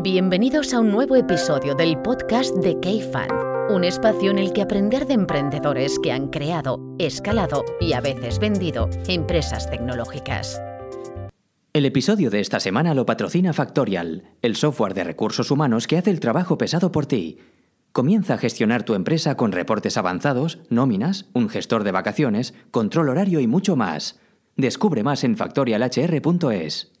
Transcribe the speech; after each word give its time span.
Bienvenidos 0.00 0.74
a 0.74 0.80
un 0.80 0.92
nuevo 0.92 1.16
episodio 1.16 1.74
del 1.74 2.00
podcast 2.00 2.54
de 2.54 2.78
K-Fan, 2.78 3.30
un 3.70 3.82
espacio 3.82 4.30
en 4.30 4.38
el 4.38 4.52
que 4.52 4.62
aprender 4.62 5.08
de 5.08 5.14
emprendedores 5.14 5.98
que 5.98 6.12
han 6.12 6.28
creado, 6.28 6.94
escalado 7.00 7.64
y 7.80 7.94
a 7.94 8.00
veces 8.00 8.38
vendido 8.38 8.88
empresas 9.08 9.68
tecnológicas. 9.68 10.62
El 11.72 11.84
episodio 11.84 12.30
de 12.30 12.38
esta 12.38 12.60
semana 12.60 12.94
lo 12.94 13.06
patrocina 13.06 13.52
Factorial, 13.52 14.22
el 14.40 14.54
software 14.54 14.94
de 14.94 15.02
recursos 15.02 15.50
humanos 15.50 15.88
que 15.88 15.98
hace 15.98 16.10
el 16.10 16.20
trabajo 16.20 16.56
pesado 16.58 16.92
por 16.92 17.06
ti. 17.06 17.38
Comienza 17.90 18.34
a 18.34 18.38
gestionar 18.38 18.84
tu 18.84 18.94
empresa 18.94 19.36
con 19.36 19.50
reportes 19.50 19.96
avanzados, 19.96 20.60
nóminas, 20.70 21.26
un 21.32 21.48
gestor 21.48 21.82
de 21.82 21.90
vacaciones, 21.90 22.54
control 22.70 23.08
horario 23.08 23.40
y 23.40 23.48
mucho 23.48 23.74
más. 23.74 24.20
Descubre 24.54 25.02
más 25.02 25.24
en 25.24 25.36
factorialhr.es. 25.36 26.97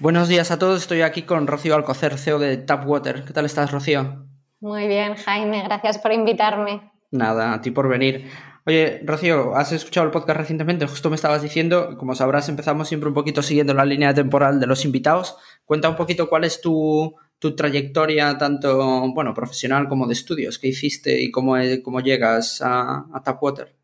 Buenos 0.00 0.28
días 0.28 0.50
a 0.50 0.58
todos, 0.58 0.82
estoy 0.82 1.02
aquí 1.02 1.22
con 1.22 1.46
Rocío 1.46 1.74
Alcocer, 1.74 2.18
CEO 2.18 2.38
de 2.38 2.56
Tapwater. 2.56 3.24
¿Qué 3.24 3.32
tal 3.32 3.44
estás, 3.44 3.70
Rocío? 3.70 4.26
Muy 4.60 4.88
bien, 4.88 5.14
Jaime, 5.14 5.62
gracias 5.62 5.98
por 5.98 6.12
invitarme. 6.12 6.90
Nada, 7.10 7.54
a 7.54 7.60
ti 7.60 7.70
por 7.70 7.88
venir. 7.88 8.28
Oye, 8.66 9.00
Rocío, 9.04 9.54
¿has 9.54 9.72
escuchado 9.72 10.06
el 10.06 10.10
podcast 10.10 10.38
recientemente? 10.40 10.86
Justo 10.86 11.10
me 11.10 11.16
estabas 11.16 11.42
diciendo, 11.42 11.96
como 11.96 12.14
sabrás, 12.14 12.48
empezamos 12.48 12.88
siempre 12.88 13.08
un 13.08 13.14
poquito 13.14 13.40
siguiendo 13.40 13.72
la 13.72 13.84
línea 13.84 14.12
temporal 14.12 14.58
de 14.58 14.66
los 14.66 14.84
invitados. 14.84 15.36
Cuenta 15.64 15.88
un 15.88 15.96
poquito 15.96 16.28
cuál 16.28 16.44
es 16.44 16.60
tu, 16.60 17.14
trayectoria, 17.56 18.36
tanto 18.38 19.12
bueno, 19.12 19.32
profesional 19.34 19.86
como 19.86 20.06
de 20.06 20.14
estudios, 20.14 20.58
qué 20.58 20.68
hiciste 20.68 21.20
y 21.20 21.30
cómo, 21.30 21.56
cómo 21.82 22.00
llegas 22.00 22.62
a, 22.62 23.04
a 23.12 23.22
Tapwater. 23.22 23.76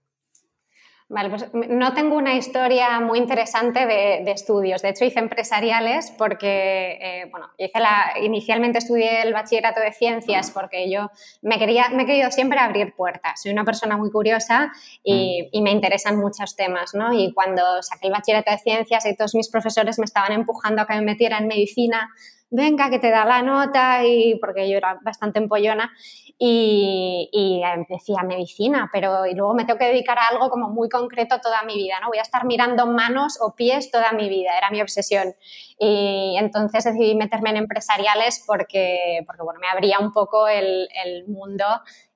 Vale, 1.10 1.28
pues 1.28 1.50
no 1.52 1.92
tengo 1.92 2.14
una 2.14 2.36
historia 2.36 3.00
muy 3.00 3.18
interesante 3.18 3.84
de, 3.84 4.30
estudios. 4.30 4.80
De 4.80 4.90
hecho, 4.90 5.04
hice 5.04 5.18
empresariales 5.18 6.12
porque, 6.16 6.98
eh, 7.00 7.28
bueno, 7.32 7.48
hice 7.58 7.80
la, 7.80 8.12
inicialmente 8.22 8.78
estudié 8.78 9.22
el 9.22 9.32
bachillerato 9.32 9.80
de 9.80 9.92
ciencias 9.92 10.52
porque 10.52 10.88
yo 10.88 11.10
me, 11.42 11.58
quería, 11.58 11.88
me 11.88 12.04
he 12.04 12.06
querido 12.06 12.30
siempre 12.30 12.60
abrir 12.60 12.94
puertas. 12.94 13.42
Soy 13.42 13.50
una 13.50 13.64
persona 13.64 13.96
muy 13.96 14.12
curiosa 14.12 14.70
y, 15.02 15.42
mm. 15.42 15.48
y, 15.50 15.62
me 15.62 15.72
interesan 15.72 16.16
muchos 16.16 16.54
temas, 16.54 16.94
¿no? 16.94 17.12
Y 17.12 17.32
cuando 17.32 17.82
saqué 17.82 18.06
el 18.06 18.12
bachillerato 18.12 18.52
de 18.52 18.58
ciencias 18.58 19.04
y 19.04 19.16
todos 19.16 19.34
mis 19.34 19.50
profesores 19.50 19.98
me 19.98 20.04
estaban 20.04 20.30
empujando 20.30 20.82
a 20.82 20.86
que 20.86 20.94
me 20.94 21.02
metiera 21.02 21.38
en 21.38 21.48
medicina, 21.48 22.08
venga, 22.50 22.90
que 22.90 22.98
te 22.98 23.10
da 23.10 23.24
la 23.24 23.42
nota, 23.42 24.04
y 24.04 24.36
porque 24.36 24.68
yo 24.68 24.76
era 24.76 24.98
bastante 25.02 25.38
empollona, 25.38 25.92
y, 26.38 27.28
y 27.32 27.62
decía 27.88 28.22
medicina, 28.22 28.88
pero 28.92 29.26
y 29.26 29.34
luego 29.34 29.52
me 29.54 29.66
tengo 29.66 29.78
que 29.78 29.86
dedicar 29.86 30.18
a 30.18 30.28
algo 30.28 30.48
como 30.48 30.70
muy 30.70 30.88
concreto 30.88 31.38
toda 31.40 31.62
mi 31.64 31.76
vida, 31.76 32.00
¿no? 32.00 32.08
Voy 32.08 32.18
a 32.18 32.22
estar 32.22 32.46
mirando 32.46 32.86
manos 32.86 33.38
o 33.42 33.54
pies 33.54 33.90
toda 33.90 34.12
mi 34.12 34.28
vida, 34.30 34.56
era 34.56 34.70
mi 34.70 34.80
obsesión. 34.80 35.34
Y 35.78 36.36
entonces 36.38 36.84
decidí 36.84 37.14
meterme 37.14 37.50
en 37.50 37.58
empresariales 37.58 38.42
porque, 38.46 39.22
porque 39.26 39.42
bueno, 39.42 39.60
me 39.60 39.68
abría 39.68 39.98
un 39.98 40.12
poco 40.12 40.48
el, 40.48 40.88
mundo 41.28 41.64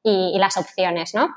y 0.02 0.38
las 0.38 0.56
opciones, 0.56 1.14
¿no? 1.14 1.28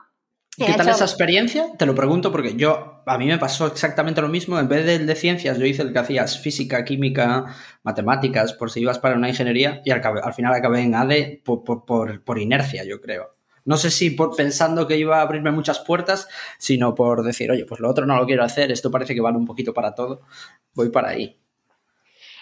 ¿Qué 0.58 0.74
tal 0.74 0.90
esa 0.90 1.06
experiencia? 1.06 1.72
Te 1.78 1.86
lo 1.86 1.94
pregunto 1.94 2.32
porque 2.32 2.56
yo, 2.56 3.04
a 3.06 3.18
mí 3.20 3.28
me 3.28 3.38
pasó 3.38 3.68
exactamente 3.68 4.22
lo 4.22 4.28
mismo. 4.28 4.58
En 4.58 4.68
vez 4.68 4.88
del 4.88 5.06
de 5.06 5.14
ciencias, 5.14 5.60
yo 5.60 5.68
hice 5.68 5.84
el 5.84 5.94
que 5.94 6.00
hacías 6.00 6.40
física, 6.40 6.84
química, 6.84 7.56
matemáticas, 7.84 8.54
por 8.54 8.72
si 8.72 8.80
ibas 8.80 8.98
para 8.98 9.16
una 9.16 9.30
ingeniería, 9.30 9.84
y 9.86 9.92
al, 9.92 10.02
final 10.34 10.56
acabé 10.56 10.82
en 10.82 10.96
ADE 10.96 11.44
por, 11.46 12.40
inercia, 12.40 12.84
yo 12.86 13.00
creo. 13.00 13.36
No 13.66 13.78
sé 13.78 13.92
si 13.92 14.10
por, 14.10 14.36
pensando 14.36 14.88
que 14.88 14.98
iba 14.98 15.20
a 15.20 15.22
abrirme 15.22 15.52
muchas 15.52 15.78
puertas, 15.80 16.28
sino 16.58 16.96
por 16.96 17.22
decir, 17.22 17.52
oye, 17.52 17.66
pues 17.66 17.80
lo 17.80 17.88
otro 17.88 18.08
no 18.08 18.18
lo 18.18 18.26
quiero 18.26 18.44
hacer, 18.44 18.72
esto 18.72 18.90
parece 18.90 19.14
que 19.14 19.22
vale 19.22 19.38
un 19.38 19.46
poquito 19.46 19.76
para 19.76 19.94
todo, 19.94 20.22
voy 20.74 20.90
para 20.90 21.10
ahí. 21.10 21.38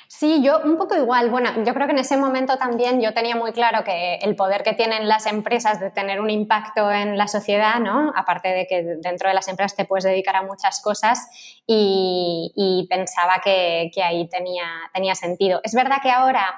Sí, 0.07 0.41
yo 0.43 0.61
un 0.63 0.77
poco 0.77 0.95
igual. 0.95 1.29
Bueno, 1.29 1.49
yo 1.63 1.73
creo 1.73 1.87
que 1.87 1.93
en 1.93 1.99
ese 1.99 2.17
momento 2.17 2.57
también 2.57 3.01
yo 3.01 3.13
tenía 3.13 3.35
muy 3.35 3.51
claro 3.51 3.83
que 3.83 4.15
el 4.15 4.35
poder 4.35 4.63
que 4.63 4.73
tienen 4.73 5.07
las 5.07 5.25
empresas 5.25 5.79
de 5.79 5.89
tener 5.91 6.21
un 6.21 6.29
impacto 6.29 6.91
en 6.91 7.17
la 7.17 7.27
sociedad, 7.27 7.79
¿no? 7.79 8.11
Aparte 8.15 8.49
de 8.49 8.67
que 8.67 8.83
dentro 9.01 9.29
de 9.29 9.35
las 9.35 9.47
empresas 9.47 9.75
te 9.75 9.85
puedes 9.85 10.03
dedicar 10.03 10.35
a 10.35 10.43
muchas 10.43 10.81
cosas 10.81 11.27
y, 11.67 12.87
pensaba 12.89 13.41
que, 13.43 13.89
que 13.93 14.03
ahí 14.03 14.27
tenía, 14.29 14.65
tenía 14.93 15.15
sentido. 15.15 15.59
Es 15.63 15.73
verdad 15.73 15.97
que 16.01 16.11
ahora 16.11 16.53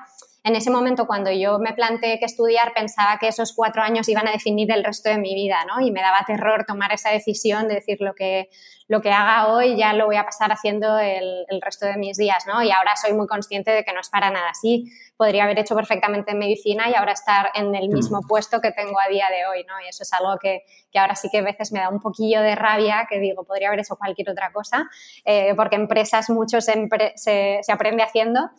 en 0.48 0.56
ese 0.56 0.72
momento 0.72 1.08
cuando 1.08 1.30
yo 1.30 1.60
me 1.60 1.74
planteé 1.74 2.20
que 2.20 2.26
estudiar 2.26 2.74
pensaba 2.74 3.18
que 3.20 3.28
esos 3.28 3.54
cuatro 3.54 3.82
años 3.82 4.08
iban 4.08 4.30
a 4.30 4.32
definir 4.32 4.72
el 4.72 4.82
resto 4.82 5.10
de 5.10 5.18
mi 5.18 5.36
vida, 5.36 5.58
¿no? 5.66 5.86
Y 5.86 5.92
me 5.92 6.02
daba 6.02 6.24
terror 6.26 6.64
tomar 6.66 6.94
esa 6.94 7.10
decisión 7.10 7.68
de 7.68 7.76
decir 7.76 7.98
lo 8.00 8.14
que, 8.16 8.50
lo 8.88 9.02
que 9.02 9.12
haga 9.12 9.54
hoy 9.54 9.76
ya 9.76 9.92
lo 9.92 10.06
voy 10.06 10.16
a 10.16 10.24
pasar 10.24 10.54
haciendo 10.54 10.98
el, 11.00 11.46
resto 11.62 11.86
de 11.86 11.98
mis 11.98 12.16
días, 12.16 12.46
¿no? 12.48 12.64
Y 12.64 12.72
ahora 12.72 12.96
soy 12.96 13.12
muy 13.12 13.28
consciente 13.28 13.72
de 13.72 13.84
que 13.84 13.92
no 13.92 14.00
es 14.00 14.10
para 14.10 14.32
nada 14.32 14.50
así. 14.52 14.86
Podría 15.18 15.44
haber 15.44 15.60
hecho 15.60 15.76
perfectamente 15.76 16.34
medicina 16.34 16.90
y 16.90 16.94
ahora 16.94 17.12
estar 17.12 17.52
en 17.54 17.76
el 17.76 17.90
mismo 17.90 18.20
mm. 18.22 18.28
puesto 18.28 18.62
que 18.62 18.72
tengo 18.72 18.98
a 19.02 19.10
día 19.10 19.26
de 19.30 19.48
hoy, 19.48 19.66
¿no? 19.66 19.74
Y 19.86 19.90
eso 19.90 20.04
es 20.04 20.14
algo 20.14 20.38
que, 20.40 20.64
ahora 20.96 21.16
sí 21.16 21.28
que 21.30 21.40
a 21.40 21.44
veces 21.44 21.74
me 21.74 21.82
da 21.82 21.90
un 21.90 22.00
poquillo 22.00 22.42
de 22.42 22.56
rabia, 22.56 23.06
que 23.10 23.20
digo, 23.20 23.44
podría 23.44 23.68
haber 23.68 23.82
hecho 23.82 23.98
cualquier 23.98 24.30
otra 24.30 24.54
cosa, 24.54 24.90
eh, 25.26 25.54
porque 25.56 25.76
empresas 25.76 26.30
mucho 26.30 26.62
se, 26.62 26.88
se 27.18 27.72
aprende 27.72 28.02
haciendo 28.02 28.50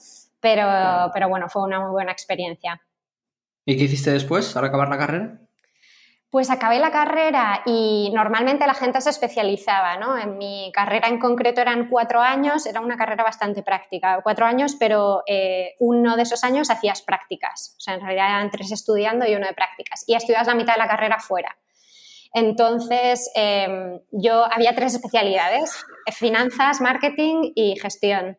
pero, 0.40 1.10
pero 1.12 1.28
bueno, 1.28 1.48
fue 1.48 1.62
una 1.62 1.80
muy 1.80 1.90
buena 1.90 2.12
experiencia. 2.12 2.80
¿Y 3.64 3.76
qué 3.76 3.84
hiciste 3.84 4.10
después, 4.10 4.56
al 4.56 4.64
acabar 4.64 4.88
la 4.88 4.98
carrera? 4.98 5.40
Pues 6.30 6.50
acabé 6.50 6.78
la 6.78 6.90
carrera 6.90 7.62
y 7.64 8.10
normalmente 8.14 8.66
la 8.66 8.74
gente 8.74 9.00
se 9.00 9.08
especializaba, 9.08 9.96
¿no? 9.96 10.18
En 10.18 10.36
mi 10.36 10.70
carrera 10.74 11.08
en 11.08 11.18
concreto 11.18 11.62
eran 11.62 11.88
cuatro 11.88 12.20
años, 12.20 12.66
era 12.66 12.82
una 12.82 12.98
carrera 12.98 13.24
bastante 13.24 13.62
práctica, 13.62 14.20
cuatro 14.22 14.44
años, 14.44 14.76
pero 14.78 15.22
eh, 15.26 15.74
uno 15.80 16.16
de 16.16 16.22
esos 16.24 16.44
años 16.44 16.68
hacías 16.68 17.00
prácticas, 17.00 17.74
o 17.78 17.80
sea, 17.80 17.94
en 17.94 18.00
realidad 18.02 18.26
eran 18.26 18.50
tres 18.50 18.72
estudiando 18.72 19.26
y 19.26 19.34
uno 19.34 19.46
de 19.46 19.54
prácticas, 19.54 20.04
y 20.06 20.14
estudias 20.14 20.46
la 20.46 20.54
mitad 20.54 20.74
de 20.74 20.80
la 20.80 20.88
carrera 20.88 21.18
fuera. 21.18 21.56
Entonces, 22.34 23.30
em, 23.34 24.00
yo 24.12 24.44
había 24.52 24.74
tres 24.74 24.94
especialidades, 24.94 25.82
finanzas, 26.12 26.82
marketing 26.82 27.52
y 27.54 27.78
gestión 27.80 28.38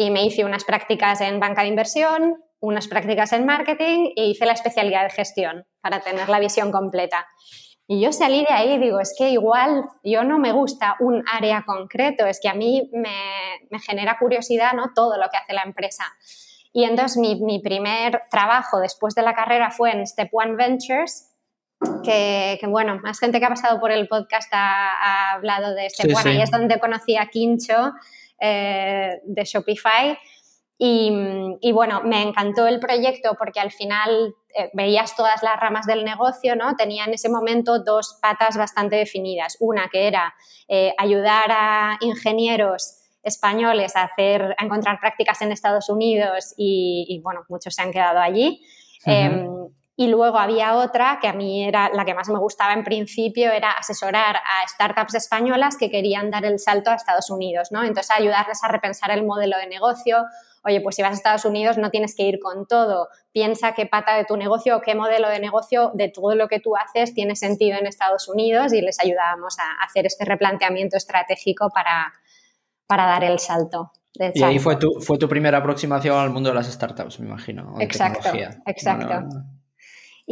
y 0.00 0.10
me 0.10 0.24
hice 0.24 0.46
unas 0.46 0.64
prácticas 0.64 1.20
en 1.20 1.40
banca 1.40 1.60
de 1.60 1.68
inversión, 1.68 2.42
unas 2.58 2.88
prácticas 2.88 3.34
en 3.34 3.44
marketing 3.44 4.12
e 4.16 4.28
hice 4.28 4.46
la 4.46 4.54
especialidad 4.54 5.02
de 5.02 5.10
gestión 5.10 5.66
para 5.82 6.00
tener 6.00 6.26
la 6.30 6.40
visión 6.40 6.72
completa. 6.72 7.26
Y 7.86 8.00
yo 8.00 8.10
salí 8.10 8.40
de 8.40 8.50
ahí 8.50 8.72
y 8.72 8.78
digo, 8.78 8.98
es 8.98 9.14
que 9.18 9.28
igual 9.28 9.84
yo 10.02 10.24
no 10.24 10.38
me 10.38 10.52
gusta 10.52 10.96
un 11.00 11.22
área 11.30 11.64
concreto, 11.66 12.24
es 12.24 12.40
que 12.40 12.48
a 12.48 12.54
mí 12.54 12.88
me, 12.94 13.78
genera 13.80 14.16
curiosidad 14.18 14.72
¿no? 14.72 14.92
todo 14.94 15.18
lo 15.18 15.28
que 15.28 15.36
hace 15.36 15.52
la 15.52 15.64
empresa. 15.64 16.04
Y 16.72 16.84
entonces 16.84 17.18
mi, 17.18 17.58
primer 17.58 18.22
trabajo 18.30 18.80
después 18.80 19.14
de 19.14 19.20
la 19.20 19.34
carrera 19.34 19.70
fue 19.70 19.92
en 19.92 20.06
Step 20.06 20.30
One 20.32 20.56
Ventures, 20.56 21.26
que, 22.02 22.58
bueno, 22.68 22.98
más 23.02 23.18
gente 23.20 23.38
que 23.38 23.44
ha 23.44 23.50
pasado 23.50 23.78
por 23.78 23.90
el 23.90 24.08
podcast 24.08 24.50
ha, 24.54 25.32
hablado 25.34 25.74
de 25.74 25.90
Step 25.90 26.16
One, 26.16 26.36
y 26.36 26.40
es 26.40 26.50
donde 26.50 26.80
conocí 26.80 27.18
a 27.18 27.26
Quincho, 27.26 27.92
eh, 28.40 29.20
de 29.24 29.44
Shopify. 29.44 30.18
Y, 30.82 31.72
bueno, 31.72 32.00
me 32.04 32.22
encantó 32.22 32.66
el 32.66 32.80
proyecto 32.80 33.36
porque 33.38 33.60
al 33.60 33.70
final 33.70 34.34
eh, 34.56 34.70
veías 34.72 35.14
todas 35.14 35.42
las 35.42 35.60
ramas 35.60 35.84
del 35.84 36.06
negocio, 36.06 36.56
¿no? 36.56 36.74
Tenía 36.74 37.04
en 37.04 37.12
ese 37.12 37.28
momento 37.28 37.80
dos 37.84 38.18
patas 38.22 38.56
bastante 38.56 38.96
definidas. 38.96 39.58
Una 39.60 39.90
que 39.92 40.06
era 40.06 40.32
eh, 40.68 40.94
ayudar 40.96 41.50
a 41.50 41.98
ingenieros 42.00 42.96
españoles 43.22 43.94
a, 43.94 44.04
hacer, 44.04 44.54
a 44.56 44.64
encontrar 44.64 44.98
prácticas 45.00 45.42
en 45.42 45.52
Estados 45.52 45.90
Unidos 45.90 46.54
y, 46.56 47.20
bueno, 47.22 47.44
muchos 47.50 47.74
se 47.74 47.82
han 47.82 47.92
quedado 47.92 48.18
allí. 48.18 48.64
Y 50.00 50.08
luego 50.08 50.38
había 50.38 50.76
otra 50.76 51.18
que 51.20 51.28
a 51.28 51.34
mí 51.34 51.62
era 51.62 51.90
la 51.92 52.06
que 52.06 52.14
más 52.14 52.26
me 52.30 52.38
gustaba 52.38 52.72
en 52.72 52.84
principio, 52.84 53.52
era 53.52 53.72
asesorar 53.72 54.36
a 54.36 54.66
startups 54.66 55.14
españolas 55.14 55.76
que 55.76 55.90
querían 55.90 56.30
dar 56.30 56.46
el 56.46 56.58
salto 56.58 56.90
a 56.90 56.94
Estados 56.94 57.28
Unidos, 57.28 57.68
¿no? 57.70 57.82
Entonces 57.84 58.10
ayudarles 58.10 58.64
a 58.64 58.68
repensar 58.68 59.10
el 59.10 59.26
modelo 59.26 59.58
de 59.58 59.66
negocio. 59.66 60.24
Oye, 60.64 60.80
pues 60.80 60.96
si 60.96 61.02
vas 61.02 61.10
a 61.10 61.14
Estados 61.16 61.44
Unidos 61.44 61.76
no 61.76 61.90
tienes 61.90 62.16
que 62.16 62.22
ir 62.22 62.40
con 62.40 62.66
todo. 62.66 63.08
Piensa 63.30 63.74
qué 63.74 63.84
pata 63.84 64.16
de 64.16 64.24
tu 64.24 64.38
negocio 64.38 64.78
o 64.78 64.80
qué 64.80 64.94
modelo 64.94 65.28
de 65.28 65.38
negocio 65.38 65.90
de 65.92 66.08
todo 66.08 66.34
lo 66.34 66.48
que 66.48 66.60
tú 66.60 66.76
haces 66.78 67.12
tiene 67.12 67.36
sentido 67.36 67.78
en 67.78 67.86
Estados 67.86 68.26
Unidos 68.26 68.72
y 68.72 68.80
les 68.80 68.98
ayudábamos 69.00 69.58
a 69.58 69.84
hacer 69.84 70.06
este 70.06 70.24
replanteamiento 70.24 70.96
estratégico 70.96 71.68
para, 71.68 72.10
para 72.86 73.04
dar 73.04 73.24
el 73.24 73.38
salto. 73.38 73.92
Y 74.32 74.42
ahí 74.44 74.58
fue 74.58 74.76
tu, 74.76 74.98
fue 75.02 75.18
tu 75.18 75.28
primera 75.28 75.58
aproximación 75.58 76.16
al 76.16 76.30
mundo 76.30 76.48
de 76.48 76.54
las 76.54 76.72
startups, 76.72 77.20
me 77.20 77.26
imagino. 77.26 77.74
Exacto, 77.78 78.30
exacto. 78.64 79.28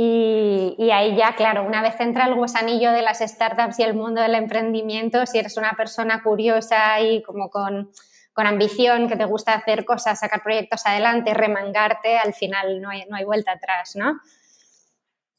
Y, 0.00 0.90
ahí 0.92 1.16
ya, 1.16 1.34
claro, 1.34 1.64
una 1.64 1.82
vez 1.82 1.98
entra 1.98 2.26
el 2.28 2.36
gusanillo 2.36 2.92
de 2.92 3.02
las 3.02 3.18
startups 3.18 3.80
y 3.80 3.82
el 3.82 3.94
mundo 3.94 4.20
del 4.20 4.36
emprendimiento, 4.36 5.26
si 5.26 5.38
eres 5.38 5.56
una 5.56 5.72
persona 5.72 6.22
curiosa 6.22 7.00
y 7.00 7.20
como 7.24 7.50
con, 7.50 7.90
con 8.32 8.46
ambición, 8.46 9.08
que 9.08 9.16
te 9.16 9.24
gusta 9.24 9.54
hacer 9.54 9.84
cosas, 9.84 10.20
sacar 10.20 10.40
proyectos 10.40 10.86
adelante, 10.86 11.34
remangarte, 11.34 12.16
al 12.16 12.32
final 12.32 12.80
no 12.80 12.90
hay, 12.90 13.06
no 13.10 13.16
hay 13.16 13.24
vuelta 13.24 13.50
atrás, 13.50 13.96
¿no? 13.96 14.20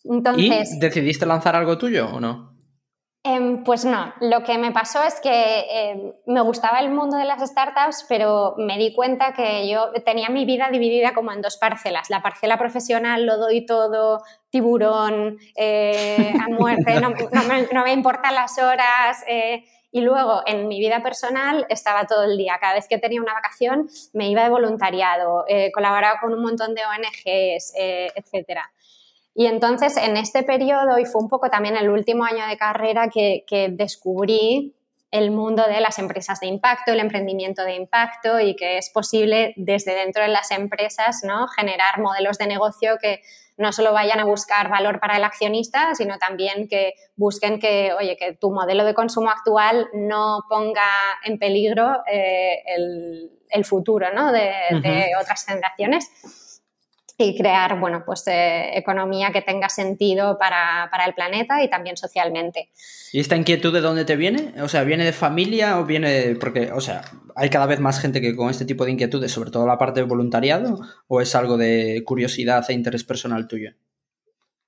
Entonces, 0.04 0.74
¿Y 0.74 0.80
decidiste 0.80 1.26
lanzar 1.26 1.56
algo 1.56 1.78
tuyo 1.78 2.10
o 2.10 2.20
no? 2.20 2.59
Em, 3.22 3.66
pues 3.66 3.84
no, 3.84 4.14
lo 4.22 4.44
que 4.44 4.58
me 4.58 4.72
pasó 4.72 5.04
es 5.04 5.20
que 5.20 5.66
em, 5.70 6.14
me 6.26 6.40
gustaba 6.40 6.80
el 6.80 6.90
mundo 6.90 7.18
de 7.18 7.26
las 7.26 7.42
startups, 7.42 8.06
pero 8.08 8.56
me 8.58 8.78
di 8.78 8.94
cuenta 8.94 9.34
que 9.34 9.68
yo 9.68 9.92
tenía 10.06 10.30
mi 10.30 10.46
vida 10.46 10.70
dividida 10.72 11.14
como 11.14 11.34
en 11.34 11.42
dos 11.42 11.58
parcelas. 11.58 12.10
La 12.10 12.22
parcela 12.22 12.58
profesional 12.58 13.26
lo 13.26 13.38
doy 13.38 13.66
todo, 13.66 14.24
tiburón, 14.50 15.38
eh, 15.58 16.34
a 16.42 16.48
muerte, 16.48 17.02
no, 17.02 17.84
me, 17.84 17.92
importan 17.92 18.36
las 18.36 18.58
horas. 18.58 19.26
Eh, 19.28 19.66
y 19.92 20.02
luego 20.02 20.44
en 20.46 20.68
mi 20.70 20.80
vida 20.80 21.04
personal 21.04 21.66
estaba 21.68 22.06
todo 22.06 22.24
el 22.24 22.38
día. 22.38 22.58
Cada 22.62 22.76
vez 22.76 22.88
que 22.88 23.00
tenía 23.00 23.22
una 23.22 23.34
vacación 23.34 23.90
me 24.14 24.30
iba 24.30 24.44
de 24.44 24.50
voluntariado, 24.50 25.44
eh, 25.48 25.72
colaboraba 25.74 26.20
con 26.22 26.34
un 26.34 26.42
montón 26.42 26.74
de 26.74 26.84
ONGs, 26.86 27.74
etcétera. 27.76 28.72
Y 29.36 29.46
entonces 29.46 29.98
en 29.98 30.18
este 30.18 30.44
periodo, 30.44 30.98
y 31.00 31.06
fue 31.06 31.22
un 31.22 31.30
poco 31.30 31.50
también 31.50 31.78
el 31.78 31.90
último 31.90 32.26
año 32.26 32.48
de 32.48 32.58
carrera 32.58 33.10
que, 33.10 33.44
descubrí 33.72 34.76
el 35.12 35.32
mundo 35.32 35.64
de 35.68 35.82
las 35.82 35.98
empresas 35.98 36.40
de 36.40 36.48
impacto, 36.48 36.92
el 36.92 37.00
emprendimiento 37.00 37.64
de 37.64 37.76
impacto 37.76 38.40
y 38.40 38.56
que 38.56 38.78
es 38.78 38.92
posible 38.92 39.54
desde 39.58 39.96
dentro 39.96 40.22
de 40.22 40.30
las 40.30 40.52
empresas 40.52 41.22
¿no? 41.24 41.48
generar 41.48 42.00
modelos 42.00 42.38
de 42.38 42.46
negocio 42.46 42.98
que 43.02 43.22
no 43.58 43.72
solo 43.74 43.92
vayan 43.92 44.20
a 44.20 44.26
buscar 44.26 44.70
valor 44.70 45.00
para 45.00 45.18
el 45.18 45.24
accionista, 45.24 45.96
sino 45.96 46.18
también 46.18 46.68
que 46.68 46.94
busquen 47.16 47.60
que, 47.60 47.92
oye, 47.94 48.18
que 48.18 48.34
tu 48.34 48.52
modelo 48.52 48.86
de 48.86 48.94
consumo 48.94 49.32
actual 49.32 49.88
no 49.94 50.46
ponga 50.48 50.88
en 51.26 51.40
peligro 51.40 52.04
eh, 52.12 52.62
el, 52.68 53.66
futuro 53.66 54.08
de, 54.32 54.80
de 54.82 55.12
otras 55.20 55.46
generaciones 55.46 56.10
y 57.22 57.38
crear, 57.38 57.78
bueno, 57.80 58.04
pues 58.06 58.26
eh, 58.28 58.78
economía 58.78 59.32
que 59.32 59.42
tenga 59.42 59.68
sentido 59.68 60.38
para, 60.40 60.90
el 61.06 61.14
planeta 61.14 61.62
y 61.62 61.70
también 61.70 61.98
socialmente. 61.98 62.70
¿Y 63.12 63.20
esta 63.20 63.36
inquietud 63.36 63.74
de 63.74 63.82
dónde 63.82 64.06
te 64.06 64.16
viene? 64.16 64.54
O 64.62 64.70
sea, 64.70 64.84
¿viene 64.86 65.04
de 65.04 65.12
familia 65.12 65.80
o 65.80 65.86
viene 65.86 66.38
porque, 66.40 66.72
o 66.72 66.80
sea, 66.80 67.02
hay 67.36 67.50
cada 67.50 67.66
vez 67.66 67.82
más 67.82 68.00
gente 68.00 68.22
que 68.22 68.38
con 68.38 68.50
este 68.50 68.64
tipo 68.64 68.86
de 68.86 68.92
inquietudes, 68.92 69.34
sobre 69.34 69.52
todo 69.52 69.68
la 69.68 69.78
parte 69.78 70.00
de 70.00 70.06
voluntariado, 70.06 70.80
o 71.08 71.20
es 71.20 71.36
algo 71.36 71.58
de 71.58 72.04
curiosidad 72.06 72.64
e 72.70 72.74
interés 72.74 73.04
personal 73.04 73.48
tuyo? 73.48 73.72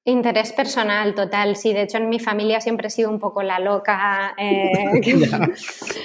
Interés 0.03 0.51
personal, 0.51 1.13
total. 1.13 1.55
Sí, 1.55 1.73
de 1.73 1.83
hecho 1.83 1.97
en 1.97 2.09
mi 2.09 2.19
familia 2.19 2.59
siempre 2.59 2.87
he 2.87 2.89
sido 2.89 3.11
un 3.11 3.19
poco 3.19 3.43
la 3.43 3.59
loca. 3.59 4.33
Eh, 4.35 4.71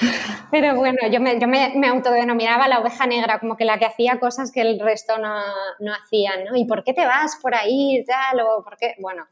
pero 0.51 0.77
bueno, 0.77 0.99
yo, 1.11 1.19
me, 1.19 1.41
yo 1.41 1.49
me, 1.49 1.89
autodenominaba 1.89 2.69
la 2.69 2.81
oveja 2.81 3.07
negra, 3.07 3.39
como 3.39 3.57
que 3.57 3.65
la 3.65 3.79
que 3.79 3.87
hacía 3.87 4.19
cosas 4.21 4.53
que 4.53 4.61
el 4.61 4.79
resto 4.81 5.17
no, 5.17 5.41
no 5.79 5.95
hacían, 5.95 6.45
¿no? 6.45 6.57
¿Y 6.57 6.67
por 6.67 6.85
qué 6.85 6.93
te 6.93 7.07
vas 7.07 7.39
por 7.41 7.55
ahí 7.55 8.05
tal? 8.07 8.41
O 8.41 8.63
por 8.63 8.77
qué? 8.77 8.97
Bueno. 8.99 9.27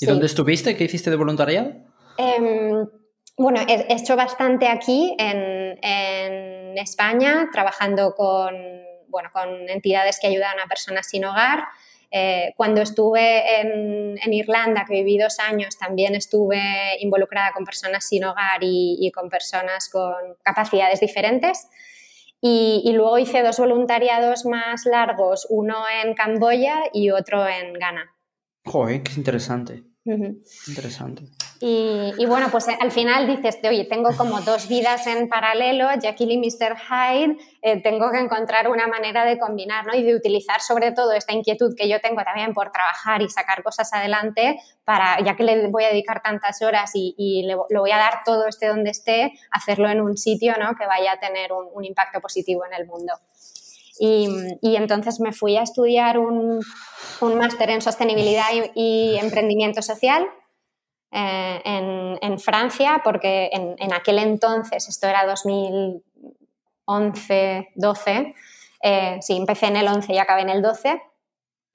¿Y 0.00 0.06
dónde 0.06 0.26
estuviste? 0.26 0.74
¿Qué 0.76 0.84
hiciste 0.84 1.10
de 1.10 1.16
voluntariado? 1.16 1.72
Em, 2.16 2.88
bueno, 3.36 3.60
he 3.68 3.92
hecho 3.92 4.16
bastante 4.16 4.68
aquí 4.68 5.14
en, 5.18 5.78
en 5.82 6.78
España, 6.78 7.50
trabajando 7.52 8.14
con, 8.14 8.54
bueno, 9.08 9.28
con 9.30 9.68
entidades 9.68 10.18
que 10.18 10.28
ayudan 10.28 10.58
a 10.58 10.66
personas 10.66 11.06
sin 11.06 11.26
hogar. 11.26 11.64
Eh, 12.10 12.52
cuando 12.56 12.80
estuve 12.80 13.60
en, 13.60 14.32
Irlanda, 14.32 14.84
que 14.86 14.94
viví 14.94 15.18
dos 15.18 15.38
años, 15.38 15.76
también 15.78 16.14
estuve 16.14 16.96
involucrada 17.00 17.52
con 17.52 17.64
personas 17.64 18.06
sin 18.06 18.24
hogar 18.24 18.60
y, 18.60 19.10
con 19.14 19.28
personas 19.28 19.88
con 19.88 20.14
capacidades 20.42 21.00
diferentes. 21.00 21.68
Y, 22.40 22.92
luego 22.92 23.18
hice 23.18 23.42
dos 23.42 23.58
voluntariados 23.58 24.44
más 24.44 24.86
largos, 24.86 25.46
uno 25.50 25.84
en 26.02 26.14
Camboya 26.14 26.84
y 26.92 27.10
otro 27.10 27.46
en 27.48 27.72
Ghana. 27.74 28.14
Joder, 28.64 29.02
qué 29.02 29.12
interesante. 29.16 29.95
Interesante. 30.68 31.24
Y, 31.60 32.26
bueno, 32.26 32.48
pues 32.50 32.68
eh, 32.68 32.76
al 32.80 32.92
final 32.92 33.26
dices, 33.26 33.58
oye, 33.68 33.86
tengo 33.86 34.10
como 34.16 34.40
dos 34.40 34.68
vidas 34.68 35.06
en 35.06 35.28
paralelo, 35.28 35.88
Jekyll 36.00 36.32
y 36.32 36.38
Mr. 36.38 36.76
Hyde, 36.76 37.36
eh, 37.62 37.82
tengo 37.82 38.10
que 38.10 38.18
encontrar 38.18 38.68
una 38.68 38.86
manera 38.86 39.24
de 39.24 39.38
combinar 39.38 39.86
¿no? 39.86 39.94
y 39.94 40.02
de 40.02 40.14
utilizar 40.14 40.60
sobre 40.60 40.92
todo 40.92 41.12
esta 41.12 41.32
inquietud 41.32 41.74
que 41.76 41.88
yo 41.88 42.00
tengo 42.00 42.22
también 42.22 42.52
por 42.52 42.70
trabajar 42.70 43.22
y 43.22 43.28
sacar 43.28 43.62
cosas 43.62 43.92
adelante, 43.92 44.60
para, 44.84 45.20
ya 45.24 45.34
que 45.34 45.44
le 45.44 45.68
voy 45.68 45.84
a 45.84 45.88
dedicar 45.88 46.22
tantas 46.22 46.62
horas 46.62 46.90
y, 46.94 47.42
le, 47.46 47.54
lo 47.54 47.80
voy 47.80 47.90
a 47.90 47.96
dar 47.96 48.20
todo 48.24 48.46
este 48.46 48.68
donde 48.68 48.90
esté, 48.90 49.32
hacerlo 49.50 49.88
en 49.88 50.00
un 50.00 50.16
sitio 50.16 50.54
¿no? 50.58 50.76
que 50.78 50.86
vaya 50.86 51.12
a 51.12 51.18
tener 51.18 51.50
un 51.52 51.84
impacto 51.84 52.20
positivo 52.20 52.64
en 52.66 52.74
el 52.74 52.86
mundo. 52.86 53.14
Y, 53.98 54.28
entonces 54.62 55.20
me 55.20 55.32
fui 55.32 55.56
a 55.56 55.62
estudiar 55.62 56.18
un, 56.18 56.60
máster 57.20 57.70
en 57.70 57.80
sostenibilidad 57.80 58.48
y, 58.74 59.16
emprendimiento 59.20 59.80
social 59.82 60.26
eh, 61.12 61.62
en, 61.64 62.38
Francia, 62.38 63.00
porque 63.04 63.50
en, 63.52 63.92
aquel 63.92 64.18
entonces, 64.18 64.88
esto 64.88 65.06
era 65.06 65.26
2011, 65.26 67.68
12, 67.74 68.34
eh, 68.82 69.18
sí, 69.20 69.36
empecé 69.36 69.66
en 69.66 69.76
el 69.76 69.86
11 69.88 70.12
y 70.12 70.18
acabé 70.18 70.42
en 70.42 70.50
el 70.50 70.60
12, 70.62 71.00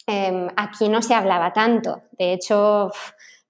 eh, 0.07 0.47
aquí 0.57 0.89
no 0.89 1.01
se 1.01 1.13
hablaba 1.13 1.53
tanto. 1.53 2.01
De 2.12 2.33
hecho, 2.33 2.91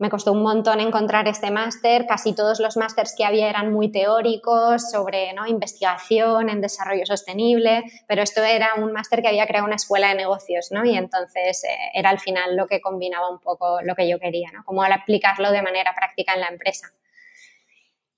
me 0.02 0.10
costó 0.10 0.32
un 0.32 0.42
montón 0.42 0.80
encontrar 0.80 1.28
este 1.28 1.52
máster, 1.52 2.08
casi 2.08 2.34
todos 2.34 2.60
los 2.60 2.76
másters 2.76 3.14
que 3.16 3.24
había 3.24 3.52
eran 3.52 3.72
muy 3.72 3.92
teóricos 3.92 4.90
sobre 4.90 5.32
¿no? 5.34 5.46
investigación 5.46 6.50
en 6.50 6.60
desarrollo 6.60 7.06
sostenible, 7.06 7.84
pero 8.08 8.24
esto 8.24 8.42
era 8.44 8.74
un 8.78 8.92
máster 8.94 9.22
que 9.22 9.28
había 9.28 9.46
creado 9.46 9.68
una 9.68 9.76
escuela 9.76 10.08
de 10.08 10.16
negocios 10.16 10.70
¿no? 10.72 10.84
y 10.86 10.98
entonces 10.98 11.64
eh, 11.66 11.78
era 11.94 12.10
al 12.10 12.20
final 12.20 12.56
lo 12.56 12.66
que 12.66 12.82
combinaba 12.82 13.30
un 13.30 13.38
poco 13.38 13.80
lo 13.84 13.94
que 13.94 14.10
yo 14.10 14.18
quería, 14.20 14.50
¿no? 14.52 14.64
como 14.66 14.82
al 14.82 14.92
aplicarlo 14.92 15.52
de 15.52 15.62
manera 15.62 15.94
práctica 15.96 16.34
en 16.34 16.42
la 16.42 16.48
empresa. 16.48 16.88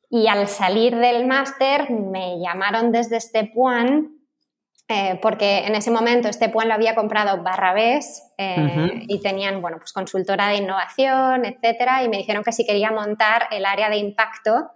Y 0.09 0.29
al 0.29 0.47
salir 0.47 0.95
del 0.95 1.27
máster 1.27 1.91
me 1.91 2.39
llamaron 2.39 2.93
desde 2.93 3.17
este 3.17 3.43
point 3.53 4.09
eh, 4.89 5.17
porque 5.21 5.59
en 5.59 5.75
ese 5.75 5.91
momento 5.91 6.27
este 6.27 6.49
pueblo 6.49 6.69
lo 6.69 6.75
había 6.75 6.93
comprado 6.93 7.41
Barrabés 7.41 8.23
eh, 8.37 9.05
y 9.07 9.21
tenían, 9.21 9.61
bueno, 9.61 9.77
pues 9.77 9.93
consultora 9.93 10.49
de 10.49 10.57
innovación, 10.57 11.45
etcétera, 11.45 12.03
y 12.03 12.09
me 12.09 12.17
dijeron 12.17 12.43
que 12.43 12.51
si 12.51 12.65
quería 12.65 12.91
montar 12.91 13.47
el 13.51 13.65
área 13.65 13.89
de 13.89 13.97
impacto, 13.97 14.71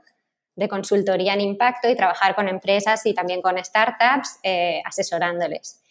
de 0.55 0.67
consultoría 0.69 1.33
en 1.33 1.41
impacto 1.41 1.89
y 1.89 1.95
trabajar 1.95 2.35
con 2.35 2.47
empresas 2.47 3.05
y 3.05 3.13
también 3.13 3.41
con 3.41 3.63
startups 3.63 4.39
eh, 4.43 4.81
asesorándoles. 4.85 5.83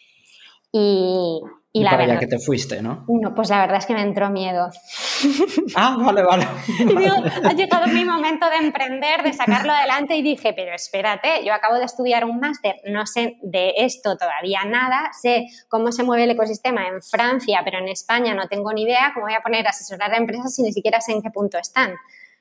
Y, 0.73 1.41
y, 1.77 1.83
la 1.83 1.91
para 1.91 2.07
verdad, 2.07 2.21
que 2.21 2.27
te 2.27 2.39
fuiste, 2.39 2.81
¿no? 2.81 3.05
No, 3.07 3.35
pues 3.35 3.51
la 3.51 3.61
verdad 3.61 3.77
es 3.77 3.85
que 3.85 3.93
me 3.93 4.01
entró 4.01 4.31
miedo. 4.31 4.71
Ah, 5.75 5.97
vale, 5.99 6.23
vale. 6.23 6.45
ha 7.45 7.53
llegado 7.53 7.87
mi 7.89 8.05
momento 8.05 8.49
de 8.49 8.57
emprender, 8.57 9.23
de 9.23 9.33
sacarlo 9.33 9.73
adelante 9.73 10.15
y 10.15 10.23
dije, 10.23 10.53
pero 10.55 10.75
espérate, 10.75 11.45
yo 11.45 11.53
acabo 11.53 11.77
de 11.77 11.85
estudiar 11.85 12.25
un 12.25 12.39
máster, 12.39 12.77
no 12.87 13.05
sé 13.07 13.37
de 13.43 13.73
esto 13.79 14.17
todavía 14.17 14.61
nada, 14.65 15.11
sé 15.21 15.47
cómo 15.69 15.93
se 15.93 16.03
mueve 16.03 16.25
el 16.25 16.31
ecosistema 16.31 16.87
en 16.87 17.03
Francia, 17.03 17.61
pero 17.65 17.79
en 17.79 17.89
España 17.89 18.35
no 18.35 18.47
tengo 18.49 18.73
ni 18.73 18.83
idea 18.83 19.11
cómo 19.13 19.27
voy 19.27 19.35
a 19.35 19.41
poner 19.41 19.67
a 19.67 19.71
asesorar 19.71 20.13
a 20.13 20.17
empresas 20.17 20.55
si 20.55 20.63
ni 20.63 20.73
siquiera 20.73 21.01
sé 21.01 21.13
en 21.13 21.23
qué 21.23 21.31
punto 21.31 21.59
están. 21.59 21.95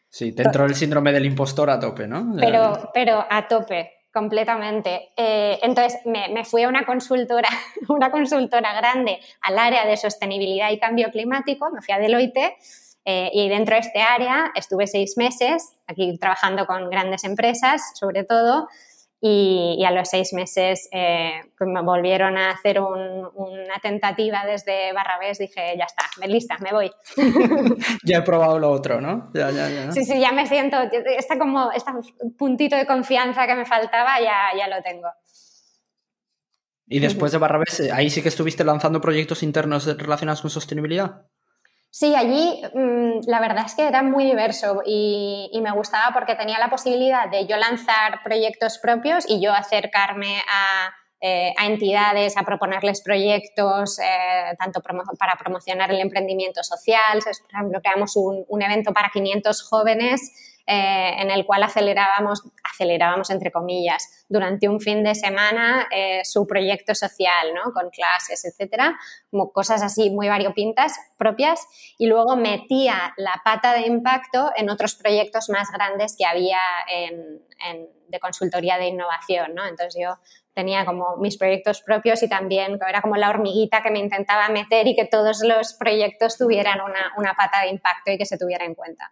Sí, 0.10 0.32
dentro 0.32 0.64
del 0.64 0.76
síndrome 0.76 1.12
del 1.12 1.26
impostor 1.26 1.70
a 1.70 1.80
tope, 1.80 2.08
¿no? 2.08 2.36
Pero, 2.40 2.92
pero 2.94 3.26
a 3.30 3.48
tope 3.48 3.95
completamente. 4.16 5.12
Eh, 5.18 5.60
entonces 5.62 6.00
me, 6.06 6.46
fui 6.46 6.64
a 6.64 6.70
una 6.70 6.86
consultora, 6.86 7.50
una 7.90 8.10
consultora 8.10 8.74
grande 8.74 9.20
al 9.42 9.60
área 9.60 9.86
de 9.86 9.98
sostenibilidad 9.98 10.72
y 10.72 10.80
cambio 10.80 11.12
climático, 11.12 11.70
me 11.70 11.82
fui 11.82 11.94
a 11.94 12.00
Deloitte 12.00 12.56
eh, 13.04 13.30
y 13.34 13.50
dentro 13.50 13.76
de 13.76 13.82
este 13.82 14.02
área 14.02 14.54
estuve 14.56 14.88
seis 14.88 15.18
meses, 15.18 15.76
aquí 15.86 16.18
trabajando 16.18 16.66
con 16.66 16.90
grandes 16.90 17.26
empresas 17.26 17.92
sobre 17.96 18.24
todo, 18.24 18.70
y, 19.22 19.84
a 19.86 19.92
los 19.92 20.10
seis 20.10 20.34
meses 20.34 20.88
eh, 20.92 21.42
pues 21.58 21.70
me 21.70 21.82
volvieron 21.82 22.38
a 22.38 22.52
hacer 22.52 22.80
una 22.80 23.80
tentativa 23.82 24.46
desde 24.46 24.94
Barrabés, 24.94 25.40
dije, 25.40 25.76
ya 25.78 25.86
está, 25.86 26.04
me 26.20 26.28
lista, 26.28 26.58
me 26.60 26.72
voy. 26.72 26.92
ya 28.04 28.18
he 28.18 28.22
probado 28.22 28.60
lo 28.60 28.70
otro, 28.70 29.02
¿no? 29.02 29.32
Sí, 29.92 30.06
sí, 30.06 30.20
ya 30.20 30.32
me 30.32 30.46
siento, 30.46 30.78
está 31.18 31.40
como, 31.40 31.72
este 31.72 31.92
puntito 32.38 32.76
de 32.76 32.86
confianza 32.86 33.48
que 33.48 33.56
me 33.56 33.66
faltaba, 33.66 34.20
ya, 34.20 34.50
ya 34.58 34.68
lo 34.68 34.82
tengo. 34.84 35.08
Y 36.88 37.00
después 37.00 37.32
de 37.32 37.40
Barrabés, 37.40 37.90
ahí 37.92 38.10
sí 38.12 38.22
que 38.22 38.30
estuviste 38.30 38.64
lanzando 38.64 39.02
proyectos 39.02 39.42
internos 39.42 39.88
relacionados 39.98 40.42
con 40.42 40.52
sostenibilidad. 40.52 41.26
Sí, 41.98 42.14
allí 42.14 42.62
mm, 42.74 43.22
la 43.26 43.40
verdad 43.40 43.64
es 43.68 43.74
que 43.74 43.88
era 43.88 44.04
muy 44.04 44.26
diverso 44.26 44.82
y, 44.86 45.50
me 45.64 45.72
gustaba 45.72 46.14
porque 46.14 46.36
tenía 46.36 46.60
la 46.60 46.70
posibilidad 46.70 47.30
de 47.30 47.48
yo 47.48 47.56
lanzar 47.56 48.22
proyectos 48.22 48.80
propios 48.80 49.24
y 49.30 49.40
yo 49.42 49.54
acercarme 49.54 50.40
a, 50.40 50.94
eh, 51.22 51.54
entidades, 51.64 52.36
a 52.36 52.44
proponerles 52.44 53.02
proyectos, 53.02 53.98
eh, 54.00 54.58
tanto 54.60 54.82
para 54.82 55.38
promocionar 55.38 55.90
el 55.90 56.02
emprendimiento 56.02 56.64
social. 56.64 57.20
Por 57.24 57.54
ejemplo, 57.54 57.80
creamos 57.82 58.18
un, 58.18 58.62
evento 58.62 58.92
para 58.92 59.10
500 59.10 59.64
jóvenes 59.64 60.55
eh, 60.68 61.22
en 61.22 61.30
el 61.32 61.46
cual 61.46 61.64
acelerábamos, 61.64 62.44
acelerábamos 62.64 63.30
entre 63.30 63.52
comillas, 63.52 64.26
durante 64.30 64.68
un 64.68 64.80
fin 64.80 65.04
de 65.04 65.14
semana 65.14 65.88
eh, 65.92 66.22
su 66.24 66.48
proyecto 66.48 66.96
social, 66.96 67.54
¿no? 67.54 67.72
Con 67.72 67.90
clases, 67.90 68.44
etcétera, 68.46 68.98
como 69.30 69.52
cosas 69.52 69.84
así 69.84 70.10
muy 70.10 70.28
variopintas 70.28 70.98
propias, 71.18 71.68
y 71.98 72.08
luego 72.08 72.36
metía 72.36 73.14
la 73.18 73.42
pata 73.44 73.74
de 73.74 73.88
impacto 73.88 74.52
en 74.56 74.70
otros 74.70 74.96
proyectos 74.96 75.50
más 75.50 75.72
grandes 75.72 76.16
que 76.18 76.26
había 76.26 76.60
de 78.08 78.20
consultoría 78.20 78.78
de 78.78 78.88
innovación, 78.88 79.54
¿no? 79.56 79.66
Entonces 79.66 79.96
yo 80.02 80.18
tenía 80.54 80.86
como 80.86 81.18
mis 81.18 81.38
proyectos 81.38 81.82
propios 81.82 82.24
y 82.24 82.30
también 82.30 82.80
era 82.88 83.02
como 83.02 83.18
la 83.18 83.30
hormiguita 83.30 83.82
que 83.84 83.92
me 83.92 84.00
intentaba 84.00 84.50
meter 84.50 84.88
y 84.88 84.96
que 84.96 85.06
todos 85.06 85.44
los 85.44 85.74
proyectos 85.74 86.38
tuvieran 86.38 86.82
una, 86.82 87.12
una 87.18 87.34
pata 87.34 87.62
de 87.62 87.70
impacto 87.70 88.12
y 88.12 88.18
que 88.18 88.26
se 88.26 88.38
tuviera 88.38 88.66
en 88.66 88.74
cuenta. 88.74 89.12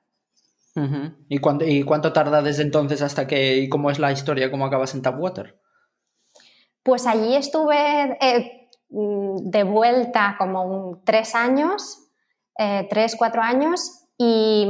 ¿Y, 1.29 1.37
cuánto, 1.37 1.65
¿Y 1.65 1.83
cuánto 1.83 2.13
tarda 2.13 2.41
desde 2.41 2.63
entonces 2.63 3.01
hasta 3.01 3.27
que, 3.27 3.57
y 3.57 3.69
cómo 3.69 3.91
es 3.91 3.99
la 3.99 4.11
historia, 4.11 4.49
cómo 4.49 4.65
acabas 4.65 4.95
en 4.95 5.03
Tapwater? 5.03 5.59
Pues 6.81 7.05
allí 7.05 7.35
estuve 7.35 8.17
eh, 8.19 8.69
de 8.89 9.63
vuelta 9.63 10.35
como 10.37 11.01
tres 11.05 11.35
años, 11.35 12.09
eh, 12.57 12.87
tres, 12.89 13.15
cuatro 13.15 13.41
años, 13.41 14.07
y, 14.17 14.67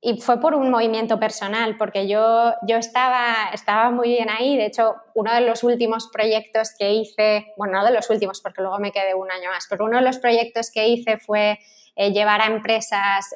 y, 0.00 0.20
fue 0.20 0.40
por 0.40 0.54
un 0.54 0.70
movimiento 0.70 1.18
personal, 1.18 1.76
porque 1.76 2.08
yo, 2.08 2.54
yo 2.66 2.76
estaba, 2.76 3.50
estaba 3.52 3.90
muy 3.90 4.08
bien 4.08 4.30
ahí. 4.30 4.56
De 4.56 4.66
hecho, 4.66 4.94
uno 5.14 5.34
de 5.34 5.42
los 5.42 5.62
últimos 5.64 6.08
proyectos 6.10 6.70
que 6.78 6.94
hice, 6.94 7.52
bueno, 7.58 7.78
no 7.78 7.84
de 7.84 7.92
los 7.92 8.08
últimos, 8.08 8.40
porque 8.40 8.62
luego 8.62 8.78
me 8.78 8.92
quedé 8.92 9.14
un 9.14 9.30
año 9.30 9.50
más, 9.50 9.66
pero 9.68 9.84
uno 9.84 9.98
de 9.98 10.04
los 10.04 10.18
proyectos 10.18 10.70
que 10.70 10.88
hice 10.88 11.18
fue 11.18 11.58
eh, 11.94 12.12
llevar 12.12 12.40
a 12.40 12.46
empresas 12.46 13.34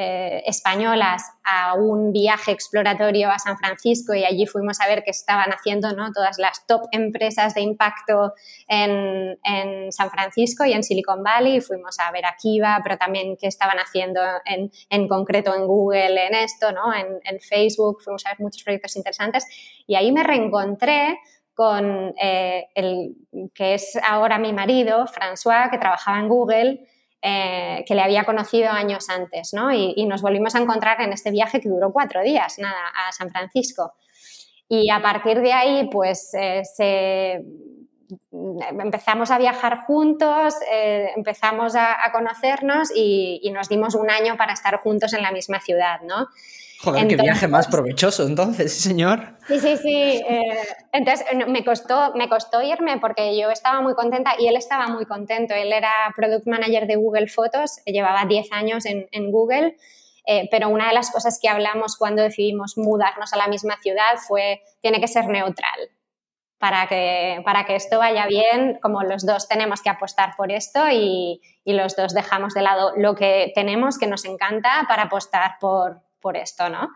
eh, 0.00 0.44
españolas 0.46 1.24
a 1.42 1.74
un 1.74 2.12
viaje 2.12 2.52
exploratorio 2.52 3.30
a 3.30 3.38
San 3.40 3.58
Francisco 3.58 4.14
y 4.14 4.24
allí 4.24 4.46
fuimos 4.46 4.80
a 4.80 4.86
ver 4.86 5.02
qué 5.02 5.10
estaban 5.10 5.50
haciendo 5.50 5.92
¿no? 5.92 6.12
todas 6.12 6.38
las 6.38 6.64
top 6.66 6.82
empresas 6.92 7.54
de 7.54 7.62
impacto 7.62 8.34
en, 8.68 9.38
San 9.90 10.10
Francisco 10.10 10.64
y 10.64 10.72
en 10.72 10.84
Silicon 10.84 11.24
Valley. 11.24 11.60
Fuimos 11.60 11.98
a 11.98 12.12
ver 12.12 12.26
a 12.26 12.36
Kiva, 12.40 12.80
pero 12.84 12.96
también 12.96 13.36
qué 13.36 13.48
estaban 13.48 13.78
haciendo 13.78 14.20
en, 14.44 15.08
concreto 15.08 15.54
en 15.54 15.66
Google, 15.66 16.26
en 16.26 16.34
esto, 16.34 16.70
¿no? 16.70 16.94
en, 16.94 17.40
Facebook. 17.40 18.02
Fuimos 18.02 18.24
a 18.26 18.30
ver 18.30 18.40
muchos 18.40 18.62
proyectos 18.62 18.94
interesantes 18.96 19.46
y 19.86 19.96
ahí 19.96 20.12
me 20.12 20.22
reencontré 20.22 21.18
con 21.54 22.14
eh, 22.22 22.68
el 22.76 23.16
que 23.52 23.74
es 23.74 23.98
ahora 24.08 24.38
mi 24.38 24.52
marido, 24.52 25.06
François, 25.06 25.70
que 25.70 25.78
trabajaba 25.78 26.20
en 26.20 26.28
Google 26.28 26.88
eh, 27.20 27.84
que 27.86 27.94
le 27.96 28.02
había 28.02 28.24
conocido 28.24 28.70
años 28.70 29.08
antes, 29.08 29.52
¿no? 29.52 29.72
Y, 29.72 30.06
nos 30.06 30.22
volvimos 30.22 30.54
a 30.54 30.60
encontrar 30.60 31.00
en 31.00 31.12
este 31.12 31.30
viaje 31.32 31.60
que 31.60 31.68
duró 31.68 31.92
cuatro 31.92 32.22
días, 32.22 32.58
nada, 32.58 32.92
a 32.94 33.12
San 33.12 33.30
Francisco. 33.30 33.94
Y 34.68 34.88
a 34.90 35.02
partir 35.02 35.40
de 35.40 35.52
ahí, 35.52 35.88
pues 35.90 36.30
eh, 36.34 37.42
empezamos 38.30 39.30
a 39.30 39.38
viajar 39.38 39.84
juntos, 39.86 40.54
eh, 40.72 41.10
empezamos 41.16 41.74
a, 41.74 41.96
conocernos 42.12 42.90
y, 42.94 43.40
y, 43.42 43.50
nos 43.50 43.68
dimos 43.68 43.94
un 43.96 44.10
año 44.10 44.36
para 44.36 44.52
estar 44.52 44.76
juntos 44.78 45.12
en 45.12 45.22
la 45.22 45.32
misma 45.32 45.60
ciudad, 45.60 46.00
¿no? 46.02 46.28
Joder, 46.80 47.08
qué 47.08 47.16
viaje 47.16 47.48
más 47.48 47.66
provechoso 47.66 48.24
entonces, 48.24 48.80
señor. 48.80 49.36
Sí, 49.48 49.58
sí, 49.58 49.76
sí. 49.78 50.22
Eh, 50.28 50.66
entonces 50.92 51.26
me 51.48 51.64
costó, 51.64 52.12
me 52.14 52.28
costó 52.28 52.62
irme 52.62 52.98
porque 53.00 53.36
yo 53.36 53.50
estaba 53.50 53.80
muy 53.80 53.94
contenta 53.94 54.34
y 54.38 54.46
él 54.46 54.56
estaba 54.56 54.86
muy 54.86 55.04
contento. 55.04 55.54
Él 55.54 55.72
era 55.72 55.90
Product 56.14 56.46
Manager 56.46 56.86
de 56.86 56.94
Google 56.94 57.26
Fotos, 57.26 57.80
llevaba 57.84 58.26
10 58.26 58.52
años 58.52 58.84
en, 58.86 59.32
Google, 59.32 59.76
eh, 60.24 60.48
pero 60.52 60.68
una 60.68 60.88
de 60.88 60.94
las 60.94 61.10
cosas 61.10 61.40
que 61.42 61.48
hablamos 61.48 61.96
cuando 61.96 62.22
decidimos 62.22 62.78
mudarnos 62.78 63.32
a 63.32 63.36
la 63.36 63.48
misma 63.48 63.76
ciudad 63.82 64.16
fue, 64.28 64.62
tiene 64.80 65.00
que 65.00 65.08
ser 65.08 65.26
neutral. 65.26 65.90
Para 66.58 66.88
que, 66.88 67.40
para 67.44 67.66
que 67.66 67.76
esto 67.76 67.98
vaya 67.98 68.26
bien, 68.26 68.78
como 68.82 69.02
los 69.02 69.24
dos 69.24 69.46
tenemos 69.46 69.80
que 69.80 69.90
apostar 69.90 70.34
por 70.36 70.50
esto 70.50 70.88
y, 70.90 71.40
y 71.64 71.72
los 71.72 71.94
dos 71.94 72.14
dejamos 72.14 72.54
de 72.54 72.62
lado 72.62 72.92
lo 72.96 73.14
que 73.14 73.52
tenemos, 73.54 73.96
que 73.96 74.08
nos 74.08 74.24
encanta, 74.24 74.84
para 74.88 75.04
apostar 75.04 75.52
por, 75.60 76.02
por 76.20 76.36
esto, 76.36 76.68
¿no? 76.68 76.88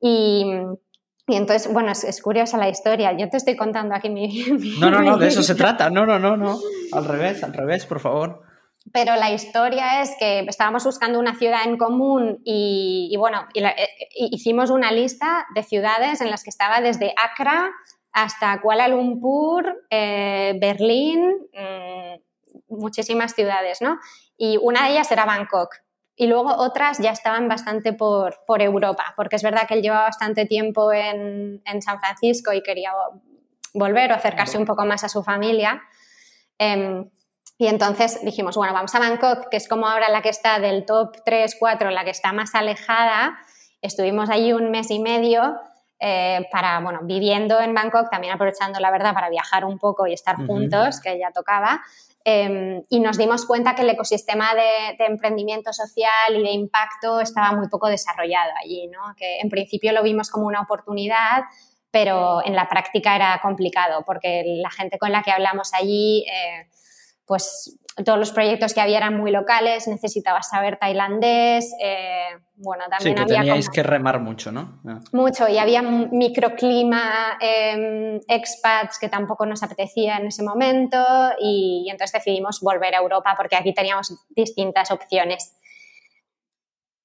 Y, 0.00 0.44
entonces, 1.26 1.70
bueno, 1.72 1.92
es, 1.92 2.22
curiosa 2.22 2.56
la 2.56 2.68
historia. 2.68 3.12
Yo 3.12 3.28
te 3.28 3.36
estoy 3.36 3.56
contando 3.56 3.94
aquí 3.94 4.08
mi... 4.08 4.28
no, 4.80 4.90
no, 4.90 5.02
no, 5.02 5.18
de 5.18 5.28
eso 5.28 5.42
se 5.42 5.54
trata. 5.54 5.90
No, 5.90 6.06
no, 6.06 6.18
no, 6.18 6.36
no. 6.36 6.58
Al 6.92 7.04
revés, 7.04 7.44
al 7.44 7.52
revés, 7.52 7.84
por 7.84 8.00
favor. 8.00 8.42
Pero 8.92 9.14
la 9.16 9.30
historia 9.30 10.00
es 10.00 10.14
que 10.18 10.40
estábamos 10.40 10.84
buscando 10.84 11.18
una 11.18 11.34
ciudad 11.34 11.64
en 11.64 11.76
común 11.76 12.40
y, 12.44 13.14
bueno, 13.18 13.46
eh, 13.54 13.88
hicimos 14.14 14.70
una 14.70 14.92
lista 14.92 15.46
de 15.54 15.62
ciudades 15.62 16.20
en 16.20 16.30
las 16.30 16.42
que 16.42 16.50
estaba 16.50 16.80
desde 16.80 17.12
Accra 17.22 17.70
hasta 18.12 18.60
Kuala 18.60 18.88
Lumpur, 18.88 19.84
eh, 19.90 20.56
Berlín, 20.60 21.48
mm, 21.52 22.76
muchísimas 22.76 23.34
ciudades, 23.34 23.82
¿no? 23.82 23.98
Y 24.36 24.56
una 24.62 24.84
de 24.84 24.92
ellas 24.92 25.10
era 25.12 25.24
Bangkok. 25.24 25.74
Y 26.20 26.26
luego 26.26 26.52
otras 26.56 26.98
ya 26.98 27.12
estaban 27.12 27.46
bastante 27.46 27.92
por, 27.92 28.40
por 28.44 28.60
Europa, 28.60 29.14
porque 29.16 29.36
es 29.36 29.42
verdad 29.44 29.68
que 29.68 29.74
él 29.74 29.82
lleva 29.82 30.02
bastante 30.02 30.46
tiempo 30.46 30.92
en, 30.92 31.62
en, 31.64 31.80
San 31.80 32.00
Francisco 32.00 32.52
y 32.52 32.60
quería 32.60 32.90
volver 33.72 34.10
o 34.10 34.16
acercarse 34.16 34.58
un 34.58 34.64
poco 34.64 34.84
más 34.84 35.04
a 35.04 35.08
su 35.08 35.22
familia. 35.22 35.80
Em, 36.58 37.08
y 37.56 37.68
entonces 37.68 38.20
dijimos, 38.24 38.56
bueno, 38.56 38.72
vamos 38.72 38.92
a 38.96 38.98
Bangkok, 38.98 39.48
que 39.48 39.58
es 39.58 39.68
como 39.68 39.86
ahora 39.86 40.08
la 40.08 40.20
que 40.20 40.28
está 40.30 40.58
del 40.58 40.84
top 40.84 41.18
3, 41.24 41.56
4, 41.56 41.90
la 41.92 42.02
que 42.02 42.10
está 42.10 42.32
más 42.32 42.52
alejada. 42.56 43.38
Estuvimos 43.80 44.28
allí 44.28 44.52
un 44.52 44.72
mes 44.72 44.90
y 44.90 44.98
medio 44.98 45.56
eh, 46.00 46.48
para, 46.50 46.80
bueno, 46.80 46.98
viviendo 47.04 47.60
en 47.60 47.74
Bangkok, 47.74 48.10
también 48.10 48.32
aprovechando 48.32 48.80
la 48.80 48.90
verdad 48.90 49.14
para 49.14 49.30
viajar 49.30 49.64
un 49.64 49.78
poco 49.78 50.08
y 50.08 50.14
estar 50.14 50.34
juntos, 50.34 51.00
que 51.00 51.16
ya 51.16 51.30
tocaba. 51.30 51.80
Em, 52.30 52.82
y 52.90 53.00
nos 53.00 53.16
dimos 53.16 53.46
cuenta 53.46 53.74
que 53.74 53.80
el 53.80 53.88
ecosistema 53.88 54.54
de, 54.54 55.02
emprendimiento 55.06 55.72
social 55.72 56.36
y 56.36 56.42
de 56.42 56.50
impacto 56.50 57.20
estaba 57.20 57.52
muy 57.52 57.68
poco 57.70 57.88
desarrollado 57.88 58.50
allí, 58.62 58.86
¿no? 58.88 59.00
que 59.16 59.38
en 59.40 59.48
principio 59.48 59.92
lo 59.92 60.02
vimos 60.02 60.28
como 60.28 60.46
una 60.46 60.60
oportunidad, 60.60 61.44
pero 61.90 62.44
en 62.44 62.54
la 62.54 62.68
práctica 62.68 63.16
era 63.16 63.40
complicado 63.40 64.04
porque 64.04 64.42
la 64.44 64.68
gente 64.68 64.98
con 64.98 65.10
la 65.10 65.22
que 65.22 65.30
hablamos 65.30 65.72
allí, 65.72 66.26
eh, 66.30 66.68
pues 67.24 67.78
todos 68.04 68.18
los 68.18 68.32
proyectos 68.32 68.74
que 68.74 68.80
había 68.80 68.98
eran 68.98 69.16
muy 69.16 69.30
locales, 69.30 69.88
necesitabas 69.88 70.48
saber 70.48 70.78
tailandés, 70.78 71.72
eh, 71.82 72.38
bueno, 72.56 72.84
también 72.90 73.16
sí, 73.16 73.24
que 73.24 73.34
teníais 73.34 73.70
que 73.70 73.82
remar 73.82 74.20
mucho, 74.20 74.50
¿no? 74.50 74.80
Mucho, 75.12 75.48
y 75.48 75.58
había 75.58 75.82
microclima, 75.82 77.38
em, 77.40 78.20
expats 78.28 78.98
que 78.98 79.08
tampoco 79.08 79.46
nos 79.46 79.62
apetecía 79.62 80.16
en 80.16 80.26
ese 80.26 80.42
momento 80.42 80.98
y, 81.40 81.86
entonces 81.90 82.12
decidimos 82.12 82.60
volver 82.60 82.94
a 82.94 82.98
Europa 82.98 83.34
porque 83.36 83.56
aquí 83.56 83.72
teníamos 83.72 84.12
distintas 84.30 84.90
opciones. 84.90 85.54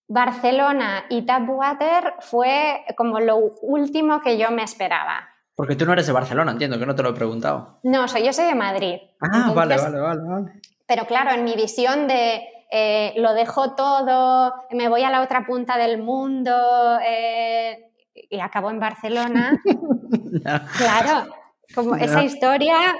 Barcelona 0.07 1.05
y 1.09 1.23
Tapwater 1.23 2.15
fue 2.19 2.83
como 2.97 3.19
lo 3.19 3.38
último 3.62 4.21
que 4.21 4.38
yo 4.38 4.51
me 4.51 4.63
esperaba. 4.63 5.29
Porque 5.55 5.75
tú 5.75 5.85
no 5.85 5.93
eres 5.93 6.07
de 6.07 6.13
Barcelona, 6.13 6.51
entiendo, 6.51 6.79
que 6.79 6.85
no 6.85 6.95
te 6.95 7.03
lo 7.03 7.09
he 7.09 7.13
preguntado. 7.13 7.79
No, 7.83 8.07
soy, 8.07 8.25
yo 8.25 8.33
soy 8.33 8.45
de 8.45 8.55
Madrid. 8.55 8.97
Ah, 9.21 9.51
vale, 9.53 9.77
vale, 9.77 10.00
vale, 10.00 10.21
vale. 10.23 10.51
Pero 10.93 11.07
claro, 11.07 11.31
en 11.31 11.43
mi 11.43 11.55
visión 11.55 12.07
de 12.07 12.43
eh, 12.69 13.13
lo 13.17 13.33
dejo 13.33 13.73
todo, 13.73 14.53
me 14.69 14.89
voy 14.89 15.01
a 15.01 15.09
la 15.09 15.23
otra 15.23 15.43
punta 15.43 15.75
del 15.75 15.97
mundo 15.97 17.00
eh, 17.03 17.89
y 18.13 18.39
acabo 18.39 18.69
en 18.69 18.79
Barcelona. 18.79 19.59
claro, 20.77 21.33
como 21.73 21.95
esa 21.95 22.21
historia... 22.21 22.95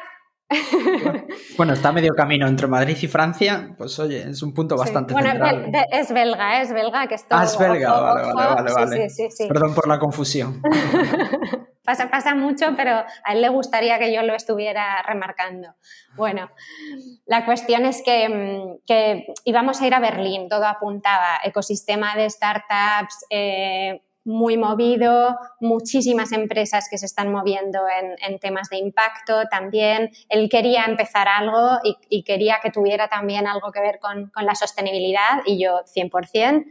bueno, 1.58 1.74
está 1.74 1.92
medio 1.92 2.14
camino 2.14 2.48
entre 2.48 2.68
Madrid 2.68 2.98
y 3.02 3.08
Francia, 3.08 3.74
pues 3.78 3.98
oye, 4.00 4.30
es 4.30 4.42
un 4.42 4.54
punto 4.54 4.78
bastante 4.78 5.14
bueno, 5.14 5.30
Es 5.92 6.12
belga, 6.12 6.62
es 6.62 6.74
belga 6.74 7.08
que 7.08 7.16
Ah, 7.30 7.44
es 7.44 7.58
belga, 7.58 8.00
vale, 8.00 8.34
vale, 8.34 8.74
vale, 8.74 9.08
Perdón 9.48 9.74
por 9.74 9.88
la 9.88 10.00
confusión. 10.00 10.62
pasa, 11.84 12.10
pasa 12.10 12.34
mucho, 12.36 12.74
pero 12.76 12.92
a 12.92 13.34
él 13.34 13.42
le 13.42 13.50
gustaría 13.50 14.00
que 14.00 14.14
yo 14.14 14.24
lo 14.24 14.34
estuviera 14.34 15.02
remarcando. 15.04 15.76
Bueno, 16.16 16.50
la 17.26 17.46
cuestión 17.46 17.86
es 17.86 18.02
que, 18.04 18.30
mm, 18.30 19.34
íbamos 19.46 19.82
a 19.82 19.88
ir 19.88 19.94
a 19.94 20.00
Berlín, 20.00 20.48
todo 20.50 20.66
apuntaba, 20.66 21.40
ecosistema 21.44 22.16
de 22.16 22.30
startups. 22.30 23.26
Eh, 23.30 24.02
muy 24.26 24.58
movido, 24.58 25.38
muchísimas 25.60 26.32
empresas 26.32 26.88
que 26.90 26.98
se 26.98 27.06
están 27.06 27.32
moviendo 27.32 27.80
en, 28.22 28.40
temas 28.40 28.70
de 28.70 28.78
impacto 28.78 29.44
también. 29.50 30.12
Él 30.30 30.50
quería 30.50 30.86
empezar 30.86 31.28
algo 31.28 31.80
y, 31.84 32.24
quería 32.24 32.60
que 32.62 32.72
tuviera 32.72 33.08
también 33.08 33.48
algo 33.48 33.72
que 33.72 33.82
ver 33.82 34.00
con, 34.00 34.30
con 34.30 34.46
la 34.46 34.56
sostenibilidad 34.56 35.42
y 35.46 35.62
yo 35.62 35.82
100%. 35.86 36.66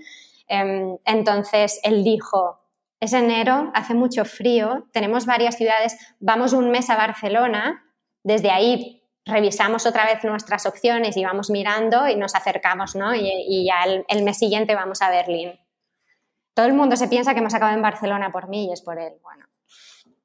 Em, 0.48 0.98
entonces 1.04 1.80
él 1.82 2.04
dijo, 2.04 2.60
es 3.00 3.12
enero, 3.12 3.70
hace 3.74 3.94
mucho 3.94 4.24
frío, 4.24 4.86
tenemos 4.92 5.26
varias 5.26 5.56
ciudades, 5.56 5.96
vamos 6.20 6.52
un 6.52 6.70
mes 6.70 6.90
a 6.90 6.96
Barcelona, 6.96 7.84
desde 8.22 8.50
ahí 8.50 9.02
revisamos 9.24 9.86
otra 9.86 10.04
vez 10.04 10.24
nuestras 10.24 10.66
opciones 10.66 11.16
y 11.16 11.24
vamos 11.24 11.50
mirando 11.50 12.08
y 12.08 12.16
nos 12.16 12.34
acercamos, 12.34 12.96
¿no? 12.96 13.14
Y, 13.14 13.66
ya 13.66 13.84
el, 14.08 14.24
mes 14.24 14.38
siguiente 14.38 14.74
vamos 14.74 15.00
a 15.02 15.10
Berlín. 15.10 15.58
Todo 16.54 16.66
el 16.66 16.74
mundo 16.74 16.96
se 16.96 17.08
piensa 17.08 17.34
que 17.34 17.40
hemos 17.40 17.54
acabado 17.54 17.76
en 17.76 17.82
Barcelona 17.82 18.30
por 18.30 18.48
mí 18.48 18.66
y 18.66 18.72
es 18.72 18.82
por 18.82 18.98
él. 18.98 19.14
Bueno, 19.22 19.46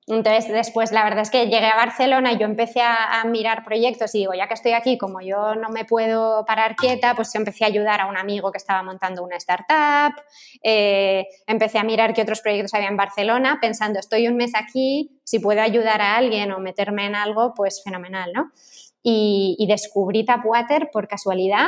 entonces, 0.10 0.48
después, 0.48 0.94
la 0.94 1.04
verdad 1.04 1.20
es 1.20 1.30
que 1.30 1.48
llegué 1.48 1.66
a 1.66 1.76
Barcelona 1.76 2.32
y 2.32 2.38
yo 2.38 2.46
empecé 2.46 2.80
a, 2.82 3.22
mirar 3.26 3.66
proyectos 3.66 4.16
y 4.16 4.20
digo, 4.20 4.34
ya 4.34 4.48
que 4.48 4.54
estoy 4.54 4.72
aquí, 4.72 4.98
como 4.98 5.20
yo 5.20 5.56
no 5.56 5.70
me 5.70 5.84
puedo 5.84 6.46
parar 6.46 6.78
quieta, 6.78 7.14
pues 7.14 7.36
empecé 7.36 7.66
a 7.66 7.68
ayudar 7.68 8.00
a 8.00 8.06
un 8.06 8.16
amigo 8.16 8.54
que 8.54 8.58
estaba 8.58 8.82
montando 8.84 9.22
una 9.22 9.36
startup, 9.36 10.18
eh, 10.64 11.28
empecé 11.46 11.78
a 11.78 11.84
mirar 11.84 12.14
qué 12.14 12.22
otros 12.22 12.40
proyectos 12.40 12.74
había 12.74 12.88
en 12.88 12.96
Barcelona, 12.96 13.58
pensando, 13.62 14.00
estoy 14.00 14.30
un 14.30 14.38
mes 14.38 14.54
aquí, 14.56 15.20
si 15.26 15.40
puedo 15.40 15.62
ayudar 15.62 16.02
a 16.02 16.16
alguien 16.16 16.54
o 16.54 16.60
meterme 16.60 17.06
en 17.06 17.16
algo, 17.16 17.54
pues 17.54 17.82
fenomenal, 17.84 18.32
¿no? 18.34 18.52
Y, 19.04 19.66
descubrí 19.68 20.24
Tapwater 20.24 20.90
por 20.92 21.10
casualidad, 21.10 21.68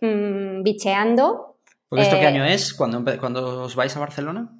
mmm, 0.00 0.64
bicheando. 0.64 1.51
Esto 2.00 2.16
qué 2.16 2.22
eh, 2.22 2.28
año 2.28 2.44
es? 2.44 2.74
¿Cuando, 2.74 3.04
¿Cuándo 3.18 3.64
os 3.64 3.76
vais 3.76 3.96
a 3.96 4.00
Barcelona? 4.00 4.50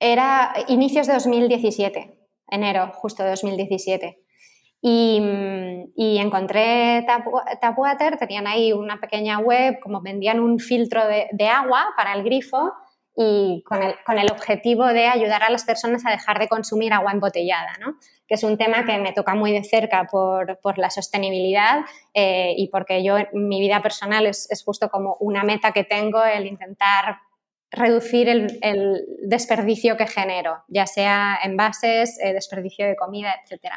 Era 0.00 0.54
inicios 0.68 1.06
de 1.06 1.14
2017 1.14 2.18
enero 2.50 2.90
justo 2.94 3.22
de 3.22 3.30
2017. 3.30 4.18
Y, 4.80 5.20
y, 5.96 6.18
encontré 6.18 7.04
Tapwater, 7.60 8.16
tenían 8.16 8.46
ahí 8.46 8.72
una 8.72 9.00
pequeña 9.00 9.40
web, 9.40 9.80
como 9.82 10.00
vendían 10.00 10.38
un 10.38 10.60
filtro 10.60 11.02
de, 11.06 11.48
agua 11.48 11.88
para 11.96 12.14
el 12.14 12.22
grifo 12.22 12.72
y 13.20 13.64
con 13.66 13.82
el, 13.82 13.96
con 14.06 14.16
el, 14.16 14.30
objetivo 14.30 14.86
de 14.86 15.08
ayudar 15.08 15.42
a 15.42 15.50
las 15.50 15.64
personas 15.64 16.06
a 16.06 16.10
dejar 16.10 16.38
de 16.38 16.46
consumir 16.46 16.92
agua 16.92 17.10
embotellada, 17.10 17.72
¿no? 17.80 17.96
que 18.28 18.34
es 18.36 18.44
un 18.44 18.56
tema 18.56 18.84
que 18.84 18.96
me 18.98 19.12
toca 19.12 19.34
muy 19.34 19.50
de 19.50 19.64
cerca 19.64 20.06
por, 20.08 20.60
por 20.60 20.78
la 20.78 20.88
sostenibilidad 20.88 21.80
eh, 22.14 22.54
y 22.56 22.68
porque 22.68 23.02
yo, 23.02 23.16
mi 23.32 23.58
vida 23.58 23.82
personal 23.82 24.24
es, 24.26 24.48
es 24.52 24.62
justo 24.62 24.88
como 24.88 25.16
una 25.18 25.42
meta 25.42 25.72
que 25.72 25.82
tengo 25.82 26.22
el 26.24 26.46
intentar 26.46 27.18
reducir 27.72 28.28
el, 28.28 29.04
desperdicio 29.24 29.96
que 29.96 30.06
genero, 30.06 30.62
ya 30.68 30.86
sea 30.86 31.40
envases, 31.42 32.18
eh, 32.22 32.32
desperdicio 32.32 32.86
de 32.86 32.94
comida, 32.94 33.34
etc. 33.44 33.72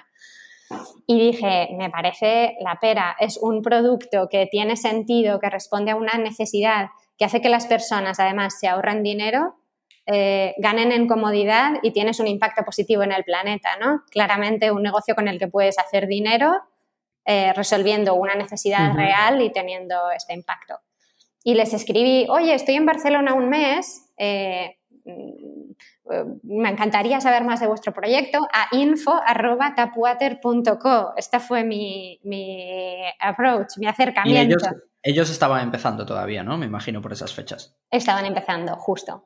Y 1.07 1.19
dije, 1.19 1.69
me 1.77 1.89
parece 1.89 2.57
la 2.61 2.77
pera, 2.79 3.15
es 3.19 3.37
un 3.37 3.63
producto 3.63 4.29
que 4.29 4.45
tiene 4.45 4.77
sentido, 4.77 5.39
que 5.39 5.49
responde 5.49 5.91
a 5.91 5.95
una 5.95 6.17
necesidad, 6.19 6.89
que 7.21 7.25
hace 7.25 7.39
que 7.39 7.49
las 7.49 7.67
personas 7.67 8.19
además 8.19 8.57
se 8.59 8.67
ahorren 8.67 9.03
dinero, 9.03 9.55
eh, 10.07 10.55
ganen 10.57 10.91
en 10.91 11.07
comodidad 11.07 11.73
y 11.83 11.91
tienes 11.91 12.19
un 12.19 12.25
impacto 12.25 12.63
positivo 12.63 13.03
en 13.03 13.11
el 13.11 13.23
planeta, 13.23 13.77
¿no? 13.79 14.01
Claramente 14.09 14.71
un 14.71 14.81
negocio 14.81 15.13
con 15.13 15.27
el 15.27 15.37
que 15.37 15.47
puedes 15.47 15.77
hacer 15.77 16.07
dinero 16.07 16.51
eh, 17.23 17.53
resolviendo 17.53 18.15
una 18.15 18.33
necesidad 18.33 18.95
real 18.95 19.39
y 19.39 19.51
teniendo 19.51 20.09
este 20.09 20.33
impacto 20.33 20.79
y 21.43 21.53
les 21.53 21.75
escribí, 21.75 22.25
oye, 22.27 22.55
estoy 22.55 22.73
en 22.73 22.87
Barcelona 22.87 23.35
un 23.35 23.49
mes, 23.49 24.11
eh, 24.17 24.77
mm, 25.05 25.73
me 26.41 26.69
encantaría 26.69 27.21
saber 27.21 27.43
más 27.43 27.59
de 27.59 27.67
vuestro 27.67 27.93
proyecto, 27.93 28.39
a 28.51 28.75
info.tapwater.co. 28.75 31.13
Esta 31.17 31.39
fue 31.39 31.63
mi, 31.63 32.19
approach, 33.19 33.77
mi 33.77 33.85
acercamiento. 33.85 34.57
ellos 34.57 34.90
estaban 35.03 35.61
empezando 35.63 36.05
todavía, 36.05 36.43
¿no? 36.43 36.57
Me 36.57 36.65
imagino 36.65 37.01
por 37.01 37.13
esas 37.13 37.33
fechas. 37.33 37.75
Estaban 37.89 38.25
empezando, 38.25 38.75
justo. 38.75 39.25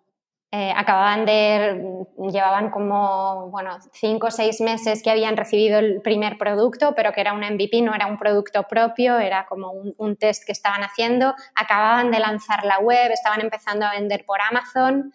Eh, 0.51 0.71
acababan 0.73 1.25
de, 1.25 2.05
llevaban 2.31 2.69
como, 2.69 3.49
bueno, 3.49 3.77
cinco 3.91 4.27
o 4.27 4.31
seis 4.31 4.61
meses 4.61 5.03
que 5.03 5.11
habían 5.11 5.35
recibido 5.35 5.79
el 5.79 6.01
primer 6.01 6.37
producto, 6.37 6.93
pero 6.95 7.11
que 7.11 7.19
era 7.19 7.33
un 7.33 7.41
MVP, 7.41 7.81
no 7.81 7.93
era 7.93 8.07
un 8.07 8.17
producto 8.17 8.63
propio, 8.63 9.17
era 9.19 9.47
como 9.47 9.71
un, 9.71 10.15
test 10.15 10.45
que 10.45 10.53
estaban 10.53 10.81
haciendo. 10.81 11.35
Acababan 11.55 12.09
de 12.09 12.19
lanzar 12.19 12.63
la 12.63 12.79
web, 12.79 13.11
estaban 13.11 13.41
empezando 13.41 13.85
a 13.85 13.91
vender 13.91 14.23
por 14.25 14.39
Amazon. 14.39 15.11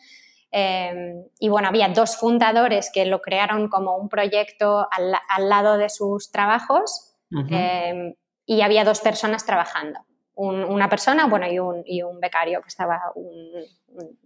Eh, 0.53 1.15
y 1.39 1.49
bueno, 1.49 1.69
había 1.69 1.89
dos 1.89 2.19
fundadores 2.19 2.91
que 2.93 3.07
lo 3.07 3.23
crearon 3.23 3.69
como 3.69 3.97
un 3.97 4.11
proyecto 4.11 4.89
al, 4.91 5.49
lado 5.49 5.79
de 5.79 5.89
sus 5.89 6.31
trabajos 6.33 7.15
eh, 7.51 8.15
y 8.45 8.61
había 8.61 8.85
dos 8.85 9.01
personas 9.01 9.47
trabajando 9.47 10.01
una 10.49 10.89
persona 10.89 11.27
bueno, 11.27 11.47
y, 11.51 11.59
un, 11.59 11.83
y 11.85 12.03
un 12.03 12.19
becario 12.21 12.61
que 12.63 12.69
estaba 12.69 13.01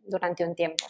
durante 0.06 0.44
un 0.44 0.54
tiempo. 0.54 0.84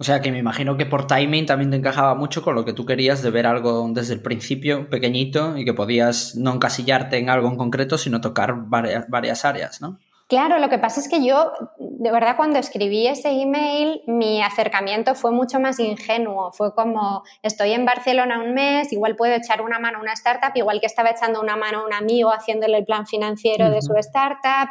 O 0.00 0.04
sea 0.04 0.20
que 0.20 0.30
me 0.30 0.38
imagino 0.38 0.76
que 0.76 0.86
por 0.86 1.08
timing 1.08 1.46
también 1.46 1.70
te 1.70 1.76
encajaba 1.76 2.14
mucho 2.14 2.42
con 2.42 2.54
lo 2.54 2.64
que 2.64 2.72
tú 2.72 2.86
querías 2.86 3.20
de 3.20 3.30
ver 3.30 3.46
algo 3.46 3.88
desde 3.92 4.14
el 4.14 4.22
principio, 4.22 4.88
pequeñito, 4.88 5.58
y 5.58 5.64
que 5.64 5.74
podías 5.74 6.36
no 6.36 6.54
encasillarte 6.54 7.18
en 7.18 7.30
algo 7.30 7.48
en 7.48 7.56
concreto, 7.56 7.98
sino 7.98 8.20
tocar 8.20 8.54
varias, 8.68 9.08
varias 9.08 9.44
áreas, 9.44 9.80
¿no? 9.80 9.98
Claro, 10.28 10.58
lo 10.58 10.68
que 10.68 10.78
pasa 10.78 11.00
es 11.00 11.08
que 11.08 11.24
yo, 11.24 11.52
de 11.78 12.12
verdad, 12.12 12.36
cuando 12.36 12.58
escribí 12.58 13.06
ese 13.06 13.30
email, 13.30 14.02
mi 14.06 14.42
acercamiento 14.42 15.14
fue 15.14 15.32
mucho 15.32 15.58
más 15.58 15.80
ingenuo. 15.80 16.52
Fue 16.52 16.74
como, 16.74 17.22
estoy 17.42 17.72
en 17.72 17.86
Barcelona 17.86 18.38
un 18.38 18.52
mes, 18.52 18.92
igual 18.92 19.16
puedo 19.16 19.34
echar 19.34 19.62
una 19.62 19.78
mano 19.78 19.98
a 19.98 20.00
una 20.02 20.12
startup, 20.12 20.50
igual 20.54 20.80
que 20.80 20.86
estaba 20.86 21.08
echando 21.08 21.40
una 21.40 21.56
mano 21.56 21.80
a 21.80 21.86
un 21.86 21.94
amigo 21.94 22.30
haciéndole 22.30 22.76
el 22.76 22.84
plan 22.84 23.06
financiero 23.06 23.70
de 23.70 23.80
su 23.80 23.94
startup. 23.96 24.68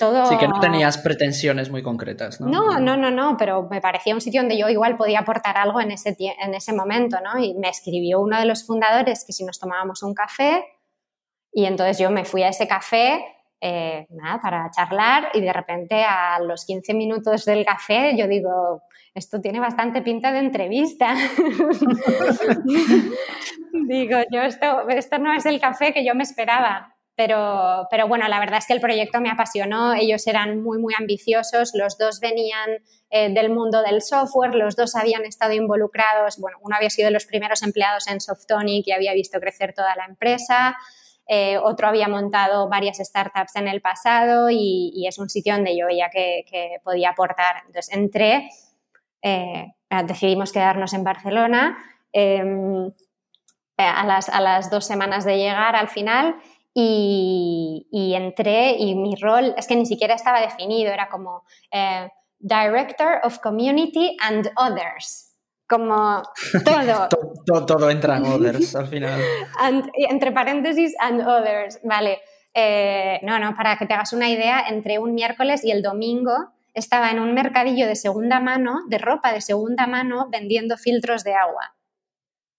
Todo... 0.00 0.26
Sí, 0.26 0.36
que 0.36 0.48
no 0.48 0.58
tenías 0.58 0.98
pretensiones 0.98 1.70
muy 1.70 1.84
concretas, 1.84 2.40
¿no? 2.40 2.48
No, 2.48 2.80
no, 2.80 2.96
no, 2.96 3.12
no, 3.12 3.36
pero 3.36 3.68
me 3.70 3.80
parecía 3.80 4.14
un 4.14 4.20
sitio 4.20 4.40
donde 4.40 4.58
yo 4.58 4.68
igual 4.68 4.96
podía 4.96 5.20
aportar 5.20 5.56
algo 5.58 5.80
en 5.80 5.92
ese, 5.92 6.16
en 6.18 6.54
ese 6.54 6.72
momento, 6.72 7.18
¿no? 7.20 7.38
Y 7.38 7.54
me 7.54 7.68
escribió 7.68 8.20
uno 8.20 8.36
de 8.36 8.46
los 8.46 8.66
fundadores 8.66 9.24
que 9.24 9.32
si 9.32 9.44
nos 9.44 9.60
tomábamos 9.60 10.02
un 10.02 10.12
café, 10.12 10.64
y 11.52 11.66
entonces 11.66 12.00
yo 12.00 12.10
me 12.10 12.24
fui 12.24 12.42
a 12.42 12.48
ese 12.48 12.66
café 12.66 13.24
eh, 13.66 14.06
nada, 14.10 14.38
para 14.42 14.70
charlar 14.70 15.30
y 15.32 15.40
de 15.40 15.50
repente 15.50 16.04
a 16.04 16.38
los 16.38 16.66
15 16.66 16.92
minutos 16.92 17.46
del 17.46 17.64
café 17.64 18.14
yo 18.14 18.28
digo, 18.28 18.82
esto 19.14 19.40
tiene 19.40 19.58
bastante 19.58 20.02
pinta 20.02 20.32
de 20.32 20.40
entrevista. 20.40 21.14
digo, 23.88 24.18
yo 24.30 24.42
esto, 24.42 24.86
esto 24.90 25.18
no 25.18 25.32
es 25.32 25.46
el 25.46 25.62
café 25.62 25.94
que 25.94 26.04
yo 26.04 26.14
me 26.14 26.24
esperaba. 26.24 26.94
Pero, 27.16 27.86
pero, 27.90 28.06
bueno, 28.06 28.28
la 28.28 28.38
verdad 28.38 28.58
es 28.58 28.66
que 28.66 28.74
el 28.74 28.80
proyecto 28.80 29.20
me 29.20 29.30
apasionó, 29.30 29.94
ellos 29.94 30.26
eran 30.26 30.62
muy, 30.62 30.78
muy 30.78 30.92
ambiciosos, 30.98 31.70
los 31.74 31.96
dos 31.96 32.20
venían 32.20 32.82
eh, 33.08 33.32
del 33.32 33.50
mundo 33.50 33.82
del 33.82 34.02
software, 34.02 34.56
los 34.56 34.74
dos 34.74 34.96
habían 34.96 35.24
estado 35.24 35.52
involucrados, 35.52 36.38
bueno, 36.38 36.58
uno 36.60 36.74
había 36.76 36.90
sido 36.90 37.06
de 37.06 37.12
los 37.12 37.24
primeros 37.24 37.62
empleados 37.62 38.08
en 38.08 38.20
Softonic 38.20 38.88
y 38.88 38.92
había 38.92 39.14
visto 39.14 39.38
crecer 39.38 39.72
toda 39.72 39.94
la 39.94 40.06
empresa, 40.06 40.76
eh, 41.26 41.56
otro 41.58 41.88
había 41.88 42.08
montado 42.08 42.68
varias 42.68 42.98
startups 42.98 43.56
en 43.56 43.68
el 43.68 43.80
pasado 43.80 44.50
y, 44.50 45.06
es 45.06 45.18
un 45.18 45.28
sitio 45.28 45.54
donde 45.54 45.76
yo 45.76 45.86
veía 45.86 46.10
que, 46.10 46.44
podía 46.82 47.10
aportar. 47.10 47.62
Entonces 47.66 47.94
entré, 47.94 48.48
eh, 49.22 49.74
decidimos 50.06 50.52
quedarnos 50.52 50.92
en 50.92 51.04
Barcelona 51.04 51.78
em, 52.12 52.90
a, 53.76 54.40
las, 54.40 54.70
dos 54.70 54.86
semanas 54.86 55.24
de 55.24 55.38
llegar 55.38 55.76
al 55.76 55.88
final 55.88 56.36
y, 56.74 58.12
entré 58.16 58.76
y 58.78 58.94
mi 58.94 59.16
rol 59.16 59.54
es 59.56 59.66
que 59.66 59.76
ni 59.76 59.86
siquiera 59.86 60.14
estaba 60.14 60.40
definido, 60.40 60.92
era 60.92 61.08
como 61.08 61.44
eh, 61.70 62.08
Director 62.38 63.20
of 63.22 63.38
Community 63.38 64.16
and 64.20 64.50
Others 64.56 65.33
como 65.68 66.22
todo. 66.64 67.08
todo, 67.66 67.90
entra 67.90 68.16
en 68.16 68.26
others 68.26 68.76
al 68.76 68.88
final. 68.88 69.20
entre 70.10 70.32
paréntesis, 70.32 70.94
and 70.98 71.26
others, 71.26 71.80
vale. 71.82 72.20
Eh, 72.52 73.18
no, 73.22 73.38
no, 73.38 73.54
para 73.56 73.76
que 73.76 73.86
te 73.86 73.94
hagas 73.94 74.12
una 74.12 74.28
idea, 74.28 74.64
entre 74.68 74.98
un 74.98 75.14
miércoles 75.14 75.64
y 75.64 75.72
el 75.72 75.82
domingo 75.82 76.32
estaba 76.72 77.10
en 77.10 77.20
un 77.20 77.34
mercadillo 77.34 77.86
de 77.86 77.96
segunda 77.96 78.40
mano, 78.40 78.80
de 78.88 78.98
ropa 78.98 79.32
de 79.32 79.40
segunda 79.40 79.86
mano, 79.86 80.28
vendiendo 80.30 80.76
filtros 80.76 81.24
de 81.24 81.34
agua. 81.34 81.74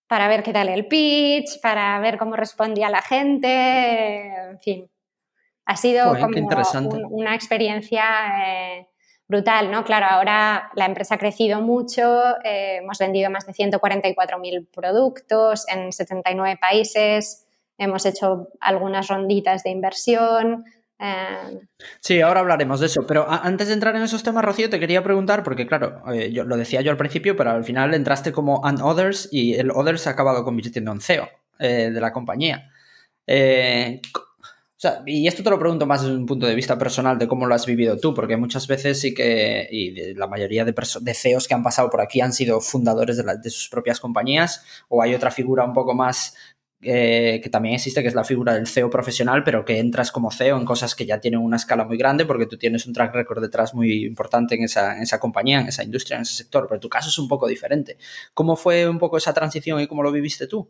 Para 0.07 0.27
ver 0.27 0.43
qué 0.43 0.53
tal 0.53 0.69
el 0.69 0.87
pitch, 0.87 1.59
para 1.61 1.99
ver 1.99 2.17
cómo 2.17 2.35
respondía 2.35 2.89
la 2.89 3.01
gente, 3.01 4.27
en 4.51 4.59
fin. 4.59 4.89
Ha 5.65 5.75
sido 5.75 6.13
como 6.17 7.07
una 7.09 7.33
experiencia 7.33 8.03
eh, 8.45 8.87
brutal, 9.27 9.71
¿no? 9.71 9.83
Claro, 9.83 10.05
ahora 10.07 10.69
la 10.75 10.85
empresa 10.85 11.15
ha 11.15 11.17
crecido 11.17 11.61
mucho, 11.61 12.37
eh, 12.43 12.77
hemos 12.81 12.97
vendido 12.99 13.29
más 13.29 13.45
de 13.45 13.53
144.000 13.53 14.67
productos 14.71 15.65
en 15.67 15.91
79 15.91 16.57
países, 16.59 17.47
hemos 17.77 18.05
hecho 18.05 18.49
algunas 18.59 19.07
ronditas 19.07 19.63
de 19.63 19.71
inversión. 19.71 20.65
Eh. 20.99 21.59
Sí, 21.99 22.21
ahora 22.21 22.39
hablaremos 22.39 22.79
de 22.79 22.85
eso, 22.85 23.05
pero 23.05 23.29
antes 23.29 23.67
de 23.67 23.73
entrar 23.73 23.95
en 23.95 24.03
esos 24.03 24.23
temas, 24.23 24.45
Rocío, 24.45 24.69
te 24.69 24.79
quería 24.79 25.03
preguntar, 25.03 25.43
porque 25.43 25.67
claro, 25.67 26.01
eh, 26.13 26.31
yo, 26.31 26.43
lo 26.43 26.55
decía 26.55 26.81
yo 26.81 26.91
al 26.91 26.97
principio, 26.97 27.35
pero 27.35 27.51
al 27.51 27.63
final 27.63 27.93
entraste 27.93 28.31
como 28.31 28.65
and 28.65 28.81
others 28.81 29.27
y 29.31 29.55
el 29.55 29.71
others 29.71 30.01
se 30.01 30.09
ha 30.09 30.13
acabado 30.13 30.43
convirtiendo 30.43 30.91
en 30.91 31.01
CEO 31.01 31.29
de 31.57 32.01
la 32.01 32.11
compañía 32.11 32.69
y 35.05 35.27
esto 35.27 35.43
te 35.43 35.49
lo 35.49 35.59
pregunto 35.59 35.85
más 35.85 36.01
desde 36.01 36.15
un 36.15 36.25
punto 36.25 36.45
de 36.45 36.55
vista 36.55 36.77
personal 36.77 37.17
de 37.17 37.27
cómo 37.27 37.45
lo 37.45 37.55
has 37.55 37.65
vivido 37.65 37.97
tú, 37.97 38.13
porque 38.13 38.37
muchas 38.37 38.67
veces 38.67 38.99
sí 38.99 39.13
que, 39.13 39.67
y 39.71 40.13
la 40.13 40.27
mayoría 40.27 40.65
de, 40.65 40.73
CEOs 41.13 41.47
que 41.47 41.53
han 41.53 41.63
pasado 41.63 41.89
por 41.89 42.01
aquí 42.01 42.21
han 42.21 42.33
sido 42.33 42.61
fundadores 42.61 43.17
de, 43.17 43.49
sus 43.49 43.69
propias 43.69 43.99
compañías, 43.99 44.63
o 44.89 45.01
hay 45.01 45.13
otra 45.13 45.31
figura 45.31 45.63
un 45.63 45.73
poco 45.73 45.93
más 45.93 46.35
eh, 46.81 47.39
que 47.41 47.49
también 47.49 47.75
existe, 47.75 48.01
que 48.01 48.07
es 48.07 48.15
la 48.15 48.23
figura 48.23 48.53
del 48.53 48.67
CEO 48.67 48.89
profesional, 48.89 49.43
pero 49.43 49.65
que 49.65 49.79
entras 49.79 50.11
como 50.11 50.29
CEO 50.31 50.57
en 50.57 50.65
cosas 50.65 50.93
que 50.93 51.05
ya 51.05 51.19
tienen 51.19 51.39
una 51.39 51.57
escala 51.57 51.83
muy 51.83 51.97
grande 51.97 52.25
porque 52.25 52.45
tú 52.45 52.57
tienes 52.57 52.85
un 52.85 52.93
track 52.93 53.13
record 53.15 53.41
detrás 53.41 53.73
muy 53.73 54.05
importante 54.05 54.55
en 54.55 54.63
esa, 54.63 54.95
en 54.95 55.03
esa 55.03 55.19
compañía, 55.19 55.61
en 55.61 55.67
esa 55.67 55.83
industria, 55.83 56.17
en 56.17 56.23
ese 56.23 56.35
sector, 56.35 56.67
pero 56.67 56.79
tu 56.79 56.89
caso 56.89 57.09
es 57.09 57.17
un 57.17 57.27
poco 57.27 57.47
diferente. 57.47 57.97
¿Cómo 58.33 58.55
fue 58.55 58.87
un 58.87 58.99
poco 58.99 59.17
esa 59.17 59.33
transición 59.33 59.79
y 59.79 59.87
cómo 59.87 60.03
lo 60.03 60.11
viviste 60.11 60.47
tú? 60.47 60.69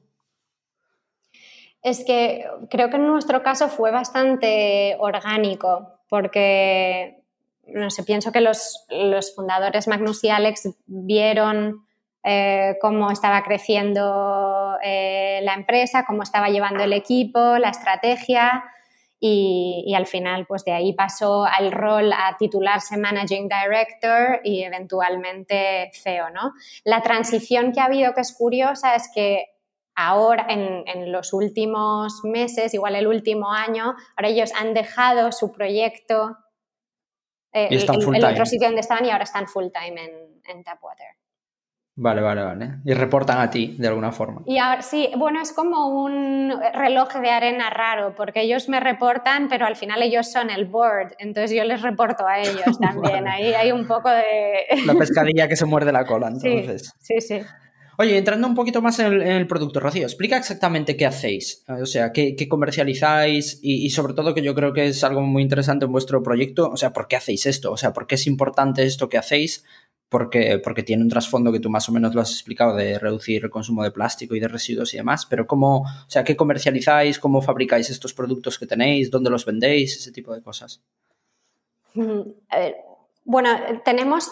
Es 1.85 2.03
que 2.03 2.43
creo 2.71 2.89
que 2.89 2.95
en 2.95 3.05
nuestro 3.05 3.43
caso 3.43 3.69
fue 3.69 3.91
bastante 3.91 4.97
orgánico, 4.99 5.99
porque, 6.09 7.21
no 7.67 7.91
sé, 7.91 8.03
pienso 8.03 8.31
que 8.31 8.41
los, 8.41 8.87
los 8.89 9.35
fundadores 9.35 9.87
Magnus 9.87 10.23
y 10.23 10.29
Alex 10.29 10.75
vieron 10.87 11.85
eh, 12.23 12.75
cómo 12.81 13.11
estaba 13.11 13.43
creciendo 13.43 14.77
eh, 14.81 15.41
la 15.43 15.53
empresa, 15.53 16.05
cómo 16.07 16.23
estaba 16.23 16.49
llevando 16.49 16.83
el 16.83 16.91
equipo, 16.91 17.59
la 17.59 17.69
estrategia 17.69 18.63
y, 19.19 19.93
al 19.95 20.07
final 20.07 20.47
pues 20.47 20.65
de 20.65 20.71
ahí 20.71 20.93
pasó 20.93 21.45
al 21.45 21.71
rol 21.71 22.11
a 22.13 22.35
titularse 22.39 22.97
Managing 22.97 23.47
Director 23.47 24.41
y 24.43 24.63
eventualmente 24.63 25.91
CEO. 25.93 26.31
¿no? 26.31 26.53
La 26.83 27.03
transición 27.03 27.71
que 27.71 27.79
ha 27.79 27.85
habido 27.85 28.15
que 28.15 28.21
es 28.21 28.33
curiosa 28.35 28.95
es 28.95 29.07
que 29.13 29.54
ahora 29.95 30.45
en, 30.49 31.11
los 31.11 31.33
últimos 31.33 32.21
meses, 32.23 32.73
igual 32.73 32.95
el 32.95 33.07
último 33.07 33.51
año, 33.51 33.95
ahora 34.15 34.29
ellos 34.29 34.51
han 34.53 34.73
dejado 34.73 35.31
su 35.31 35.51
proyecto, 35.51 36.37
eh, 37.53 37.69
el, 37.71 37.89
otro 37.89 38.45
sitio 38.45 38.67
donde 38.67 38.81
estaban 38.81 39.05
y 39.05 39.11
ahora 39.11 39.23
están 39.23 39.47
full 39.47 39.67
time 39.71 40.03
en, 40.03 40.41
en 40.45 40.63
Tapwater. 40.63 41.15
Vale, 41.97 42.21
vale, 42.21 42.43
vale. 42.43 42.71
Y 42.83 42.93
reportan 42.93 43.39
a 43.39 43.49
ti 43.49 43.77
de 43.79 43.87
alguna 43.87 44.11
forma. 44.11 44.41
Y 44.45 44.57
ahora, 44.57 44.81
sí, 44.81 45.09
bueno, 45.17 45.41
es 45.41 45.53
como 45.53 46.03
un 46.03 46.53
reloj 46.73 47.13
de 47.13 47.29
arena 47.29 47.69
raro, 47.69 48.13
porque 48.15 48.41
ellos 48.41 48.67
me 48.67 48.81
reportan, 48.81 49.47
pero 49.47 49.65
al 49.65 49.77
final 49.77 50.01
ellos 50.01 50.29
son 50.29 50.49
el 50.49 50.65
board, 50.65 51.13
entonces 51.19 51.55
yo 51.55 51.63
les 51.63 51.81
reporto 51.81 52.27
a 52.27 52.39
ellos 52.39 52.77
también. 52.81 53.29
Ahí 53.29 53.53
hay 53.53 53.71
un 53.71 53.87
poco 53.87 54.09
de... 54.09 54.65
La 54.85 54.93
pescadilla 54.95 55.47
que 55.49 55.55
se 55.55 55.65
muerde 55.65 55.93
la 55.93 56.05
cola, 56.05 56.27
entonces. 56.27 56.93
Sí, 56.99 57.21
sí. 57.21 57.39
Oye, 57.97 58.17
entrando 58.17 58.47
un 58.47 58.55
poquito 58.55 58.81
más 58.81 58.99
en 58.99 59.21
el, 59.21 59.47
producto, 59.47 59.79
Rocío, 59.79 60.03
explica 60.03 60.37
exactamente 60.37 60.97
qué 60.97 61.05
hacéis, 61.05 61.63
o 61.67 61.85
sea, 61.85 62.11
qué, 62.11 62.35
comercializáis 62.49 63.59
y, 63.61 63.85
y, 63.85 63.89
sobre 63.89 64.13
todo 64.13 64.33
que 64.33 64.41
yo 64.41 64.53
creo 64.53 64.73
que 64.73 64.87
es 64.87 65.03
algo 65.03 65.21
muy 65.21 65.41
interesante 65.43 65.85
en 65.85 65.91
vuestro 65.91 66.21
proyecto, 66.23 66.69
o 66.69 66.77
sea, 66.77 66.93
¿por 66.93 67.07
qué 67.07 67.15
hacéis 67.15 67.45
esto? 67.45 67.71
O 67.71 67.77
sea, 67.77 67.93
¿por 67.93 68.07
qué 68.07 68.15
es 68.15 68.27
importante 68.27 68.83
esto 68.83 69.09
que 69.09 69.17
hacéis? 69.17 69.63
porque, 70.09 70.61
porque 70.63 70.83
tiene 70.83 71.03
un 71.03 71.09
trasfondo 71.09 71.51
que 71.51 71.59
tú 71.59 71.69
más 71.69 71.89
o 71.89 71.91
menos 71.91 72.13
lo 72.15 72.21
has 72.21 72.31
explicado 72.31 72.75
de 72.75 72.99
reducir 72.99 73.43
el 73.43 73.49
consumo 73.49 73.83
de 73.83 73.91
plástico 73.91 74.35
y 74.35 74.39
de 74.39 74.47
residuos 74.47 74.93
y 74.93 74.97
demás, 74.97 75.25
pero 75.25 75.47
cómo, 75.47 75.79
o 75.79 76.09
sea, 76.09 76.23
qué 76.23 76.35
comercializáis, 76.35 77.19
cómo 77.19 77.41
fabricáis 77.41 77.89
estos 77.89 78.13
productos 78.13 78.59
que 78.59 78.67
tenéis, 78.67 79.11
dónde 79.11 79.29
los 79.29 79.45
vendéis, 79.45 79.97
ese 79.97 80.11
tipo 80.11 80.33
de 80.33 80.41
cosas. 80.41 80.81
Mm, 81.95 82.21
bueno, 83.25 83.49
tenemos 83.83 84.31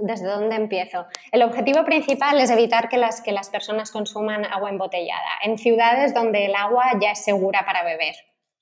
¿Desde 0.00 0.26
dónde 0.26 0.54
empiezo? 0.54 1.06
El 1.32 1.42
objetivo 1.42 1.84
principal 1.84 2.38
es 2.40 2.50
evitar 2.50 2.88
que 2.88 2.98
las, 2.98 3.20
que 3.20 3.32
las 3.32 3.50
personas 3.50 3.90
consuman 3.90 4.44
agua 4.44 4.70
embotellada 4.70 5.28
en 5.42 5.58
ciudades 5.58 6.14
donde 6.14 6.46
el 6.46 6.54
agua 6.54 6.92
ya 7.00 7.12
es 7.12 7.24
segura 7.24 7.64
para 7.66 7.82
beber. 7.82 8.14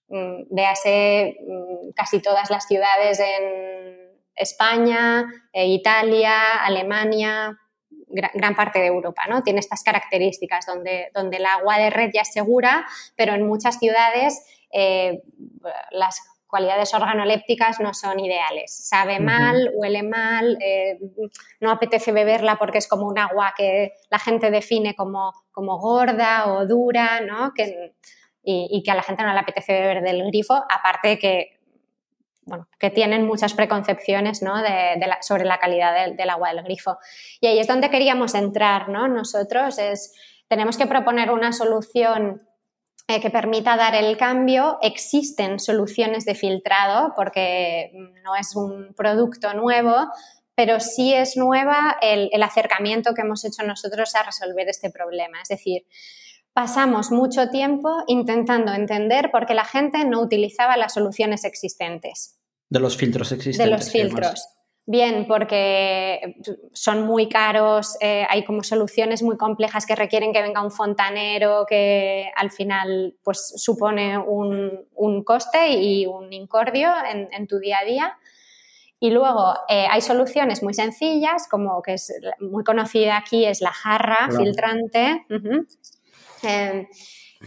Mm, 0.09 0.55
véase 0.55 1.37
mm, 1.47 1.91
casi 1.95 2.23
todas 2.23 2.51
las 2.51 2.67
ciudades 2.67 3.21
en 3.21 4.17
España, 4.35 5.27
eh, 5.53 5.67
Italia, 5.67 6.65
Alemania, 6.65 7.59
gran, 8.09 8.55
parte 8.55 8.79
de 8.79 8.87
Europa, 8.87 9.25
¿no? 9.29 9.43
Tiene 9.43 9.61
estas 9.61 9.83
características 9.83 10.65
donde, 10.65 11.11
donde 11.13 11.37
el 11.37 11.47
agua 11.47 11.77
de 11.79 11.91
red 11.91 12.11
ya 12.15 12.23
es 12.23 12.33
segura, 12.33 12.87
pero 13.15 13.35
en 13.35 13.47
muchas 13.47 13.79
ciudades 13.79 14.47
eh, 14.73 15.23
las 15.91 16.21
cualidades 16.57 16.95
organolépticas 16.95 17.81
no 17.81 17.93
son 17.93 18.19
ideales. 18.19 18.75
Sabe 18.75 19.21
mal, 19.21 19.71
huele 19.75 20.03
mal, 20.03 20.57
eh, 20.63 20.99
no 21.61 21.71
apetece 21.71 22.13
beberla 22.13 22.57
porque 22.57 22.79
es 22.79 22.89
como 22.89 23.07
un 23.07 23.19
agua 23.19 23.53
que 23.55 23.93
la 24.09 24.19
gente 24.19 24.51
define 24.51 24.95
como, 24.95 25.35
como 25.53 25.79
gorda 25.79 26.51
o 26.51 26.67
dura, 26.67 27.21
¿no? 27.21 27.53
Que, 27.55 27.93
y, 28.43 28.69
y, 28.71 28.83
que 28.83 28.91
a 28.91 28.95
la 28.95 29.03
gente 29.03 29.23
no 29.23 29.35
le 29.35 29.39
apetece 29.39 29.75
beber 29.75 30.03
del 30.03 30.25
grifo, 30.25 30.55
aparte 30.55 31.09
de 31.09 31.19
que 31.19 31.57
bueno, 32.47 32.69
que 32.79 32.91
tienen 32.91 33.27
muchas 33.27 33.53
preconcepciones 33.53 34.41
¿no? 34.41 34.63
de, 34.63 34.99
sobre 35.21 35.45
la 35.45 35.59
calidad 35.59 36.15
del, 36.17 36.31
agua 36.31 36.55
del 36.55 36.63
grifo. 36.63 36.97
Y 37.41 37.49
ahí 37.49 37.59
es 37.59 37.67
donde 37.67 37.91
queríamos 37.91 38.35
entrar 38.35 38.89
¿no? 38.89 39.09
nosotros, 39.09 39.79
es, 39.79 40.15
tenemos 40.49 40.79
que 40.79 40.87
proponer 40.87 41.33
una 41.33 41.53
solución 41.53 42.47
eh, 43.09 43.21
que 43.21 43.31
permita 43.31 43.77
dar 43.77 43.95
el 43.95 44.17
cambio. 44.17 44.79
Existen 44.83 45.59
soluciones 45.59 46.25
de 46.25 46.35
filtrado 46.35 47.13
porque 47.15 47.93
no 48.25 48.35
es 48.35 48.57
un 48.57 48.95
producto 48.95 49.55
nuevo, 49.55 49.95
pero 50.55 50.81
sí 50.81 51.15
es 51.15 51.37
nueva 51.37 51.97
el, 52.03 52.31
el 52.33 52.43
acercamiento 52.43 53.15
que 53.15 53.23
hemos 53.23 53.45
hecho 53.45 53.63
nosotros 53.63 54.15
a 54.15 54.23
resolver 54.23 54.69
este 54.69 54.91
problema. 54.91 55.41
Es 55.43 55.49
decir, 55.49 55.85
pasamos 56.53 57.11
mucho 57.11 57.51
tiempo 57.51 57.91
intentando 58.07 58.73
entender 58.73 59.31
por 59.31 59.47
qué 59.47 59.55
la 59.55 59.67
gente 59.67 60.05
no 60.05 60.23
utilizaba 60.23 60.77
las 60.77 60.95
soluciones 60.95 61.45
existentes. 61.45 62.41
De 62.71 62.81
los 62.81 62.97
filtros 62.97 63.31
existentes. 63.31 63.65
De 63.65 63.71
los 63.71 63.91
filtros. 63.91 64.56
Bien, 64.89 65.27
porque 65.27 66.37
son 66.73 67.03
muy 67.07 67.29
caros, 67.29 67.97
eh, 68.01 68.25
hay 68.29 68.45
como 68.45 68.63
soluciones 68.63 69.21
muy 69.21 69.37
complejas 69.37 69.85
que 69.85 69.97
requieren 69.97 70.33
que 70.33 70.41
venga 70.41 70.63
un 70.63 70.71
fontanero 70.71 71.67
que 71.69 72.31
al 72.37 72.53
final 72.53 73.17
pues 73.25 73.55
supone 73.57 74.17
un, 74.17 75.25
coste 75.25 75.71
y 75.73 76.07
un 76.07 76.33
incordio 76.33 76.89
en, 77.13 77.47
tu 77.49 77.59
día 77.59 77.79
a 77.81 77.85
día. 77.85 78.19
Y 79.01 79.11
luego 79.11 79.55
eh, 79.69 79.89
hay 79.91 80.01
soluciones 80.01 80.63
muy 80.63 80.73
sencillas, 80.73 81.49
como 81.51 81.83
que 81.83 81.95
es 81.95 82.13
muy 82.39 82.63
conocida 82.63 83.17
aquí, 83.17 83.45
es 83.45 83.61
la 83.61 83.73
jarra 83.73 84.29
filtrante. 84.31 85.27
Em, 86.43 86.87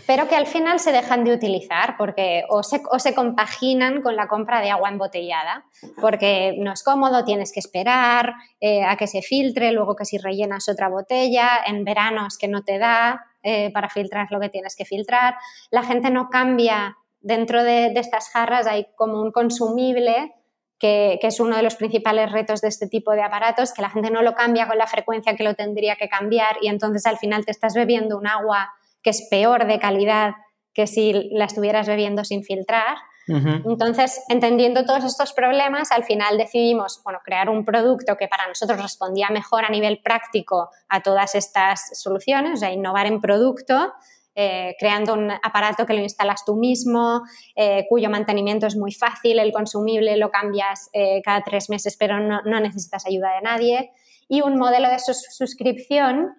pero 0.05 0.27
que 0.27 0.35
al 0.35 0.47
final 0.47 0.79
se 0.79 0.91
dejan 0.91 1.23
de 1.23 1.33
utilizar 1.33 1.95
porque 1.97 2.43
o 2.49 2.63
se, 2.63 2.81
o 2.91 2.99
se, 2.99 3.13
compaginan 3.13 4.01
con 4.01 4.15
la 4.15 4.27
compra 4.27 4.61
de 4.61 4.69
agua 4.69 4.89
embotellada, 4.89 5.65
porque 5.99 6.55
no 6.57 6.71
es 6.71 6.83
cómodo, 6.83 7.23
tienes 7.23 7.51
que 7.51 7.59
esperar 7.59 8.33
eh, 8.59 8.83
a 8.83 8.97
que 8.97 9.07
se 9.07 9.21
filtre, 9.21 9.71
luego 9.71 9.95
que 9.95 10.05
si 10.05 10.17
rellenas 10.17 10.69
otra 10.69 10.89
botella, 10.89 11.61
en 11.65 11.83
verano 11.83 12.27
es 12.27 12.37
que 12.37 12.47
no 12.47 12.63
te 12.63 12.77
da 12.77 13.25
eh, 13.43 13.71
para 13.71 13.89
filtrar 13.89 14.27
lo 14.31 14.39
que 14.39 14.49
tienes 14.49 14.75
que 14.75 14.85
filtrar, 14.85 15.35
la 15.71 15.83
gente 15.83 16.09
no 16.09 16.29
cambia, 16.29 16.97
dentro 17.21 17.63
de, 17.63 17.89
de 17.89 17.99
estas 17.99 18.29
jarras 18.29 18.67
hay 18.67 18.87
como 18.95 19.21
un 19.21 19.31
consumible 19.31 20.33
que, 20.77 21.17
que, 21.19 21.27
es 21.27 21.41
uno 21.41 21.57
de 21.57 21.63
los 21.63 21.75
principales 21.75 22.31
retos 22.31 22.61
de 22.61 22.69
este 22.69 22.87
tipo 22.87 23.11
de 23.11 23.21
aparatos, 23.21 23.73
que 23.73 23.81
la 23.81 23.89
gente 23.89 24.09
no 24.11 24.21
lo 24.21 24.33
cambia 24.33 24.65
con 24.67 24.77
la 24.77 24.87
frecuencia 24.87 25.35
que 25.35 25.43
lo 25.43 25.53
tendría 25.53 25.97
que 25.97 26.07
cambiar 26.07 26.55
y 26.61 26.69
entonces 26.69 27.05
al 27.05 27.17
final 27.17 27.43
te 27.43 27.51
estás 27.51 27.73
bebiendo 27.73 28.17
un 28.17 28.27
agua 28.27 28.71
que 29.03 29.11
es 29.11 29.27
peor 29.29 29.67
de 29.67 29.79
calidad 29.79 30.33
que 30.73 30.87
si 30.87 31.29
la 31.31 31.45
estuvieras 31.45 31.87
bebiendo 31.87 32.23
sin 32.23 32.43
filtrar. 32.43 32.97
Entonces, 33.27 34.23
entendiendo 34.27 34.85
todos 34.85 35.03
estos 35.03 35.33
problemas, 35.33 35.91
al 35.91 36.03
final 36.03 36.35
decidimos 36.39 36.99
bueno, 37.03 37.19
crear 37.23 37.47
un 37.47 37.63
producto 37.63 38.17
que 38.17 38.27
para 38.27 38.47
nosotros 38.47 38.81
respondía 38.81 39.29
mejor 39.29 39.65
a 39.65 39.69
nivel 39.69 39.99
práctico 40.01 40.69
a 40.87 41.03
todas 41.03 41.35
estas 41.35 41.91
soluciones, 41.93 42.53
o 42.53 42.57
sea, 42.57 42.71
innovar 42.71 43.05
en 43.05 43.21
producto, 43.21 43.93
eh, 44.33 44.75
creando 44.79 45.13
un 45.13 45.29
aparato 45.31 45.85
que 45.85 45.93
lo 45.93 46.01
instalas 46.01 46.43
tú 46.43 46.55
mismo, 46.55 47.21
eh, 47.55 47.85
cuyo 47.87 48.09
mantenimiento 48.09 48.65
es 48.65 48.75
muy 48.75 48.93
fácil, 48.93 49.37
el 49.37 49.51
consumible 49.51 50.17
lo 50.17 50.31
cambias 50.31 50.89
eh, 50.93 51.21
cada 51.23 51.43
tres 51.43 51.69
meses, 51.69 51.97
pero 51.99 52.19
no, 52.19 52.41
no, 52.43 52.59
necesitas 52.59 53.05
ayuda 53.05 53.35
de 53.35 53.41
nadie, 53.41 53.91
y 54.27 54.41
un 54.41 54.57
modelo 54.57 54.87
de 54.89 54.97
suscripción 54.97 56.35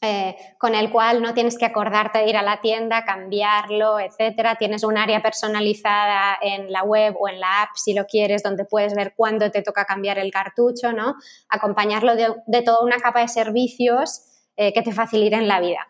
eh, 0.00 0.36
con 0.58 0.74
el 0.74 0.90
cual 0.90 1.22
no 1.22 1.34
tienes 1.34 1.58
que 1.58 1.64
acordarte 1.64 2.18
de 2.18 2.28
ir 2.28 2.36
a 2.36 2.42
la 2.42 2.60
tienda, 2.60 3.04
cambiarlo, 3.04 3.98
etcétera. 3.98 4.56
Tienes 4.56 4.84
un 4.84 4.96
área 4.96 5.22
personalizada 5.22 6.38
en 6.40 6.72
la 6.72 6.84
web 6.84 7.16
o 7.18 7.28
en 7.28 7.40
la 7.40 7.62
app, 7.62 7.70
si 7.74 7.94
lo 7.94 8.06
quieres, 8.06 8.42
donde 8.42 8.64
puedes 8.64 8.94
ver 8.94 9.14
cuándo 9.16 9.50
te 9.50 9.62
toca 9.62 9.84
cambiar 9.84 10.18
el 10.18 10.30
cartucho, 10.30 10.92
¿no? 10.92 11.16
Acompañarlo 11.48 12.14
de, 12.14 12.62
toda 12.62 12.84
una 12.84 12.98
capa 12.98 13.20
de 13.20 13.28
servicios 13.28 14.22
eh, 14.56 14.72
que 14.72 14.82
te 14.82 14.92
faciliten 14.92 15.48
la 15.48 15.60
vida. 15.60 15.88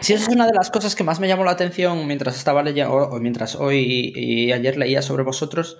Sí, 0.00 0.14
esa 0.14 0.30
es 0.30 0.36
una 0.36 0.46
de 0.46 0.54
las 0.54 0.70
cosas 0.70 0.94
que 0.94 1.02
más 1.02 1.18
me 1.18 1.26
llamó 1.26 1.44
la 1.44 1.50
atención 1.50 2.06
mientras 2.06 2.36
estaba 2.36 2.62
leyendo, 2.62 2.94
o 2.94 3.18
mientras 3.18 3.56
hoy 3.56 4.12
y 4.14 4.52
ayer 4.52 4.76
leía 4.76 5.02
sobre 5.02 5.24
vosotros, 5.24 5.78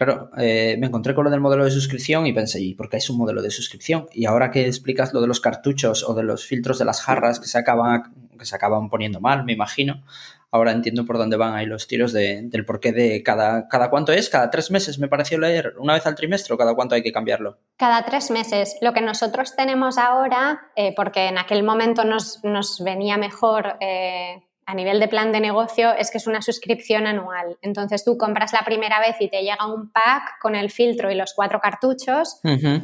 Claro, 0.00 0.30
eh, 0.38 0.76
me 0.78 0.86
encontré 0.86 1.14
con 1.14 1.24
lo 1.24 1.30
del 1.30 1.40
modelo 1.40 1.62
de 1.62 1.70
suscripción 1.70 2.26
y 2.26 2.32
pensé, 2.32 2.58
¿y 2.58 2.74
por 2.74 2.88
qué 2.88 2.96
es 2.96 3.10
un 3.10 3.18
modelo 3.18 3.42
de 3.42 3.50
suscripción? 3.50 4.06
Y 4.14 4.24
ahora 4.24 4.50
que 4.50 4.66
explicas 4.66 5.12
lo 5.12 5.20
de 5.20 5.26
los 5.26 5.40
cartuchos 5.40 6.08
o 6.08 6.14
de 6.14 6.22
los 6.22 6.46
filtros 6.46 6.78
de 6.78 6.86
las 6.86 7.02
jarras 7.02 7.38
que 7.38 7.46
se 7.46 7.58
acaban, 7.58 8.14
que 8.38 8.46
se 8.46 8.56
acaban 8.56 8.88
poniendo 8.88 9.20
mal, 9.20 9.44
me 9.44 9.52
imagino, 9.52 10.02
ahora 10.50 10.72
entiendo 10.72 11.04
por 11.04 11.18
dónde 11.18 11.36
van 11.36 11.52
ahí 11.52 11.66
los 11.66 11.86
tiros 11.86 12.14
del 12.14 12.64
porqué 12.64 12.92
de 12.92 13.22
cada, 13.22 13.68
cada 13.68 13.90
cuánto 13.90 14.12
es, 14.12 14.30
cada 14.30 14.48
tres 14.48 14.70
meses 14.70 14.98
me 14.98 15.08
pareció 15.08 15.38
leer, 15.38 15.74
una 15.78 15.92
vez 15.92 16.06
al 16.06 16.14
trimestre 16.14 16.54
o 16.54 16.56
cada 16.56 16.74
cuánto 16.74 16.94
hay 16.94 17.02
que 17.02 17.12
cambiarlo. 17.12 17.58
Cada 17.76 18.02
tres 18.06 18.30
meses. 18.30 18.78
Lo 18.80 18.94
que 18.94 19.02
nosotros 19.02 19.54
tenemos 19.54 19.98
ahora, 19.98 20.62
eh, 20.76 20.94
porque 20.96 21.26
en 21.26 21.36
aquel 21.36 21.62
momento 21.62 22.04
nos, 22.04 22.42
nos 22.42 22.82
venía 22.82 23.18
mejor... 23.18 23.76
Eh, 23.80 24.46
a 24.70 24.74
nivel 24.74 25.00
de 25.00 25.08
plan 25.08 25.32
de 25.32 25.40
negocio 25.40 25.92
es 25.94 26.12
que 26.12 26.18
es 26.18 26.28
una 26.28 26.42
suscripción 26.42 27.08
anual. 27.08 27.58
Entonces 27.60 28.04
tú 28.04 28.16
compras 28.16 28.52
la 28.52 28.62
primera 28.62 29.00
vez 29.00 29.16
y 29.18 29.28
te 29.28 29.42
llega 29.42 29.66
un 29.66 29.90
pack 29.90 30.38
con 30.40 30.54
el 30.54 30.70
filtro 30.70 31.10
y 31.10 31.16
los 31.16 31.34
cuatro 31.34 31.58
cartuchos. 31.58 32.38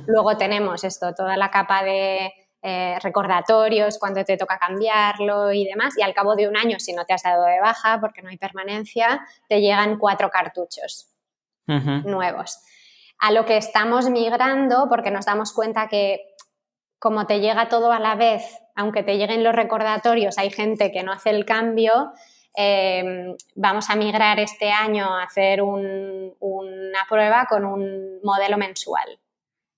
Luego 0.08 0.36
tenemos 0.36 0.82
esto, 0.82 1.14
toda 1.14 1.36
la 1.36 1.48
capa 1.52 1.84
de 1.84 2.32
eh, 2.60 2.98
recordatorios, 3.00 4.00
cuando 4.00 4.24
te 4.24 4.36
toca 4.36 4.58
cambiarlo 4.58 5.52
y 5.52 5.64
demás. 5.64 5.96
Y 5.96 6.02
al 6.02 6.12
cabo 6.12 6.34
de 6.34 6.48
un 6.48 6.56
año, 6.56 6.80
si 6.80 6.92
no 6.92 7.04
te 7.04 7.12
has 7.12 7.22
dado 7.22 7.44
de 7.44 7.60
baja 7.60 8.00
porque 8.00 8.20
no 8.20 8.30
hay 8.30 8.36
permanencia, 8.36 9.24
te 9.48 9.60
llegan 9.60 9.96
cuatro 9.96 10.28
cartuchos 10.28 11.12
nuevos. 11.68 12.58
A 13.20 13.30
lo 13.30 13.44
que 13.44 13.58
estamos 13.58 14.10
migrando, 14.10 14.88
porque 14.88 15.12
nos 15.12 15.26
damos 15.26 15.52
cuenta 15.52 15.86
que 15.86 16.34
como 16.98 17.26
te 17.26 17.38
llega 17.38 17.68
todo 17.68 17.92
a 17.92 18.00
la 18.00 18.16
vez, 18.16 18.58
aunque 18.76 19.02
te 19.02 19.16
lleguen 19.16 19.42
los 19.42 19.54
recordatorios, 19.54 20.38
hay 20.38 20.50
gente 20.50 20.92
que 20.92 21.02
no 21.02 21.12
hace 21.12 21.30
el 21.30 21.44
cambio, 21.44 22.12
em, 22.54 23.34
vamos 23.54 23.90
a 23.90 23.96
migrar 23.96 24.38
este 24.38 24.70
año 24.70 25.06
a 25.06 25.24
hacer 25.24 25.62
una 25.62 27.00
prueba 27.08 27.46
con 27.48 27.64
un 27.64 28.20
modelo 28.22 28.58
mensual. 28.58 29.18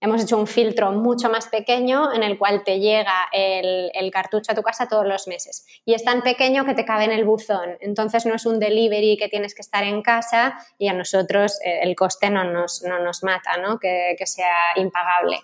Hemos 0.00 0.22
hecho 0.22 0.38
un 0.38 0.46
filtro 0.46 0.92
mucho 0.92 1.28
más 1.28 1.48
pequeño 1.48 2.12
en 2.12 2.22
el 2.22 2.38
cual 2.38 2.62
te 2.62 2.78
llega 2.78 3.28
el, 3.32 4.10
cartucho 4.12 4.52
a 4.52 4.54
tu 4.54 4.62
casa 4.62 4.86
todos 4.88 5.04
los 5.04 5.26
meses. 5.26 5.66
Y 5.84 5.94
es 5.94 6.04
tan 6.04 6.22
pequeño 6.22 6.64
que 6.64 6.74
te 6.74 6.84
cabe 6.84 7.04
en 7.04 7.10
el 7.10 7.24
buzón. 7.24 7.76
Entonces 7.80 8.24
no 8.24 8.36
es 8.36 8.46
un 8.46 8.60
delivery 8.60 9.16
que 9.16 9.28
tienes 9.28 9.56
que 9.56 9.62
estar 9.62 9.82
en 9.82 10.02
casa 10.02 10.56
y 10.78 10.86
a 10.86 10.92
nosotros 10.92 11.58
eh, 11.64 11.80
el 11.82 11.96
coste 11.96 12.30
no 12.30 12.44
nos, 12.44 12.84
no 12.84 13.00
nos 13.00 13.24
mata, 13.24 13.56
¿no? 13.56 13.80
Que 13.80 14.16
sea 14.24 14.72
impagable. 14.76 15.40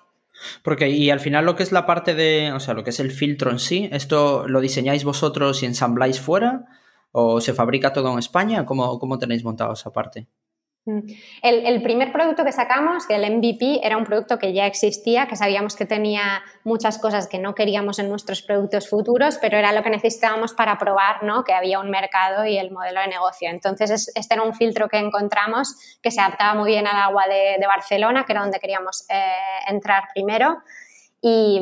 Porque, 0.62 0.88
y 0.90 1.10
al 1.10 1.20
final 1.20 1.44
lo 1.44 1.56
que 1.56 1.62
es 1.62 1.72
la 1.72 1.86
parte 1.86 2.14
de, 2.14 2.52
o 2.52 2.60
sea, 2.60 2.74
lo 2.74 2.84
que 2.84 2.90
es 2.90 3.00
el 3.00 3.10
filtro 3.10 3.50
en 3.50 3.58
sí, 3.58 3.88
¿esto 3.92 4.46
lo 4.48 4.60
diseñáis 4.60 5.04
vosotros 5.04 5.62
y 5.62 5.66
ensambláis 5.66 6.20
fuera? 6.20 6.64
¿O 7.12 7.40
se 7.40 7.54
fabrica 7.54 7.92
todo 7.92 8.12
en 8.12 8.18
España? 8.18 8.66
¿Cómo, 8.66 8.98
cómo 8.98 9.18
tenéis 9.18 9.44
montado 9.44 9.72
esa 9.72 9.92
parte? 9.92 10.26
Mm. 10.86 11.00
El, 11.42 11.82
primer 11.82 12.12
producto 12.12 12.44
que 12.44 12.52
sacamos, 12.52 13.06
que 13.06 13.14
el 13.14 13.36
MVP, 13.36 13.80
era 13.82 13.96
un 13.96 14.04
producto 14.04 14.38
que 14.38 14.52
ya 14.52 14.66
existía, 14.66 15.26
que 15.26 15.36
sabíamos 15.36 15.76
que 15.76 15.86
tenía 15.86 16.42
muchas 16.62 16.98
cosas 16.98 17.26
que 17.26 17.38
no 17.38 17.54
queríamos 17.54 17.98
en 17.98 18.10
nuestros 18.10 18.42
productos 18.42 18.88
futuros, 18.88 19.38
pero 19.40 19.56
era 19.56 19.72
lo 19.72 19.82
que 19.82 19.90
necesitábamos 19.90 20.52
para 20.52 20.76
probar 20.78 21.22
¿no? 21.22 21.42
que 21.44 21.54
había 21.54 21.80
un 21.80 21.90
mercado 21.90 22.44
y 22.44 22.58
el 22.58 22.70
modelo 22.70 23.00
de 23.00 23.08
negocio. 23.08 23.48
Entonces, 23.48 24.12
este 24.14 24.34
era 24.34 24.42
un 24.42 24.54
filtro 24.54 24.88
que 24.88 24.98
encontramos 24.98 25.98
que 26.02 26.10
se 26.10 26.20
adaptaba 26.20 26.54
muy 26.54 26.70
bien 26.70 26.86
al 26.86 26.96
agua 26.96 27.24
de, 27.28 27.64
Barcelona, 27.66 28.24
que 28.26 28.32
era 28.32 28.42
donde 28.42 28.60
queríamos 28.60 29.06
eh, 29.08 29.16
entrar 29.68 30.04
primero. 30.12 30.58
Y, 31.22 31.58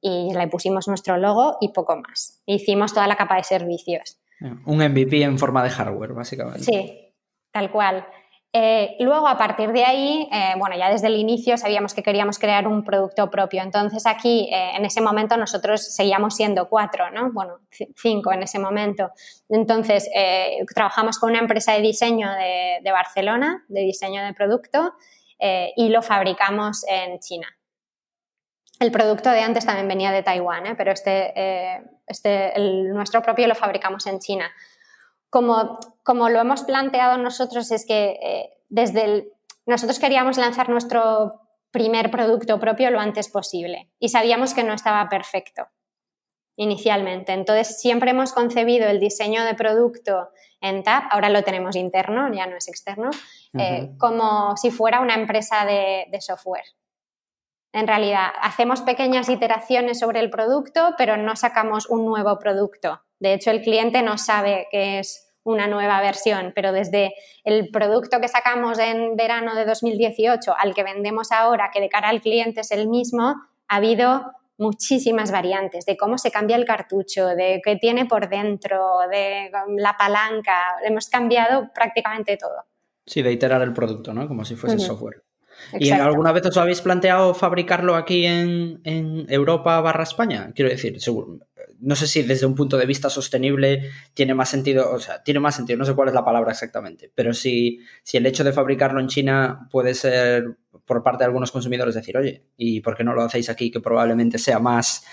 y, 0.00 0.32
le 0.32 0.46
pusimos 0.46 0.86
nuestro 0.86 1.16
logo 1.16 1.56
y 1.60 1.72
poco 1.72 1.96
más. 1.96 2.40
Hicimos 2.46 2.94
toda 2.94 3.08
la 3.08 3.16
capa 3.16 3.34
de 3.34 3.42
servicios. 3.42 4.20
Un 4.66 4.76
MVP 4.78 5.20
en 5.20 5.36
forma 5.36 5.64
de 5.64 5.70
hardware, 5.70 6.12
básicamente. 6.12 6.62
Sí, 6.62 7.12
tal 7.50 7.72
cual. 7.72 8.06
Eh, 8.54 8.96
luego, 9.00 9.28
a 9.28 9.36
partir 9.36 9.72
de 9.72 9.84
ahí, 9.84 10.26
eh, 10.32 10.54
bueno, 10.56 10.74
ya 10.76 10.90
desde 10.90 11.08
el 11.08 11.16
inicio 11.16 11.58
sabíamos 11.58 11.92
que 11.92 12.02
queríamos 12.02 12.38
crear 12.38 12.66
un 12.66 12.82
producto 12.82 13.30
propio. 13.30 13.62
Entonces, 13.62 14.06
aquí, 14.06 14.48
eh, 14.50 14.70
en 14.74 14.86
ese 14.86 15.02
momento, 15.02 15.36
nosotros 15.36 15.94
seguíamos 15.94 16.34
siendo 16.34 16.68
cuatro, 16.68 17.10
¿no? 17.10 17.30
Bueno, 17.32 17.60
cinco 17.96 18.32
en 18.32 18.42
ese 18.42 18.58
momento. 18.58 19.10
Entonces, 19.50 20.08
trabajamos 20.74 21.18
con 21.18 21.30
una 21.30 21.40
empresa 21.40 21.72
de 21.72 21.80
diseño 21.82 22.30
de, 22.32 22.90
Barcelona, 22.90 23.64
de 23.68 23.82
diseño 23.82 24.24
de 24.24 24.32
producto, 24.32 24.94
y 25.76 25.88
lo 25.90 26.02
fabricamos 26.02 26.84
en 26.88 27.18
China. 27.20 27.46
El 28.80 28.90
producto 28.90 29.30
de 29.30 29.40
antes 29.40 29.66
también 29.66 29.88
venía 29.88 30.10
de 30.10 30.22
Taiwán, 30.22 30.74
pero 30.76 30.92
este, 30.92 31.32
este 32.06 32.54
nuestro 32.58 33.22
propio 33.22 33.46
lo 33.46 33.54
fabricamos 33.54 34.06
en 34.06 34.20
China 34.20 34.50
como, 35.30 35.78
como 36.08 36.30
lo 36.30 36.40
hemos 36.40 36.62
planteado 36.62 37.18
nosotros, 37.18 37.70
es 37.70 37.84
que 37.84 38.18
eh, 38.22 38.50
desde 38.70 39.04
el, 39.04 39.32
nosotros 39.66 39.98
queríamos 39.98 40.38
lanzar 40.38 40.70
nuestro 40.70 41.42
primer 41.70 42.10
producto 42.10 42.58
propio 42.58 42.90
lo 42.90 42.98
antes 42.98 43.28
posible 43.28 43.90
y 43.98 44.08
sabíamos 44.08 44.54
que 44.54 44.64
no 44.64 44.72
estaba 44.72 45.06
perfecto 45.10 45.66
inicialmente. 46.56 47.34
Entonces, 47.34 47.78
siempre 47.78 48.12
hemos 48.12 48.32
concebido 48.32 48.88
el 48.88 49.00
diseño 49.00 49.44
de 49.44 49.52
producto 49.52 50.30
en 50.62 50.82
TAP, 50.82 51.04
ahora 51.10 51.28
lo 51.28 51.44
tenemos 51.44 51.76
interno, 51.76 52.32
ya 52.32 52.46
no 52.46 52.56
es 52.56 52.68
externo, 52.68 53.10
eh, 53.58 53.90
como 53.98 54.56
si 54.56 54.70
fuera 54.70 55.00
una 55.00 55.14
empresa 55.14 55.66
de, 55.66 56.06
de, 56.10 56.20
software. 56.22 56.64
En 57.74 57.86
realidad, 57.86 58.30
hacemos 58.40 58.80
pequeñas 58.80 59.28
iteraciones 59.28 59.98
sobre 59.98 60.20
el 60.20 60.30
producto, 60.30 60.94
pero 60.96 61.18
no 61.18 61.36
sacamos 61.36 61.86
un 61.86 62.06
nuevo 62.06 62.38
producto. 62.38 63.02
De 63.20 63.34
hecho, 63.34 63.50
el 63.50 63.60
cliente 63.60 64.00
no 64.00 64.16
sabe 64.16 64.68
que 64.70 65.00
es 65.00 65.27
una 65.48 65.66
nueva 65.66 66.00
versión, 66.00 66.52
pero 66.54 66.72
desde 66.72 67.14
el 67.44 67.70
producto 67.70 68.20
que 68.20 68.28
sacamos 68.28 68.78
en 68.78 69.16
verano 69.16 69.54
de 69.54 69.64
2018 69.64 70.54
al 70.56 70.74
que 70.74 70.84
vendemos 70.84 71.32
ahora, 71.32 71.70
que 71.72 71.80
de 71.80 71.88
cara 71.88 72.10
al 72.10 72.20
cliente 72.20 72.60
es 72.60 72.70
el 72.70 72.88
mismo, 72.88 73.34
ha 73.68 73.76
habido 73.76 74.32
muchísimas 74.58 75.30
variantes 75.30 75.86
de 75.86 75.96
cómo 75.96 76.18
se 76.18 76.30
cambia 76.30 76.56
el 76.56 76.64
cartucho, 76.64 77.28
de 77.28 77.60
qué 77.64 77.76
tiene 77.76 78.06
por 78.06 78.28
dentro, 78.28 78.98
de 79.10 79.50
la 79.76 79.96
palanca. 79.96 80.76
Hemos 80.84 81.08
cambiado 81.08 81.70
prácticamente 81.74 82.36
todo. 82.36 82.64
Sí, 83.06 83.22
de 83.22 83.32
iterar 83.32 83.62
el 83.62 83.72
producto, 83.72 84.12
¿no? 84.12 84.28
Como 84.28 84.44
si 84.44 84.54
fuese 84.54 84.78
software. 84.78 85.22
¿Y 85.72 85.90
alguna 85.90 86.32
vez 86.32 86.44
os 86.46 86.56
habéis 86.56 86.80
planteado 86.82 87.34
fabricarlo 87.34 87.96
aquí 87.96 88.26
en, 88.26 88.80
en 88.84 89.26
Europa 89.28 89.80
barra 89.80 90.02
España? 90.02 90.52
Quiero 90.54 90.70
decir, 90.70 91.00
seguro, 91.00 91.38
no 91.80 91.94
sé 91.96 92.06
si 92.06 92.22
desde 92.22 92.46
un 92.46 92.54
punto 92.54 92.76
de 92.76 92.86
vista 92.86 93.10
sostenible 93.10 93.90
tiene 94.14 94.34
más 94.34 94.48
sentido, 94.48 94.90
o 94.92 94.98
sea, 94.98 95.22
tiene 95.22 95.40
más 95.40 95.56
sentido, 95.56 95.78
no 95.78 95.84
sé 95.84 95.94
cuál 95.94 96.08
es 96.08 96.14
la 96.14 96.24
palabra 96.24 96.52
exactamente, 96.52 97.10
pero 97.14 97.32
si, 97.32 97.80
si 98.02 98.16
el 98.16 98.26
hecho 98.26 98.44
de 98.44 98.52
fabricarlo 98.52 99.00
en 99.00 99.08
China 99.08 99.68
puede 99.70 99.94
ser 99.94 100.56
por 100.84 101.02
parte 101.02 101.22
de 101.22 101.26
algunos 101.26 101.52
consumidores 101.52 101.94
decir, 101.94 102.16
oye, 102.16 102.44
¿y 102.56 102.80
por 102.80 102.96
qué 102.96 103.04
no 103.04 103.14
lo 103.14 103.22
hacéis 103.22 103.50
aquí 103.50 103.70
que 103.70 103.80
probablemente 103.80 104.38
sea 104.38 104.58
más, 104.58 105.04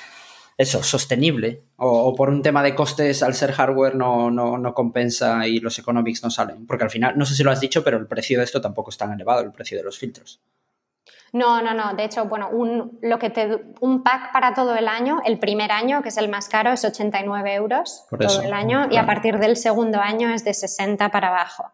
eso, 0.58 0.82
sostenible? 0.84 1.64
O, 1.76 2.16
por 2.16 2.30
un 2.30 2.42
tema 2.42 2.64
de 2.64 2.76
costes 2.76 3.22
al 3.22 3.34
ser 3.34 3.52
hardware 3.52 3.96
no, 3.96 4.32
no, 4.32 4.58
no, 4.58 4.74
compensa 4.74 5.46
y 5.48 5.60
los 5.60 5.78
economics 5.78 6.24
no 6.24 6.30
salen. 6.30 6.66
Porque 6.66 6.86
al 6.86 6.90
final, 6.90 7.18
no 7.18 7.26
sé 7.26 7.36
si 7.36 7.44
lo 7.44 7.52
has 7.52 7.60
dicho, 7.60 7.84
pero 7.84 7.98
el 7.98 8.08
precio 8.08 8.38
de 8.38 8.46
esto 8.46 8.62
tampoco 8.62 8.90
es 8.90 8.98
tan 8.98 9.12
elevado, 9.12 9.44
el 9.44 9.52
precio 9.52 9.78
de 9.78 9.84
los 9.84 9.98
filtros. 9.98 10.42
No, 11.36 11.62
no, 11.62 11.74
no. 11.74 11.94
De 11.96 12.06
hecho, 12.06 12.24
bueno, 12.28 12.50
un, 12.50 12.98
lo 13.02 13.20
que 13.20 13.30
te, 13.30 13.74
un 13.82 14.04
pack 14.04 14.32
para 14.32 14.54
todo 14.54 14.74
el 14.74 14.88
año, 14.88 15.20
el 15.26 15.38
primer 15.38 15.70
año, 15.70 16.02
que 16.02 16.08
es 16.08 16.18
el 16.18 16.30
más 16.30 16.48
caro, 16.48 16.72
es 16.72 16.86
89 16.86 17.54
euros 17.56 18.08
todo 18.10 18.42
el 18.42 18.54
año 18.54 18.88
y 18.90 18.96
a 18.96 19.06
partir 19.06 19.38
del 19.38 19.58
segundo 19.58 20.00
año 20.00 20.30
es 20.30 20.46
de 20.46 20.54
60 20.54 21.12
para 21.12 21.28
abajo. 21.28 21.74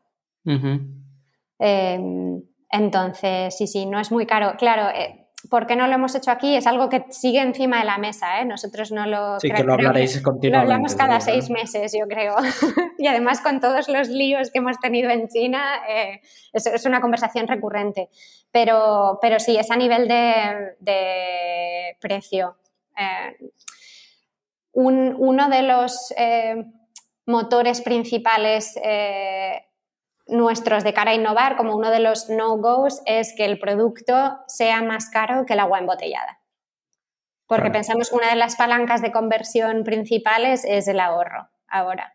Em, 1.60 2.41
entonces, 2.71 3.56
sí, 3.56 3.67
sí, 3.67 3.86
no 3.86 4.00
es 4.00 4.12
muy 4.12 4.26
caro. 4.26 4.56
Claro, 4.58 4.89
eh, 4.97 5.20
¿Por 5.51 5.67
qué 5.67 5.75
no 5.75 5.85
lo 5.85 5.95
hemos 5.95 6.15
hecho 6.15 6.31
aquí? 6.31 6.55
Es 6.55 6.65
algo 6.65 6.87
que 6.87 7.03
sigue 7.09 7.41
encima 7.41 7.79
de 7.79 7.83
la 7.83 7.97
mesa, 7.97 8.39
¿eh? 8.39 8.45
Nosotros 8.45 8.93
no 8.93 9.05
lo... 9.05 9.37
Sí, 9.37 9.51
que 9.51 9.65
lo 9.65 9.73
hablaréis 9.73 10.21
continuamente. 10.21 10.65
Lo 10.65 10.75
hablamos 10.75 10.95
cada 10.95 11.19
seis 11.19 11.49
meses, 11.49 11.91
yo 11.91 12.07
creo. 12.07 12.35
y 12.97 13.05
además 13.07 13.41
con 13.41 13.59
todos 13.59 13.89
los 13.89 14.07
líos 14.07 14.49
que 14.49 14.59
hemos 14.59 14.79
tenido 14.79 15.09
en 15.09 15.27
China, 15.27 15.81
eh, 15.89 16.21
es, 16.53 16.85
una 16.85 17.01
conversación 17.01 17.49
recurrente. 17.49 18.07
Pero, 18.49 19.19
pero 19.21 19.41
sí, 19.41 19.57
es 19.57 19.69
a 19.71 19.75
nivel 19.75 20.07
de, 20.07 21.97
precio. 21.99 22.55
Eh, 22.97 23.49
uno 24.71 25.49
de 25.49 25.63
los 25.63 26.13
eh, 26.15 26.63
motores 27.25 27.81
principales 27.81 28.79
nuestros 30.32 30.84
de 30.84 30.94
cara 30.94 31.12
a 31.12 31.15
innovar, 31.15 31.58
como 31.58 31.76
uno 31.76 31.91
de 31.91 32.00
los 32.00 32.30
no-goes, 32.30 33.02
es 33.06 33.34
que 33.36 33.46
el 33.46 33.60
producto 33.60 34.39
sea 34.48 34.82
más 34.82 35.10
caro 35.10 35.46
que 35.46 35.54
el 35.54 35.60
agua 35.60 35.80
embotellada. 35.80 36.39
Porque 37.48 37.70
pensamos 37.70 38.10
que 38.10 38.15
una 38.15 38.30
de 38.30 38.38
las 38.38 38.56
palancas 38.56 39.02
de 39.02 39.12
conversión 39.12 39.84
principales 39.84 40.63
es 40.65 40.88
el 40.88 41.02
ahorro 41.02 41.50
ahora. 41.67 42.13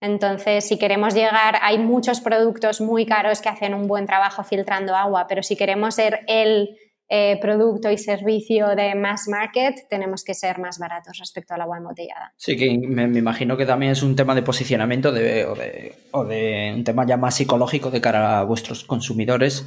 Entonces, 0.00 0.66
si 0.66 0.78
queremos 0.78 1.14
llegar, 1.14 1.58
hay 1.60 1.78
muchos 1.78 2.22
productos 2.22 2.80
muy 2.80 3.04
caros 3.04 3.42
que 3.42 3.50
hacen 3.50 3.74
un 3.74 3.86
buen 3.86 4.06
trabajo 4.06 4.42
filtrando 4.44 4.96
agua, 4.96 5.26
pero 5.28 5.42
si 5.42 5.56
queremos 5.56 5.94
ser 5.94 6.20
el 6.26 6.70
eh, 7.12 7.40
producto 7.40 7.90
y 7.90 7.98
servicio 7.98 8.68
de 8.76 8.94
mass 8.94 9.26
market, 9.26 9.88
tenemos 9.88 10.22
que 10.22 10.32
ser 10.32 10.60
más 10.60 10.78
baratos 10.78 11.18
respecto 11.18 11.52
al 11.52 11.62
agua 11.62 11.78
embotellada. 11.78 12.32
Sí, 12.36 12.56
que 12.56 12.78
me, 12.78 13.02
imagino 13.18 13.56
que 13.56 13.66
también 13.66 13.90
es 13.90 14.04
un 14.04 14.14
tema 14.14 14.32
de 14.32 14.44
posicionamiento 14.44 15.10
de, 15.10 15.44
o, 15.44 15.56
de, 15.56 15.96
o, 16.12 16.24
de, 16.24 16.72
un 16.72 16.84
tema 16.84 17.04
ya 17.04 17.16
más 17.16 17.34
psicológico 17.34 17.90
de 17.90 18.00
cara 18.00 18.38
a 18.38 18.44
vuestros 18.44 18.84
consumidores, 18.84 19.66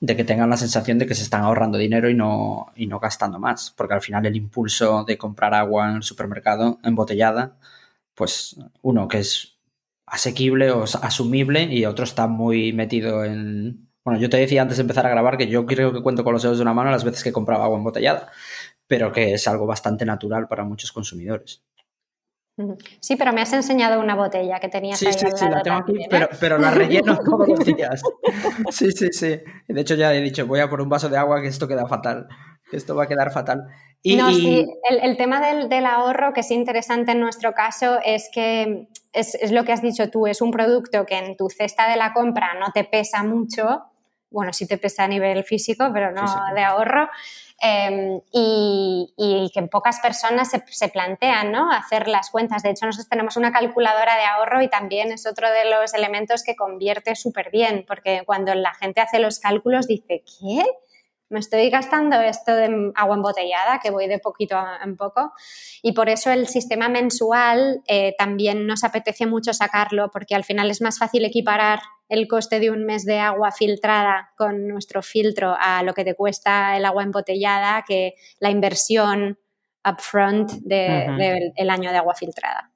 de 0.00 0.16
que 0.16 0.24
tengan 0.24 0.50
la 0.50 0.58
sensación 0.58 0.98
de 0.98 1.06
que 1.06 1.14
se 1.14 1.22
están 1.22 1.44
ahorrando 1.44 1.78
dinero 1.78 2.10
y 2.10 2.14
no, 2.14 2.70
y 2.76 2.86
no 2.86 3.00
gastando 3.00 3.38
más, 3.38 3.72
porque 3.74 3.94
al 3.94 4.02
final 4.02 4.26
el 4.26 4.36
impulso 4.36 5.04
de 5.04 5.16
comprar 5.16 5.54
agua 5.54 5.88
en 5.88 5.96
el 5.96 6.02
supermercado 6.02 6.78
embotellada, 6.84 7.56
pues 8.14 8.56
uno 8.82 9.08
que 9.08 9.20
es 9.20 9.56
asequible 10.04 10.70
o 10.72 10.82
asumible 10.82 11.62
y 11.62 11.86
otro 11.86 12.04
está 12.04 12.26
muy 12.26 12.74
metido 12.74 13.24
en 13.24 13.88
bueno, 14.04 14.20
yo 14.20 14.28
te 14.28 14.36
decía 14.36 14.62
antes 14.62 14.78
de 14.78 14.82
empezar 14.82 15.06
a 15.06 15.10
grabar 15.10 15.36
que 15.36 15.46
yo 15.46 15.64
creo 15.64 15.92
que 15.92 16.02
cuento 16.02 16.24
con 16.24 16.32
los 16.32 16.42
dedos 16.42 16.58
de 16.58 16.62
una 16.62 16.74
mano 16.74 16.90
las 16.90 17.04
veces 17.04 17.22
que 17.22 17.32
compraba 17.32 17.64
agua 17.64 17.78
embotellada, 17.78 18.30
pero 18.86 19.12
que 19.12 19.34
es 19.34 19.46
algo 19.46 19.66
bastante 19.66 20.04
natural 20.04 20.48
para 20.48 20.64
muchos 20.64 20.92
consumidores. 20.92 21.62
Sí, 23.00 23.16
pero 23.16 23.32
me 23.32 23.40
has 23.40 23.52
enseñado 23.52 24.00
una 24.00 24.14
botella 24.14 24.60
que 24.60 24.68
tenías 24.68 24.98
sí, 24.98 25.06
ahí 25.06 25.12
Sí, 25.14 25.26
al 25.26 25.38
sí, 25.38 25.44
la 25.48 25.62
tengo 25.62 25.78
aquí, 25.78 25.94
pero, 26.10 26.26
¿eh? 26.26 26.36
pero 26.38 26.58
la 26.58 26.70
relleno 26.70 27.18
todos 27.24 27.48
los 27.48 27.64
días. 27.64 28.02
Sí, 28.70 28.92
sí, 28.92 29.08
sí. 29.10 29.40
De 29.68 29.80
hecho, 29.80 29.94
ya 29.94 30.14
he 30.14 30.20
dicho, 30.20 30.46
voy 30.46 30.60
a 30.60 30.68
por 30.68 30.80
un 30.80 30.88
vaso 30.88 31.08
de 31.08 31.16
agua 31.16 31.40
que 31.40 31.48
esto 31.48 31.66
queda 31.66 31.86
fatal. 31.86 32.28
Esto 32.70 32.94
va 32.94 33.04
a 33.04 33.08
quedar 33.08 33.32
fatal. 33.32 33.66
Y, 34.02 34.16
no, 34.16 34.30
sí, 34.30 34.66
el, 34.88 34.98
el 34.98 35.16
tema 35.16 35.40
del, 35.40 35.68
del 35.68 35.86
ahorro 35.86 36.32
que 36.32 36.40
es 36.40 36.50
interesante 36.50 37.12
en 37.12 37.20
nuestro 37.20 37.52
caso 37.52 37.98
es 38.04 38.28
que 38.32 38.88
es, 39.12 39.34
es 39.36 39.52
lo 39.52 39.64
que 39.64 39.72
has 39.72 39.82
dicho 39.82 40.10
tú, 40.10 40.26
es 40.26 40.40
un 40.42 40.50
producto 40.50 41.06
que 41.06 41.18
en 41.18 41.36
tu 41.36 41.48
cesta 41.48 41.88
de 41.88 41.96
la 41.96 42.12
compra 42.12 42.54
no 42.58 42.72
te 42.72 42.84
pesa 42.84 43.22
mucho, 43.22 43.82
bueno, 44.32 44.52
sí 44.52 44.66
te 44.66 44.78
pesa 44.78 45.04
a 45.04 45.08
nivel 45.08 45.44
físico, 45.44 45.90
pero 45.92 46.10
no 46.10 46.22
Físico. 46.22 46.44
de 46.54 46.62
ahorro, 46.62 47.08
eh, 47.62 48.20
y, 48.32 49.14
y 49.16 49.50
que 49.54 49.62
pocas 49.68 50.00
personas 50.00 50.50
se, 50.50 50.62
se 50.66 50.88
plantean 50.88 51.52
¿no? 51.52 51.70
hacer 51.70 52.08
las 52.08 52.30
cuentas. 52.30 52.62
De 52.62 52.70
hecho, 52.70 52.86
nosotros 52.86 53.08
tenemos 53.08 53.36
una 53.36 53.52
calculadora 53.52 54.16
de 54.16 54.24
ahorro 54.24 54.62
y 54.62 54.68
también 54.68 55.12
es 55.12 55.26
otro 55.26 55.48
de 55.50 55.64
los 55.70 55.94
elementos 55.94 56.42
que 56.42 56.56
convierte 56.56 57.14
súper 57.14 57.50
bien, 57.50 57.84
porque 57.86 58.22
cuando 58.26 58.54
la 58.54 58.74
gente 58.74 59.00
hace 59.00 59.18
los 59.20 59.38
cálculos 59.38 59.86
dice, 59.86 60.24
¿qué? 60.40 60.64
me 61.28 61.38
estoy 61.38 61.70
gastando 61.70 62.20
esto 62.20 62.54
de 62.54 62.92
agua 62.94 63.16
embotellada, 63.16 63.80
que 63.82 63.90
voy 63.90 64.06
de 64.06 64.18
poquito 64.18 64.54
a- 64.58 64.80
en 64.84 64.98
poco, 64.98 65.32
y 65.80 65.92
por 65.92 66.10
eso 66.10 66.30
el 66.30 66.46
sistema 66.46 66.90
mensual 66.90 67.80
eh, 67.86 68.14
también 68.18 68.66
nos 68.66 68.84
apetece 68.84 69.24
mucho 69.24 69.54
sacarlo, 69.54 70.10
porque 70.10 70.34
al 70.34 70.44
final 70.44 70.70
es 70.70 70.82
más 70.82 70.98
fácil 70.98 71.24
equiparar 71.24 71.80
el 72.12 72.28
coste 72.28 72.60
de 72.60 72.70
un 72.70 72.84
mes 72.84 73.04
de 73.06 73.18
agua 73.18 73.52
filtrada 73.52 74.32
con 74.36 74.68
nuestro 74.68 75.02
filtro 75.02 75.56
a 75.58 75.82
lo 75.82 75.94
que 75.94 76.04
te 76.04 76.14
cuesta 76.14 76.76
el 76.76 76.84
agua 76.84 77.02
embotellada 77.02 77.84
que 77.88 78.14
la 78.38 78.50
inversión 78.50 79.38
upfront 79.84 80.52
del 80.62 81.52
el 81.56 81.70
año 81.70 81.90
de 81.90 81.96
agua 81.96 82.14
filtrada. 82.14 82.68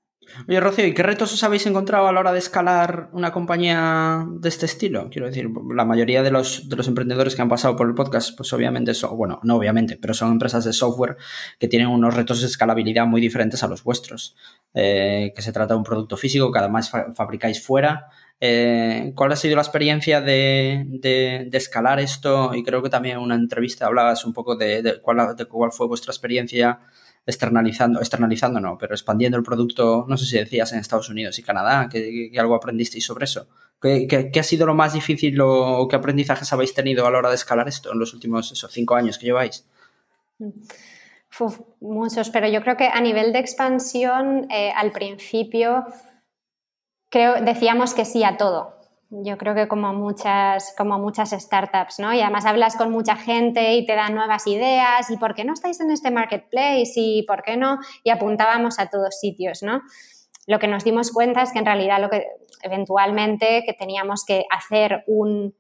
Oye, 0.49 0.59
Rocío, 0.59 0.87
¿y 0.87 0.93
qué 0.93 1.05
retos 1.05 1.33
os 1.33 1.45
habéis 1.45 1.67
encontrado 1.67 2.09
a 2.09 2.13
la 2.13 2.19
hora 2.19 2.33
de 2.33 2.41
escalar 2.41 3.11
una 3.13 3.31
compañía 3.31 4.27
de 4.29 4.49
este 4.49 4.67
estilo? 4.67 5.09
Quiero 5.09 5.29
decir, 5.29 5.49
la 5.73 5.85
mayoría 5.85 6.23
de 6.25 6.33
los, 6.33 6.69
de 6.69 6.75
los 6.75 6.89
emprendedores 6.89 7.37
que 7.37 7.43
han 7.43 7.49
pasado 7.49 7.77
por 7.77 7.87
el 7.87 7.95
podcast, 7.95 8.37
pues 8.37 8.53
obviamente 8.53 8.93
son, 8.95 9.17
bueno, 9.17 9.39
no 9.45 9.55
obviamente, 9.57 9.97
pero 10.01 10.15
son 10.15 10.33
empresas 10.33 10.65
de 10.65 10.73
software 10.73 11.17
que 11.61 11.69
tienen 11.69 11.89
unos 11.89 12.15
retos 12.15 12.41
de 12.41 12.49
escalabilidad 12.49 13.07
muy 13.07 13.21
diferentes 13.21 13.63
a 13.63 13.69
los 13.69 13.85
vuestros. 13.85 14.35
Eh, 14.75 15.33
que 15.35 15.43
se 15.43 15.53
trata 15.53 15.75
de 15.75 15.79
un 15.79 15.85
producto 15.85 16.17
físico 16.17 16.51
que 16.51 16.59
además 16.59 16.91
fa- 16.91 17.13
fabricáis 17.15 17.65
fuera. 17.65 18.07
Eh, 18.41 19.13
¿Cuál 19.15 19.33
ha 19.33 19.37
sido 19.37 19.57
la 19.57 19.63
experiencia 19.63 20.21
de, 20.21 20.85
de- 20.89 21.49
escalar 21.53 22.01
esto? 22.01 22.55
Y 22.55 22.63
creo 22.63 22.83
que 22.83 22.91
también 22.91 23.17
en 23.17 23.23
una 23.23 23.35
entrevista 23.35 23.87
hablabas 23.87 24.25
un 24.25 24.33
poco 24.33 24.57
de, 24.57 25.01
cuál, 25.03 25.35
de 25.37 25.45
cuál 25.47 25.73
fue 25.73 25.87
vuestra 25.87 26.13
experiencia 26.13 26.81
externalizando, 27.25 27.99
externalizando 27.99 28.61
no, 28.61 28.77
pero 28.79 28.95
expandiendo 28.95 29.37
el 29.39 29.43
producto, 29.43 30.05
no 30.09 30.17
sé 30.17 30.27
si 30.27 30.37
decías 30.39 30.73
en 30.73 30.79
Estados 30.79 31.09
Unidos 31.09 31.39
y 31.39 31.43
Canadá, 31.43 31.89
que, 31.91 32.31
que- 32.33 32.39
algo 32.41 32.55
aprendisteis 32.55 33.05
sobre 33.05 33.25
eso. 33.25 33.49
¿Qué, 33.81 34.31
ha 34.39 34.43
sido 34.43 34.67
lo 34.67 34.75
más 34.75 34.93
difícil 34.95 35.39
o 35.41 35.87
qué 35.89 35.97
aprendizajes 35.97 36.53
habéis 36.53 36.73
tenido 36.75 37.07
a 37.07 37.11
la 37.11 37.19
hora 37.19 37.29
de 37.29 37.35
escalar 37.35 37.69
esto 37.69 37.93
en 37.93 37.99
los 37.99 38.15
últimos 38.15 38.51
esos 38.53 38.71
cinco 38.73 38.95
años 38.95 39.19
que 39.19 39.27
lleváis? 39.27 39.67
Uf, 41.39 41.61
muchos, 41.81 42.31
pero 42.31 42.49
yo 42.49 42.63
creo 42.63 42.77
que 42.77 42.87
a 42.87 43.01
nivel 43.01 43.33
de 43.33 43.39
expansión, 43.41 44.47
eh, 44.51 44.73
al 44.75 44.91
principio, 44.93 45.85
creo, 47.11 47.41
decíamos 47.41 47.95
que 47.95 48.05
sí 48.05 48.25
a 48.25 48.37
todo. 48.37 48.75
Yo 49.11 49.39
creo 49.39 49.55
que 49.55 49.69
como 49.69 49.93
muchas, 49.93 50.75
como 50.77 50.99
muchas 50.99 51.31
startups, 51.31 52.01
¿no? 52.01 52.13
Y 52.13 52.21
además 52.21 52.45
hablas 52.45 52.75
con 52.77 52.91
mucha 52.91 53.15
gente 53.15 53.75
y 53.75 53.87
te 53.87 53.95
dan 53.95 54.15
nuevas 54.17 54.47
ideas, 54.49 55.09
y 55.11 55.17
por 55.17 55.35
qué 55.35 55.45
no 55.45 55.53
estáis 55.53 55.81
en 55.81 55.91
este 55.93 56.11
marketplace, 56.11 56.93
y 56.97 57.23
por 57.23 57.43
qué 57.43 57.57
no, 57.57 57.79
y 58.03 58.11
apuntábamos 58.11 58.81
a 58.81 58.89
todos 58.91 59.19
sitios, 59.21 59.63
¿no? 59.63 59.83
Lo 60.49 60.59
que 60.59 60.67
nos 60.67 60.83
dimos 60.85 61.13
cuenta 61.13 61.43
es 61.43 61.53
que 61.53 61.61
en 61.61 61.67
realidad 61.67 62.01
lo 62.01 62.11
que 62.11 62.27
eventualmente 62.63 63.63
que 63.65 63.73
teníamos 63.75 64.25
que 64.25 64.45
hacer 64.51 65.05
un, 65.07 65.55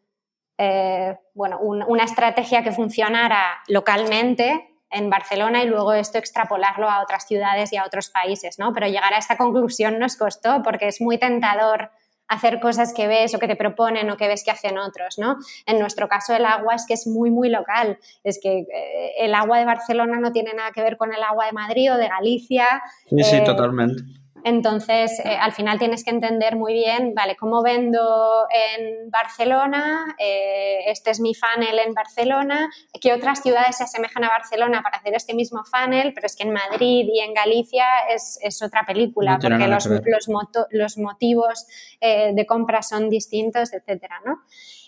eh, 0.58 1.16
bueno, 1.34 1.58
un- 1.60 1.84
una 1.86 2.02
estrategia 2.04 2.64
que 2.64 2.72
funcionara 2.72 3.58
localmente 3.68 4.75
en 4.90 5.10
Barcelona 5.10 5.62
y 5.62 5.66
luego 5.66 5.92
esto 5.92 6.18
extrapolarlo 6.18 6.88
a 6.88 7.02
otras 7.02 7.26
ciudades 7.26 7.72
y 7.72 7.76
a 7.76 7.84
otros 7.84 8.10
países, 8.10 8.58
¿no? 8.58 8.72
Pero 8.72 8.86
llegar 8.86 9.14
a 9.14 9.18
esta 9.18 9.36
conclusión 9.36 9.98
nos 9.98 10.16
costó 10.16 10.62
porque 10.62 10.88
es 10.88 11.00
muy 11.00 11.18
tentador 11.18 11.90
hacer 12.28 12.60
cosas 12.60 12.92
que 12.92 13.06
ves 13.06 13.34
o 13.34 13.38
que 13.38 13.46
te 13.46 13.56
proponen 13.56 14.10
o 14.10 14.16
que 14.16 14.28
ves 14.28 14.44
que 14.44 14.50
hacen 14.50 14.78
otros, 14.78 15.18
¿no? 15.18 15.36
En 15.64 15.78
nuestro 15.78 16.08
caso 16.08 16.34
el 16.34 16.44
agua 16.44 16.74
es 16.74 16.84
que 16.86 16.94
es 16.94 17.06
muy, 17.06 17.30
muy 17.30 17.48
local. 17.48 17.98
Es 18.24 18.40
que 18.42 18.60
eh, 18.60 19.12
el 19.18 19.34
agua 19.34 19.58
de 19.58 19.64
Barcelona 19.64 20.18
no 20.18 20.32
tiene 20.32 20.52
nada 20.54 20.72
que 20.72 20.82
ver 20.82 20.96
con 20.96 21.14
el 21.14 21.22
agua 21.22 21.46
de 21.46 21.52
Madrid 21.52 21.92
o 21.92 21.96
de 21.96 22.08
Galicia. 22.08 22.66
Sí, 23.08 23.22
sí, 23.22 23.36
Eh, 23.36 23.42
totalmente. 23.42 24.02
Entonces, 24.46 25.18
eh, 25.24 25.36
al 25.40 25.50
final 25.50 25.76
tienes 25.76 26.04
que 26.04 26.10
entender 26.10 26.54
muy 26.54 26.72
bien, 26.72 27.14
vale, 27.16 27.34
cómo 27.34 27.64
vendo 27.64 28.46
en 28.48 29.10
Barcelona, 29.10 30.14
Eh, 30.18 30.84
este 30.86 31.10
es 31.10 31.18
mi 31.18 31.34
funnel 31.34 31.76
en 31.80 31.92
Barcelona, 31.94 32.70
qué 33.00 33.12
otras 33.12 33.42
ciudades 33.42 33.76
se 33.76 33.82
asemejan 33.82 34.22
a 34.22 34.28
Barcelona 34.28 34.82
para 34.84 34.98
hacer 34.98 35.14
este 35.14 35.34
mismo 35.34 35.64
funnel, 35.64 36.12
pero 36.14 36.26
es 36.26 36.36
que 36.36 36.44
en 36.44 36.52
Madrid 36.52 37.08
y 37.12 37.18
en 37.20 37.34
Galicia 37.34 37.84
es, 38.14 38.38
es 38.40 38.62
otra 38.62 38.84
película, 38.86 39.32
No 39.32 39.38
porque 39.58 39.66
los, 39.74 39.84
los, 40.06 40.28
moto- 40.28 40.66
los 40.70 40.96
motivos 40.96 41.66
eh, 42.00 42.30
de 42.32 42.46
compra 42.46 42.82
son 42.82 43.08
distintos, 43.10 43.72
etcétera, 43.72 44.20
¿no? 44.24 44.42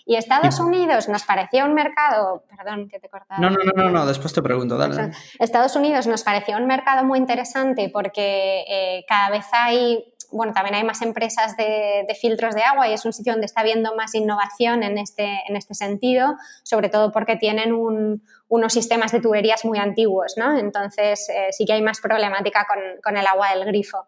Y 0.09 0.15
Estados 0.15 0.59
Unidos 0.59 1.07
nos 1.07 1.21
parecía 1.23 1.65
un 1.65 1.75
mercado, 1.75 2.43
perdón 2.57 2.89
que 2.89 2.99
te 2.99 3.05
he 3.05 3.09
cortado. 3.11 3.39
No, 3.43 3.51
no, 3.51 3.57
no, 3.63 3.83
no, 3.83 3.89
no, 3.91 4.05
después 4.07 4.33
te 4.33 4.41
pregunto, 4.41 4.75
dale. 4.75 4.95
dale. 4.95 5.13
Estados 5.37 5.75
Unidos 5.75 6.07
nos 6.07 6.23
pareció 6.23 6.57
un 6.57 6.65
mercado 6.65 7.03
muy 7.05 7.19
interesante 7.19 7.91
porque 7.93 8.63
eh, 8.67 9.05
cada 9.07 9.29
vez 9.29 9.45
hay, 9.51 10.03
bueno, 10.31 10.51
también 10.51 10.73
hay 10.73 10.83
más 10.83 11.03
empresas 11.03 11.55
de, 11.57 12.05
de 12.07 12.15
filtros 12.15 12.55
de 12.55 12.63
agua 12.63 12.87
y 12.89 12.93
es 12.93 13.05
un 13.05 13.13
sitio 13.13 13.33
donde 13.33 13.45
está 13.45 13.61
habiendo 13.61 13.95
más 13.95 14.15
innovación 14.15 14.81
en 14.81 14.97
este, 14.97 15.41
en 15.47 15.55
este 15.55 15.75
sentido, 15.75 16.35
sobre 16.63 16.89
todo 16.89 17.11
porque 17.11 17.35
tienen 17.35 17.71
un- 17.71 18.23
unos 18.47 18.73
sistemas 18.73 19.11
de 19.11 19.21
tuberías 19.21 19.63
muy 19.63 19.77
antiguos, 19.77 20.33
¿no? 20.37 20.57
Entonces 20.57 21.29
eh, 21.29 21.49
sí 21.51 21.65
que 21.67 21.73
hay 21.73 21.83
más 21.83 22.01
problemática 22.01 22.65
con, 22.67 22.79
con 23.03 23.15
el 23.15 23.27
agua 23.27 23.51
del 23.53 23.63
grifo. 23.65 24.07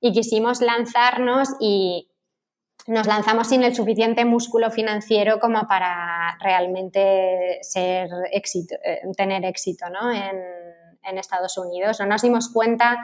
Y 0.00 0.12
quisimos 0.12 0.60
lanzarnos 0.62 1.50
y 1.60 2.08
nos 2.88 3.06
lanzamos 3.06 3.48
sin 3.48 3.62
el 3.62 3.74
suficiente 3.74 4.24
músculo 4.24 4.70
financiero 4.70 5.38
como 5.38 5.68
para 5.68 6.38
realmente 6.40 7.60
éxito, 8.32 8.76
eh, 8.82 9.02
tener 9.14 9.44
éxito 9.44 9.86
¿no? 9.90 10.10
en, 10.10 10.36
Estados 11.18 11.56
Unidos. 11.56 12.00
No 12.00 12.06
nos 12.06 12.20
dimos 12.20 12.50
cuenta 12.50 12.98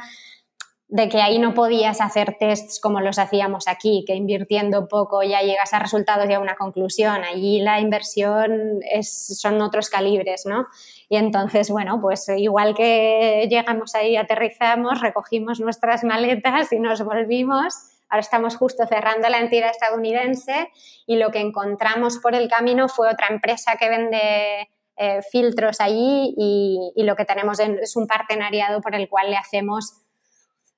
de 0.88 1.08
que 1.08 1.22
ahí 1.22 1.38
no 1.38 1.54
podías 1.54 2.02
hacer 2.02 2.36
tests 2.38 2.78
como 2.78 3.00
los 3.00 3.18
hacíamos 3.18 3.66
aquí, 3.66 4.04
que 4.06 4.14
invirtiendo 4.14 4.88
poco 4.88 5.22
ya 5.22 5.40
llegas 5.40 5.72
a 5.72 5.78
resultados 5.78 6.28
y 6.28 6.34
a 6.34 6.38
una 6.38 6.54
conclusión. 6.54 7.24
Allí 7.24 7.60
la 7.60 7.80
inversión 7.80 8.80
son 9.00 9.62
otros 9.62 9.88
calibres, 9.88 10.44
¿no? 10.44 10.66
Y 11.08 11.16
entonces, 11.16 11.70
bueno, 11.70 11.98
pues 12.02 12.28
igual 12.28 12.74
que 12.74 13.46
llegamos 13.50 13.94
ahí, 13.94 14.16
aterrizamos, 14.16 15.00
recogimos 15.00 15.60
nuestras 15.60 16.04
maletas 16.04 16.72
y 16.72 16.80
nos 16.80 17.02
volvimos. 17.02 17.93
Ahora 18.08 18.20
estamos 18.20 18.56
justo 18.56 18.86
cerrando 18.86 19.28
la 19.28 19.38
entidad 19.38 19.70
estadounidense 19.70 20.70
y 21.06 21.16
lo 21.16 21.30
que 21.30 21.40
encontramos 21.40 22.18
por 22.18 22.34
el 22.34 22.48
camino 22.48 22.88
fue 22.88 23.10
otra 23.10 23.28
empresa 23.28 23.76
que 23.78 23.88
vende 23.88 24.68
eh, 24.96 25.20
filtros 25.30 25.80
allí 25.80 26.34
y, 26.36 26.92
y 26.94 27.02
lo 27.04 27.16
que 27.16 27.24
tenemos 27.24 27.58
es 27.60 27.96
un 27.96 28.06
partenariado 28.06 28.80
por 28.80 28.94
el 28.94 29.08
cual 29.08 29.30
le 29.30 29.36
hacemos 29.36 30.04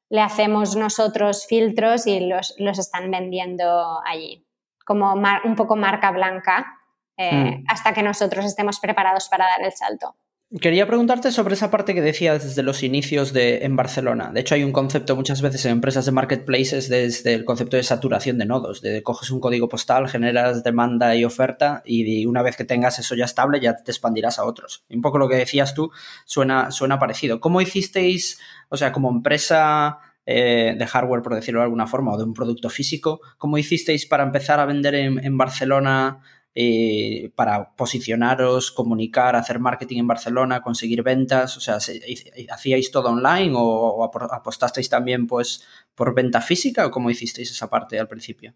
le 0.08 0.20
hacemos 0.20 0.76
nosotros 0.76 1.46
filtros 1.46 2.06
y 2.06 2.20
los, 2.20 2.54
los 2.58 2.78
están 2.78 3.10
vendiendo 3.10 4.00
allí, 4.04 4.46
como 4.84 5.16
mar, 5.16 5.42
un 5.44 5.56
poco 5.56 5.76
marca 5.76 6.10
blanca, 6.12 6.78
eh, 7.16 7.58
mm. 7.58 7.64
hasta 7.68 7.92
que 7.92 8.02
nosotros 8.02 8.44
estemos 8.44 8.78
preparados 8.78 9.28
para 9.28 9.46
dar 9.46 9.62
el 9.62 9.72
salto. 9.72 10.14
Quería 10.60 10.86
preguntarte 10.86 11.32
sobre 11.32 11.54
esa 11.54 11.72
parte 11.72 11.92
que 11.92 12.00
decías 12.00 12.44
desde 12.44 12.62
los 12.62 12.84
inicios 12.84 13.32
de, 13.32 13.64
en 13.64 13.74
Barcelona. 13.74 14.30
De 14.32 14.40
hecho, 14.40 14.54
hay 14.54 14.62
un 14.62 14.70
concepto 14.70 15.16
muchas 15.16 15.42
veces 15.42 15.64
en 15.64 15.72
empresas 15.72 16.06
de 16.06 16.12
marketplaces 16.12 16.88
desde 16.88 17.34
el 17.34 17.44
concepto 17.44 17.76
de 17.76 17.82
saturación 17.82 18.38
de 18.38 18.46
nodos, 18.46 18.80
de 18.80 19.02
coges 19.02 19.32
un 19.32 19.40
código 19.40 19.68
postal, 19.68 20.08
generas 20.08 20.62
demanda 20.62 21.16
y 21.16 21.24
oferta 21.24 21.82
y 21.84 22.24
una 22.26 22.42
vez 22.42 22.56
que 22.56 22.62
tengas 22.62 23.00
eso 23.00 23.16
ya 23.16 23.24
estable 23.24 23.58
ya 23.58 23.74
te 23.74 23.90
expandirás 23.90 24.38
a 24.38 24.44
otros. 24.44 24.84
Un 24.88 25.02
poco 25.02 25.18
lo 25.18 25.28
que 25.28 25.34
decías 25.34 25.74
tú 25.74 25.90
suena, 26.24 26.70
suena 26.70 27.00
parecido. 27.00 27.40
¿Cómo 27.40 27.60
hicisteis, 27.60 28.38
o 28.68 28.76
sea, 28.76 28.92
como 28.92 29.10
empresa 29.10 29.98
eh, 30.26 30.76
de 30.78 30.86
hardware, 30.86 31.22
por 31.22 31.34
decirlo 31.34 31.58
de 31.58 31.64
alguna 31.64 31.88
forma, 31.88 32.12
o 32.12 32.18
de 32.18 32.22
un 32.22 32.34
producto 32.34 32.70
físico, 32.70 33.20
cómo 33.36 33.58
hicisteis 33.58 34.06
para 34.06 34.22
empezar 34.22 34.60
a 34.60 34.64
vender 34.64 34.94
en, 34.94 35.24
en 35.24 35.36
Barcelona? 35.36 36.20
Eh, 36.58 37.32
para 37.34 37.76
posicionaros, 37.76 38.72
comunicar, 38.72 39.36
hacer 39.36 39.58
marketing 39.58 39.98
en 39.98 40.06
Barcelona, 40.06 40.62
conseguir 40.62 41.02
ventas? 41.02 41.54
O 41.58 41.60
sea, 41.60 41.76
¿hacíais 42.50 42.90
todo 42.90 43.10
online 43.10 43.52
o, 43.54 44.02
apostasteis 44.02 44.88
también 44.88 45.26
pues 45.26 45.62
por 45.94 46.14
venta 46.14 46.40
física 46.40 46.86
o 46.86 46.90
cómo 46.90 47.10
hicisteis 47.10 47.50
esa 47.50 47.68
parte 47.68 48.00
al 48.00 48.08
principio? 48.08 48.54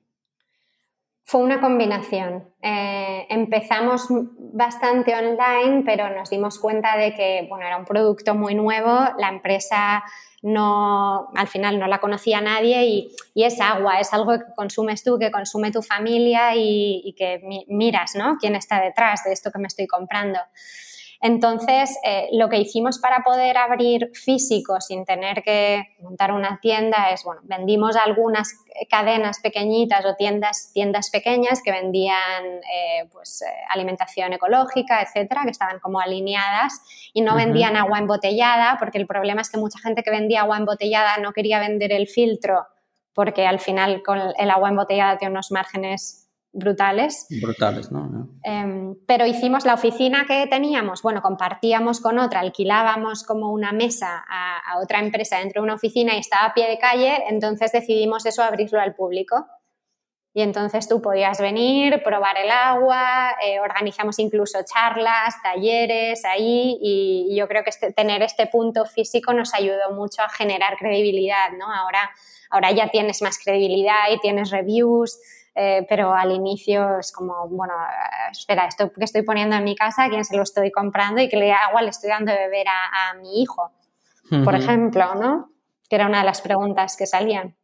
Fue 1.25 1.43
una 1.43 1.61
combinación. 1.61 2.53
Eh, 2.61 3.27
empezamos 3.29 4.07
bastante 4.09 5.15
online, 5.15 5.83
pero 5.85 6.11
nos 6.11 6.31
dimos 6.31 6.59
cuenta 6.59 6.97
de 6.97 7.15
que 7.15 7.47
bueno, 7.49 7.67
era 7.67 7.77
un 7.77 7.85
producto 7.85 8.35
muy 8.35 8.55
nuevo, 8.55 8.99
la 9.19 9.29
empresa 9.29 10.03
no, 10.43 11.29
al 11.37 11.47
final 11.49 11.79
no 11.79 11.87
la 11.87 12.01
conocía 12.01 12.41
nadie 12.41 12.85
y, 12.85 13.17
es 13.35 13.61
agua, 13.61 14.01
es 14.01 14.13
algo 14.13 14.33
que 14.33 14.45
consumes 14.57 15.05
tú, 15.05 15.19
que 15.19 15.31
consume 15.31 15.71
tu 15.71 15.83
familia 15.83 16.55
y, 16.57 17.03
y 17.05 17.15
que 17.15 17.41
miras, 17.69 18.15
¿no? 18.17 18.37
¿Quién 18.41 18.57
está 18.57 18.81
detrás 18.81 19.23
de 19.25 19.33
esto 19.33 19.51
que 19.51 19.59
me 19.59 19.67
estoy 19.67 19.87
comprando? 19.87 20.39
Entonces, 21.23 21.99
eh, 22.03 22.29
lo 22.33 22.49
que 22.49 22.57
hicimos 22.57 22.99
para 22.99 23.23
poder 23.23 23.59
abrir 23.59 24.11
físico 24.15 24.81
sin 24.81 25.05
tener 25.05 25.43
que 25.43 25.85
montar 26.01 26.33
una 26.33 26.59
tienda 26.63 27.11
es, 27.11 27.25
bueno, 27.25 27.43
vendimos 27.45 27.95
algunas 27.97 28.55
cadenas 28.89 29.39
pequeñitas 29.41 30.07
o 30.07 30.15
tiendas, 30.17 30.71
tiendas 30.73 31.11
pequeñas 31.11 31.61
que 31.63 31.73
vendían 31.73 32.45
eh, 32.47 33.09
pues, 33.13 33.43
eh, 33.43 33.51
alimentación 33.69 34.33
ecológica, 34.33 35.03
etcétera, 35.03 35.43
que 35.45 35.51
estaban 35.51 35.79
como 35.79 36.01
alineadas 36.01 36.81
y 37.13 37.21
no 37.21 37.37
vendían 37.37 37.77
agua 37.77 37.99
embotellada, 37.99 38.77
porque 38.79 38.97
el 38.97 39.07
problema 39.07 39.43
es 39.43 39.51
que 39.51 39.59
mucha 39.59 39.79
gente 39.79 40.03
que 40.03 40.11
vendía 40.11 40.41
agua 40.41 40.57
embotellada 40.57 41.19
no 41.19 41.33
quería 41.33 41.61
vender 41.61 41.93
el 41.93 42.09
filtro 42.09 42.67
porque 43.13 43.47
al 43.47 43.61
final 43.61 44.03
con 44.03 44.19
el 44.39 44.51
agua 44.51 44.69
embotellada 44.69 45.19
tiene 45.19 45.33
unos 45.33 45.51
márgenes 45.51 46.20
brutales. 46.53 47.27
Brutales, 47.43 47.93
¿no? 47.93 48.29
Em, 48.43 48.97
pero 49.07 49.27
hicimos 49.27 49.65
la 49.65 49.75
oficina 49.75 50.25
que 50.27 50.47
teníamos, 50.47 51.03
bueno, 51.03 51.23
compartíamos 51.23 52.01
con 52.01 52.19
otra, 52.19 52.41
alquilábamos 52.41 53.25
como 53.25 53.51
una 53.53 53.73
mesa 53.73 54.25
a, 54.29 54.79
otra 54.83 55.01
empresa 55.01 55.39
dentro 55.39 55.61
de 55.61 55.65
una 55.65 55.75
oficina 55.75 56.15
y 56.15 56.19
estaba 56.19 56.47
a 56.47 56.55
pie 56.55 56.69
de 56.69 56.79
calle, 56.79 57.25
entonces 57.29 57.73
decidimos 57.73 58.27
eso 58.27 58.43
abrirlo 58.43 58.81
al 58.81 58.95
público. 58.95 59.47
Y 60.33 60.43
entonces 60.43 60.89
tú 60.89 61.03
podías 61.03 61.41
venir, 61.41 62.05
probar 62.05 62.37
el 62.39 62.53
agua, 62.53 63.35
eh, 63.45 63.59
organizamos 63.59 64.21
incluso 64.21 64.61
charlas, 64.63 65.35
talleres 65.43 66.25
ahí 66.25 66.79
y, 66.81 67.37
yo 67.37 67.49
creo 67.49 67.65
que 67.65 67.71
este, 67.71 67.93
tener 67.93 68.23
este 68.23 68.47
punto 68.47 68.87
físico 68.87 69.33
nos 69.33 69.55
ayudó 69.55 69.91
mucho 69.93 70.23
a 70.23 70.29
generar 70.29 70.77
credibilidad, 70.77 71.51
¿no? 71.59 71.67
Ahora, 71.73 72.13
ahora 72.49 72.71
ya 72.71 72.89
tienes 72.89 73.23
más 73.23 73.39
credibilidad 73.43 74.09
y 74.13 74.21
tienes 74.21 74.51
reviews, 74.51 75.19
eh, 75.55 75.85
pero 75.89 76.15
al 76.15 76.31
inicio 76.31 76.99
es 76.99 77.13
como, 77.13 77.49
bueno, 77.49 77.75
espera, 78.31 78.67
esto 78.67 78.93
que 78.93 79.05
estoy 79.05 79.23
poniendo 79.23 79.57
en 79.57 79.65
mi 79.65 79.75
casa, 79.75 80.05
¿a 80.05 80.09
quién 80.09 80.25
se 80.25 80.37
lo 80.37 80.43
estoy 80.43 80.71
comprando 80.71 81.21
y 81.21 81.29
qué 81.29 81.53
agua 81.53 81.83
le 81.83 81.91
estoy 81.91 82.11
dando 82.11 82.33
de 82.33 82.39
beber 82.39 82.67
a, 82.69 83.15
mi 83.15 83.43
hijo? 83.43 83.73
Por 84.45 84.55
ejemplo, 84.55 85.15
¿no? 85.17 85.51
Que 85.89 85.97
era 85.97 86.07
una 86.07 86.21
de 86.21 86.25
las 86.25 86.41
preguntas 86.41 86.97
que 86.97 87.05
salían. 87.05 87.57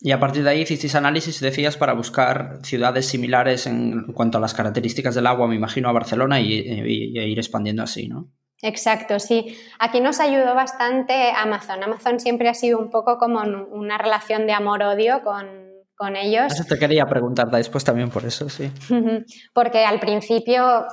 Y 0.00 0.12
a 0.12 0.20
partir 0.20 0.44
de 0.44 0.50
ahí 0.50 0.62
hicisteis 0.62 0.94
análisis, 0.94 1.40
decías, 1.40 1.76
para 1.76 1.92
buscar 1.92 2.58
ciudades 2.62 3.06
similares 3.06 3.66
en 3.66 4.12
cuanto 4.12 4.38
a 4.38 4.40
las 4.40 4.54
características 4.54 5.14
del 5.14 5.26
agua, 5.26 5.46
me 5.46 5.56
imagino, 5.56 5.88
a 5.90 5.92
Barcelona 5.92 6.40
y, 6.40 6.54
ir 6.54 7.38
expandiendo 7.38 7.82
así, 7.82 8.08
¿no? 8.08 8.30
Exacto, 8.62 9.18
sí. 9.20 9.58
Aquí 9.78 10.00
nos 10.00 10.20
ayudó 10.20 10.54
bastante 10.54 11.32
Amazon. 11.36 11.82
Amazon 11.82 12.18
siempre 12.18 12.48
ha 12.48 12.54
sido 12.54 12.78
un 12.78 12.90
poco 12.90 13.18
como 13.18 13.42
una 13.42 13.98
relación 13.98 14.46
de 14.46 14.54
amor-odio 14.54 15.22
con, 15.22 15.65
con 15.96 16.14
ellos. 16.14 16.52
Eso 16.52 16.64
te 16.64 16.78
quería 16.78 17.06
preguntar 17.06 17.48
después 17.50 17.84
también 17.84 18.10
por 18.10 18.24
eso, 18.24 18.48
sí. 18.48 18.70
Porque 19.54 19.84
al 19.84 19.98
principio, 19.98 20.84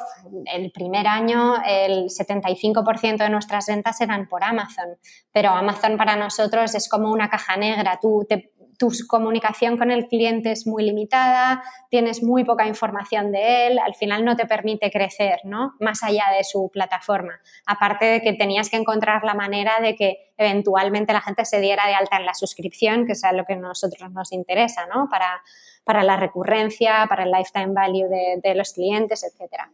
el 0.54 0.72
primer 0.72 1.08
año, 1.08 1.56
el 1.66 2.06
75% 2.06 3.18
de 3.18 3.30
nuestras 3.30 3.68
ventas 3.68 4.00
eran 4.02 4.28
por 4.28 4.44
Amazon, 4.44 4.98
pero 5.32 5.50
Amazon 5.50 5.98
para 5.98 6.16
nosotros 6.16 6.74
es 6.76 6.88
como 6.90 7.12
una 7.12 7.30
caja 7.30 7.58
negra. 7.58 8.00
Tú 8.02 8.26
te 8.28 8.54
tu 8.78 8.90
comunicación 9.08 9.78
con 9.78 9.92
el 9.92 10.08
cliente 10.08 10.52
es 10.52 10.68
muy 10.68 10.84
limitada, 10.84 11.64
tienes 11.90 12.24
muy 12.24 12.44
poca 12.44 12.68
información 12.68 13.32
de 13.32 13.68
él, 13.68 13.80
al 13.80 13.96
final 13.96 14.26
no 14.26 14.36
te 14.36 14.46
permite 14.46 14.92
crecer, 14.92 15.40
¿no? 15.44 15.74
Más 15.80 16.04
allá 16.04 16.26
de 16.38 16.44
su 16.44 16.70
plataforma. 16.72 17.40
Aparte 17.66 18.06
de 18.06 18.22
que 18.22 18.34
tenías 18.34 18.70
que 18.70 18.78
encontrar 18.78 19.24
la 19.24 19.34
manera 19.34 19.74
de 19.82 19.96
que 19.96 20.34
eventualmente 20.38 21.14
la 21.14 21.22
gente 21.22 21.46
se 21.46 21.60
diera 21.60 21.88
de 21.88 21.94
alta 21.94 22.18
en 22.18 22.26
la 22.26 22.34
suscripción, 22.34 23.06
que 23.06 23.14
es 23.14 23.24
lo 23.34 23.46
que 23.46 23.54
a 23.54 23.58
nosotros 23.58 24.12
nos 24.12 24.32
interesa, 24.32 24.86
¿no? 24.88 25.08
Para, 25.10 25.42
para 25.84 26.04
la 26.04 26.18
recurrencia, 26.18 27.06
para 27.08 27.24
el 27.24 27.32
lifetime 27.32 27.74
value 27.74 28.08
de, 28.42 28.56
los 28.56 28.74
clientes, 28.74 29.24
etcétera. 29.24 29.72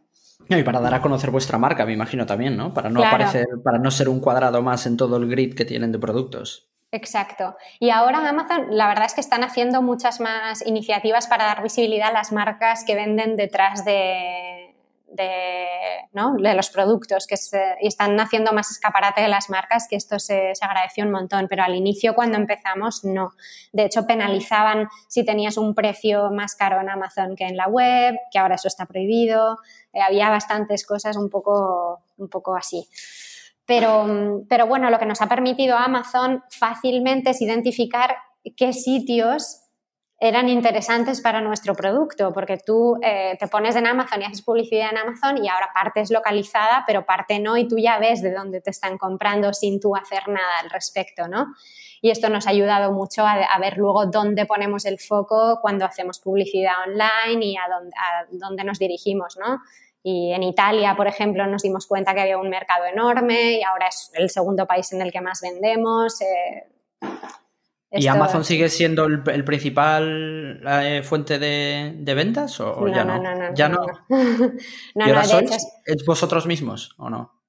Y 0.48 0.62
para 0.62 0.80
dar 0.80 0.94
a 0.94 1.02
conocer 1.02 1.30
vuestra 1.30 1.58
marca, 1.58 1.84
me 1.84 1.92
imagino 1.92 2.26
también, 2.26 2.56
¿no? 2.56 2.74
Para 2.74 2.90
no 2.90 3.04
aparecer, 3.04 3.46
para 3.62 3.78
no 3.78 3.90
ser 3.90 4.08
un 4.08 4.20
cuadrado 4.20 4.62
más 4.62 4.86
en 4.86 4.96
todo 4.96 5.16
el 5.16 5.28
grid 5.28 5.54
que 5.54 5.64
tienen 5.64 5.92
de 5.92 5.98
productos. 5.98 6.69
Exacto. 6.92 7.56
Y 7.78 7.90
ahora 7.90 8.28
Amazon, 8.28 8.66
la 8.70 8.88
verdad 8.88 9.04
es 9.06 9.14
que 9.14 9.20
están 9.20 9.44
haciendo 9.44 9.80
muchas 9.80 10.18
más 10.18 10.66
iniciativas 10.66 11.28
para 11.28 11.44
dar 11.44 11.62
visibilidad 11.62 12.08
a 12.08 12.12
las 12.12 12.32
marcas 12.32 12.84
que 12.84 12.96
venden 12.96 13.36
detrás 13.36 13.84
de, 13.84 14.74
de, 15.10 16.54
los 16.54 16.70
productos 16.70 17.26
que 17.26 17.36
y 17.80 17.86
están 17.86 18.18
haciendo 18.18 18.52
más 18.52 18.70
escaparate 18.70 19.20
de 19.20 19.28
las 19.28 19.50
marcas, 19.50 19.86
que 19.88 19.96
esto 19.96 20.18
se, 20.18 20.52
agradeció 20.60 21.04
un 21.04 21.10
montón, 21.10 21.46
pero 21.48 21.62
al 21.62 21.74
inicio 21.74 22.14
cuando 22.14 22.36
empezamos 22.36 23.04
no. 23.04 23.32
De 23.72 23.84
hecho, 23.84 24.06
penalizaban 24.06 24.88
si 25.08 25.24
tenías 25.24 25.56
un 25.56 25.74
precio 25.74 26.30
más 26.30 26.54
caro 26.54 26.80
en 26.80 26.88
Amazon 26.88 27.36
que 27.36 27.44
en 27.44 27.56
la 27.56 27.68
web, 27.68 28.16
que 28.30 28.38
ahora 28.38 28.56
eso 28.56 28.68
está 28.68 28.86
prohibido. 28.86 29.58
Eh, 29.92 30.00
había 30.00 30.30
bastantes 30.30 30.86
cosas 30.86 31.16
un 31.16 31.28
poco, 31.28 32.00
un 32.18 32.28
poco 32.28 32.56
así. 32.56 32.88
Pero, 33.70 34.42
pero 34.48 34.66
bueno, 34.66 34.90
lo 34.90 34.98
que 34.98 35.06
nos 35.06 35.22
ha 35.22 35.28
permitido 35.28 35.76
Amazon 35.76 36.42
fácilmente 36.50 37.30
es 37.30 37.40
identificar 37.40 38.16
qué 38.56 38.72
sitios 38.72 39.60
eran 40.18 40.48
interesantes 40.48 41.20
para 41.20 41.40
nuestro 41.40 41.76
producto, 41.76 42.32
porque 42.32 42.58
tú 42.58 42.98
eh, 43.00 43.36
te 43.38 43.46
pones 43.46 43.76
en 43.76 43.86
Amazon 43.86 44.22
y 44.22 44.24
haces 44.24 44.42
publicidad 44.42 44.90
en 44.90 44.98
Amazon 44.98 45.44
y 45.44 45.48
ahora 45.48 45.70
parte 45.72 46.00
es 46.00 46.10
localizada, 46.10 46.82
pero 46.84 47.06
parte 47.06 47.38
no 47.38 47.56
y 47.56 47.68
tú 47.68 47.78
ya 47.78 48.00
ves 48.00 48.22
de 48.22 48.32
dónde 48.32 48.60
te 48.60 48.70
están 48.70 48.98
comprando 48.98 49.52
sin 49.52 49.78
tú 49.78 49.94
hacer 49.94 50.26
nada 50.26 50.58
al 50.64 50.70
respecto, 50.70 51.28
¿no? 51.28 51.54
Y 52.02 52.10
esto 52.10 52.28
nos 52.28 52.48
ha 52.48 52.50
ayudado 52.50 52.90
mucho 52.90 53.24
a, 53.24 53.56
ver 53.60 53.78
luego 53.78 54.06
dónde 54.06 54.46
ponemos 54.46 54.84
el 54.84 54.98
foco 54.98 55.60
cuando 55.62 55.84
hacemos 55.84 56.18
publicidad 56.18 56.72
online 56.88 57.46
y 57.46 57.56
a 57.56 57.68
dónde, 57.72 57.92
a 57.96 58.26
dónde 58.32 58.64
nos 58.64 58.80
dirigimos, 58.80 59.36
¿no? 59.38 59.60
Y 60.02 60.32
en 60.32 60.42
Italia, 60.42 60.96
por 60.96 61.06
ejemplo, 61.06 61.46
nos 61.46 61.62
dimos 61.62 61.86
cuenta 61.86 62.14
que 62.14 62.22
había 62.22 62.38
un 62.38 62.48
mercado 62.48 62.86
enorme 62.86 63.58
y 63.58 63.62
ahora 63.62 63.88
es 63.88 64.10
el 64.14 64.30
segundo 64.30 64.66
país 64.66 64.92
en 64.92 65.02
el 65.02 65.12
que 65.12 65.20
más 65.20 65.40
vendemos. 65.42 66.20
Eh, 66.22 66.72
¿Y 67.92 68.06
Amazon 68.06 68.44
sigue 68.44 68.68
siendo 68.68 69.04
el, 69.04 69.44
principal 69.44 70.62
eh, 70.66 71.02
fuente 71.02 71.38
de, 71.38 72.14
ventas 72.14 72.60
o, 72.60 72.86
ya 72.88 73.04
no? 73.04 73.20
No, 73.20 73.34
no, 73.34 73.54
¿Ya 73.54 73.68
no? 73.68 73.84
¿Y 74.94 75.02
ahora 75.02 75.24
sois 75.24 75.50
¿Es 75.84 76.04
vosotros 76.06 76.46
mismos 76.46 76.94
o 76.98 77.10
no? 77.10 77.39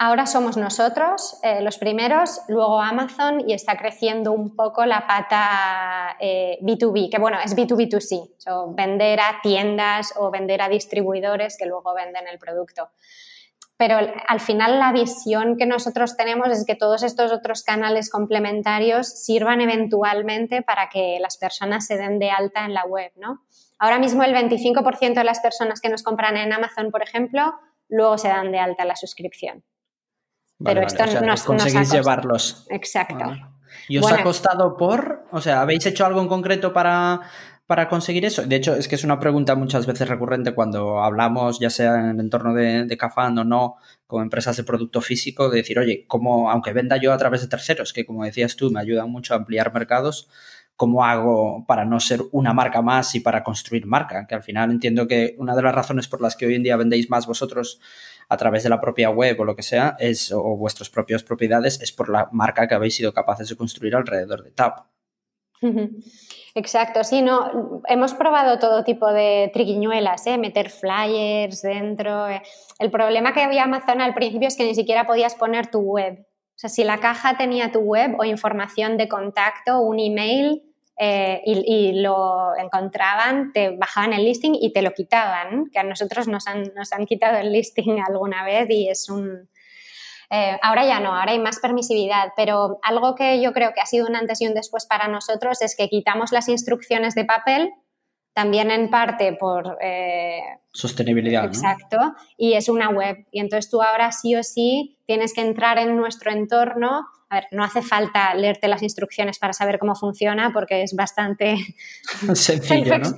Ahora 0.00 0.26
somos 0.26 0.56
nosotros 0.56 1.40
eh, 1.42 1.60
los 1.60 1.76
primeros, 1.76 2.42
luego 2.46 2.80
Amazon 2.80 3.42
y 3.48 3.52
está 3.52 3.76
creciendo 3.76 4.30
un 4.30 4.54
poco 4.54 4.86
la 4.86 5.08
pata 5.08 6.16
B2B, 6.20 7.06
eh, 7.06 7.10
que 7.10 7.18
bueno, 7.18 7.38
es 7.44 7.56
B2B2C, 7.56 8.76
vender 8.76 9.18
a 9.18 9.40
tiendas 9.42 10.14
o 10.16 10.30
vender 10.30 10.62
a 10.62 10.68
distribuidores 10.68 11.56
que 11.58 11.66
luego 11.66 11.94
venden 11.94 12.28
el 12.28 12.38
producto. 12.38 12.90
Pero 13.76 13.98
al 14.28 14.38
final 14.38 14.78
la 14.78 14.92
visión 14.92 15.56
que 15.56 15.66
nosotros 15.66 16.16
tenemos 16.16 16.48
es 16.50 16.64
que 16.64 16.76
todos 16.76 17.02
estos 17.02 17.32
otros 17.32 17.64
canales 17.64 18.08
complementarios 18.08 19.08
sirvan 19.08 19.60
eventualmente 19.60 20.62
para 20.62 20.88
que 20.90 21.18
las 21.20 21.38
personas 21.38 21.86
se 21.86 21.96
den 21.96 22.20
de 22.20 22.30
alta 22.30 22.64
en 22.64 22.72
la 22.72 22.84
web, 22.84 23.10
¿no? 23.16 23.42
Ahora 23.80 23.98
mismo 23.98 24.22
el 24.22 24.32
25% 24.32 25.14
de 25.14 25.24
las 25.24 25.40
personas 25.40 25.80
que 25.80 25.88
nos 25.88 26.04
compran 26.04 26.36
en 26.36 26.52
Amazon, 26.52 26.92
por 26.92 27.02
ejemplo, 27.02 27.54
luego 27.88 28.16
se 28.16 28.28
dan 28.28 28.52
de 28.52 28.60
alta 28.60 28.84
la 28.84 28.94
suscripción 28.94 29.64
pero 30.62 30.82
esto 30.82 31.04
no 31.22 31.34
conseguís 31.44 31.92
llevarlos. 31.92 32.66
Exacto. 32.70 33.36
¿Y 33.88 33.98
os 33.98 34.10
ha 34.10 34.22
costado 34.22 34.76
por? 34.76 35.24
O 35.30 35.40
sea, 35.40 35.62
¿habéis 35.62 35.86
hecho 35.86 36.04
algo 36.04 36.20
en 36.20 36.28
concreto 36.28 36.72
para, 36.72 37.20
para 37.66 37.88
conseguir 37.88 38.24
eso? 38.24 38.42
De 38.42 38.56
hecho, 38.56 38.74
es 38.74 38.88
que 38.88 38.96
es 38.96 39.04
una 39.04 39.20
pregunta 39.20 39.54
muchas 39.54 39.86
veces 39.86 40.08
recurrente 40.08 40.54
cuando 40.54 41.02
hablamos, 41.02 41.60
ya 41.60 41.70
sea 41.70 41.98
en 42.00 42.10
el 42.10 42.20
entorno 42.20 42.54
de, 42.54 42.84
de 42.84 42.96
Cafán 42.96 43.38
o 43.38 43.44
no, 43.44 43.76
con 44.06 44.22
empresas 44.22 44.56
de 44.56 44.64
producto 44.64 45.00
físico, 45.00 45.48
de 45.48 45.58
decir, 45.58 45.78
oye, 45.78 46.06
como 46.06 46.50
aunque 46.50 46.72
venda 46.72 46.96
yo 46.96 47.12
a 47.12 47.18
través 47.18 47.42
de 47.42 47.48
terceros, 47.48 47.92
que 47.92 48.04
como 48.04 48.24
decías 48.24 48.56
tú, 48.56 48.70
me 48.70 48.80
ayudan 48.80 49.10
mucho 49.10 49.34
a 49.34 49.38
ampliar 49.38 49.72
mercados, 49.72 50.28
¿cómo 50.76 51.04
hago 51.04 51.64
para 51.66 51.84
no 51.84 51.98
ser 51.98 52.22
una 52.30 52.52
marca 52.52 52.82
más 52.82 53.14
y 53.14 53.20
para 53.20 53.42
construir 53.42 53.86
marca? 53.86 54.26
Que 54.26 54.36
al 54.36 54.42
final 54.42 54.70
entiendo 54.70 55.08
que 55.08 55.34
una 55.38 55.56
de 55.56 55.62
las 55.62 55.74
razones 55.74 56.08
por 56.08 56.20
las 56.20 56.36
que 56.36 56.46
hoy 56.46 56.54
en 56.54 56.62
día 56.62 56.76
vendéis 56.76 57.10
más 57.10 57.26
vosotros 57.26 57.80
a 58.28 58.36
través 58.36 58.62
de 58.62 58.68
la 58.68 58.80
propia 58.80 59.10
web 59.10 59.40
o 59.40 59.44
lo 59.44 59.56
que 59.56 59.62
sea, 59.62 59.96
es, 59.98 60.32
o 60.32 60.56
vuestras 60.56 60.90
propias 60.90 61.22
propiedades, 61.22 61.80
es 61.80 61.92
por 61.92 62.08
la 62.08 62.28
marca 62.32 62.68
que 62.68 62.74
habéis 62.74 62.94
sido 62.94 63.12
capaces 63.12 63.48
de 63.48 63.56
construir 63.56 63.96
alrededor 63.96 64.44
de 64.44 64.50
TAP. 64.50 64.86
Exacto, 66.54 67.04
sí, 67.04 67.22
no, 67.22 67.82
hemos 67.86 68.14
probado 68.14 68.58
todo 68.58 68.84
tipo 68.84 69.10
de 69.12 69.50
triquiñuelas, 69.52 70.26
¿eh? 70.26 70.38
meter 70.38 70.70
flyers 70.70 71.62
dentro. 71.62 72.28
Eh. 72.28 72.42
El 72.78 72.90
problema 72.90 73.32
que 73.32 73.42
había 73.42 73.64
Amazon 73.64 74.00
al 74.00 74.14
principio 74.14 74.48
es 74.48 74.56
que 74.56 74.64
ni 74.64 74.74
siquiera 74.74 75.06
podías 75.06 75.34
poner 75.34 75.70
tu 75.70 75.80
web. 75.80 76.18
O 76.20 76.60
sea, 76.60 76.70
si 76.70 76.82
la 76.82 76.98
caja 76.98 77.36
tenía 77.36 77.70
tu 77.70 77.80
web 77.80 78.16
o 78.18 78.24
información 78.24 78.96
de 78.96 79.08
contacto, 79.08 79.80
un 79.80 80.00
email, 80.00 80.67
eh, 81.00 81.42
y, 81.44 81.92
lo 82.00 82.56
encontraban, 82.56 83.52
te 83.52 83.76
bajaban 83.76 84.12
el 84.12 84.24
listing 84.24 84.56
y 84.60 84.72
te 84.72 84.82
lo 84.82 84.92
quitaban, 84.92 85.70
que 85.70 85.78
a 85.78 85.84
nosotros 85.84 86.26
nos 86.26 86.48
han, 86.48 86.72
nos 86.74 86.92
han 86.92 87.06
quitado 87.06 87.38
el 87.38 87.52
listing 87.52 88.00
alguna 88.06 88.44
vez 88.44 88.68
y 88.68 88.88
es 88.88 89.08
un... 89.08 89.48
Eh, 90.30 90.58
ahora 90.60 90.84
ya 90.84 91.00
no, 91.00 91.14
ahora 91.14 91.32
hay 91.32 91.38
más 91.38 91.60
permisividad, 91.60 92.32
pero 92.36 92.80
algo 92.82 93.14
que 93.14 93.40
yo 93.40 93.52
creo 93.52 93.72
que 93.72 93.80
ha 93.80 93.86
sido 93.86 94.06
un 94.06 94.16
antes 94.16 94.42
y 94.42 94.46
un 94.46 94.54
después 94.54 94.86
para 94.86 95.08
nosotros 95.08 95.62
es 95.62 95.74
que 95.74 95.88
quitamos 95.88 96.32
las 96.32 96.48
instrucciones 96.48 97.14
de 97.14 97.24
papel, 97.24 97.72
también 98.34 98.70
en 98.70 98.90
parte 98.90 99.32
por... 99.34 99.78
Eh, 99.80 100.42
Sostenibilidad. 100.72 101.44
Exacto, 101.44 101.96
y 102.36 102.54
es 102.54 102.68
una 102.68 102.90
web. 102.90 103.24
Y 103.30 103.40
entonces 103.40 103.70
tú 103.70 103.80
ahora 103.82 104.10
sí 104.12 104.34
o 104.34 104.42
sí 104.42 104.98
tienes 105.06 105.32
que 105.32 105.40
entrar 105.40 105.78
en 105.78 105.96
nuestro 105.96 106.32
entorno 106.32 107.06
a 107.30 107.34
ver, 107.36 107.46
no 107.50 107.62
hace 107.62 107.82
falta 107.82 108.34
leerte 108.34 108.68
las 108.68 108.82
instrucciones 108.82 109.38
para 109.38 109.52
saber 109.52 109.78
cómo 109.78 109.94
funciona 109.94 110.50
porque 110.52 110.82
es 110.82 110.94
bastante 110.94 111.56
sencillo, 112.34 112.98
¿no? 112.98 113.16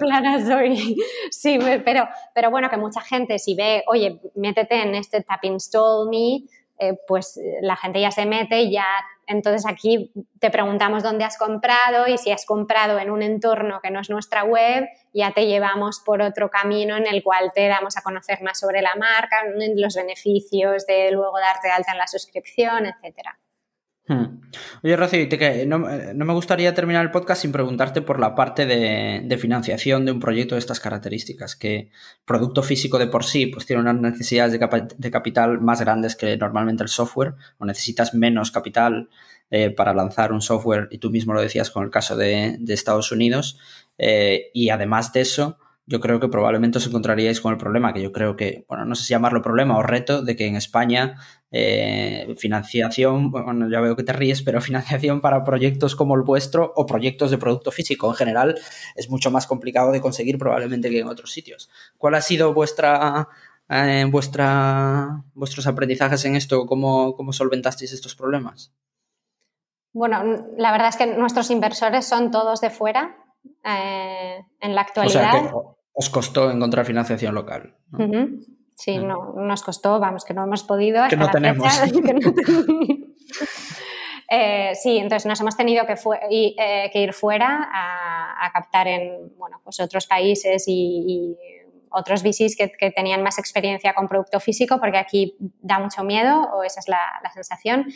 Sí, 1.30 1.58
pero, 1.84 2.08
pero 2.34 2.50
bueno, 2.50 2.68
que 2.68 2.76
mucha 2.76 3.00
gente 3.00 3.38
si 3.38 3.54
ve, 3.54 3.84
oye, 3.86 4.20
métete 4.34 4.82
en 4.82 4.94
este 4.94 5.22
tap 5.22 5.44
install 5.44 6.08
me, 6.08 6.44
eh, 6.78 6.96
pues 7.06 7.38
la 7.61 7.76
gente 7.76 8.00
ya 8.00 8.11
se 8.11 8.26
mete 8.26 8.62
y 8.62 8.72
ya 8.72 8.86
entonces 9.26 9.64
aquí 9.64 10.12
te 10.40 10.50
preguntamos 10.50 11.04
dónde 11.04 11.24
has 11.24 11.38
comprado 11.38 12.08
y 12.08 12.18
si 12.18 12.32
has 12.32 12.44
comprado 12.44 12.98
en 12.98 13.11
un 13.11 13.22
entorno 13.22 13.80
que 13.80 13.90
no 13.90 14.00
es 14.00 14.11
nuestra 14.11 14.42
web, 14.42 14.88
ya 15.12 15.32
te 15.32 15.46
llevamos 15.46 16.00
por 16.00 16.20
otro 16.20 16.50
camino 16.50 16.96
en 16.96 17.06
el 17.06 17.22
cual 17.22 17.52
te 17.54 17.68
damos 17.68 17.96
a 17.96 18.02
conocer 18.02 18.42
más 18.42 18.58
sobre 18.58 18.82
la 18.82 18.96
marca, 18.96 19.44
los 19.76 19.94
beneficios 19.94 20.84
de 20.86 21.12
luego 21.12 21.38
darte 21.38 21.70
alta 21.70 21.92
en 21.92 21.98
la 21.98 22.08
suscripción, 22.08 22.86
etcétera. 22.86 23.38
Hmm. 24.11 24.40
Oye, 24.82 24.96
Rocío, 24.96 25.28
no, 25.68 25.78
me 25.78 26.32
gustaría 26.32 26.74
terminar 26.74 27.04
el 27.04 27.12
podcast 27.12 27.42
sin 27.42 27.52
preguntarte 27.52 28.02
por 28.02 28.18
la 28.18 28.34
parte 28.34 28.66
de, 28.66 29.38
financiación 29.38 30.04
de 30.04 30.11
un 30.11 30.18
proyecto 30.18 30.56
de 30.56 30.58
estas 30.58 30.80
características, 30.80 31.54
que 31.54 31.92
producto 32.24 32.64
físico 32.64 32.98
de 32.98 33.06
por 33.06 33.24
sí 33.24 33.46
pues 33.46 33.66
tiene 33.66 33.82
unas 33.82 34.00
necesidades 34.00 34.50
de, 34.50 35.11
capital 35.12 35.61
más 35.61 35.80
grandes 35.80 36.16
que 36.16 36.36
normalmente 36.36 36.82
el 36.82 36.88
software, 36.88 37.34
o 37.58 37.64
necesitas 37.64 38.12
menos 38.12 38.50
capital 38.50 39.11
eh, 39.52 39.70
para 39.70 39.94
lanzar 39.94 40.32
un 40.32 40.40
software, 40.40 40.88
y 40.90 40.98
tú 40.98 41.11
mismo 41.11 41.32
lo 41.32 41.40
decías 41.40 41.70
con 41.70 41.84
el 41.84 41.90
caso 41.90 42.16
de, 42.16 42.58
Estados 42.66 43.12
Unidos, 43.12 43.61
eh, 43.96 44.50
y 44.52 44.70
además 44.70 45.12
de 45.12 45.20
eso, 45.20 45.59
yo 45.91 45.99
creo 45.99 46.20
que 46.20 46.28
probablemente 46.28 46.78
os 46.78 46.86
encontraríais 46.86 47.41
con 47.41 47.51
el 47.53 47.59
problema, 47.59 47.93
que 47.93 48.01
yo 48.01 48.12
creo 48.12 48.36
que, 48.36 48.64
bueno, 48.68 48.84
no 48.84 48.95
sé 48.95 49.03
si 49.03 49.11
llamarlo 49.11 49.43
problema 49.43 49.76
o 49.76 49.82
reto, 49.82 50.22
de 50.22 50.36
que 50.36 50.47
en 50.47 50.55
España 50.55 51.16
eh, 51.51 52.32
financiación, 52.38 53.32
bueno, 53.32 53.68
ya 53.68 53.80
veo 53.80 53.97
que 53.97 54.05
te 54.05 54.12
ríes, 54.12 54.41
pero 54.43 54.61
financiación 54.70 55.20
para 55.20 55.43
proyectos 55.43 55.97
como 55.97 56.14
el 56.14 56.22
vuestro 56.22 56.72
o 56.76 56.86
proyectos 56.86 57.32
de 57.32 57.38
producto 57.38 57.72
físico 57.72 58.09
en 58.09 58.14
general 58.14 58.55
es 58.95 59.11
mucho 59.11 59.32
más 59.32 59.49
complicado 59.49 59.91
de 59.91 60.01
conseguir 60.01 60.38
probablemente 60.38 60.91
que 60.91 61.01
en 61.01 61.09
otros 61.09 61.32
sitios. 61.32 61.68
¿Cuál 61.99 62.14
ha 62.14 62.20
sido 62.20 62.55
vuestra, 62.55 63.26
eh, 63.68 64.07
vuestra 64.09 65.24
vuestros 65.34 65.66
aprendizajes 65.66 66.24
en 66.24 66.36
esto? 66.36 66.66
¿Cómo, 66.66 67.16
¿Cómo 67.16 67.32
solventasteis 67.32 67.93
estos 67.93 68.14
problemas? 68.14 68.72
Bueno, 69.93 70.22
la 70.57 70.70
verdad 70.70 70.91
es 70.91 70.97
que 70.97 71.09
nuestros 71.09 71.51
inversores 71.51 72.07
son 72.07 72.30
todos 72.30 72.61
de 72.61 72.70
fuera 72.70 73.16
eh, 73.64 74.47
en 74.61 74.74
la 74.76 74.82
actualidad. 74.82 75.51
Os 75.93 76.11
costó 76.11 76.51
encontrar 76.51 76.86
financiación 76.86 77.34
local. 77.34 77.76
Sí, 78.74 78.99
no, 78.99 79.34
nos 79.36 79.62
costó, 79.62 80.01
vamos, 80.01 80.24
que 80.24 80.32
no 80.32 80.45
hemos 80.45 80.62
podido. 80.62 81.07
Que 81.09 81.16
no 81.16 81.30
tenemos. 81.30 81.68
Eh, 84.32 84.76
sí, 84.76 84.97
entonces 84.97 85.26
nos 85.26 85.41
hemos 85.41 85.57
tenido 85.57 85.84
que, 85.86 85.97
eh, 86.30 86.91
que 86.93 87.01
ir 87.01 87.12
fuera 87.12 87.68
a, 87.72 88.49
captar 88.53 88.86
en 88.86 89.36
bueno, 89.36 89.61
pues 89.64 89.80
otros 89.80 90.07
países 90.07 90.64
y, 90.68 91.36
otros 91.91 92.22
VCs 92.22 92.55
que, 92.57 92.70
que, 92.70 92.93
tenían 92.93 93.24
más 93.24 93.41
experiencia 93.41 93.93
con 93.95 94.07
producto 94.07 94.38
físico, 94.38 94.78
porque 94.78 94.99
aquí 94.99 95.36
da 95.61 95.80
mucho 95.80 96.05
miedo, 96.05 96.49
o 96.55 96.62
esa 96.62 96.78
es 96.78 96.86
la, 96.86 97.20
sensación. 97.34 97.86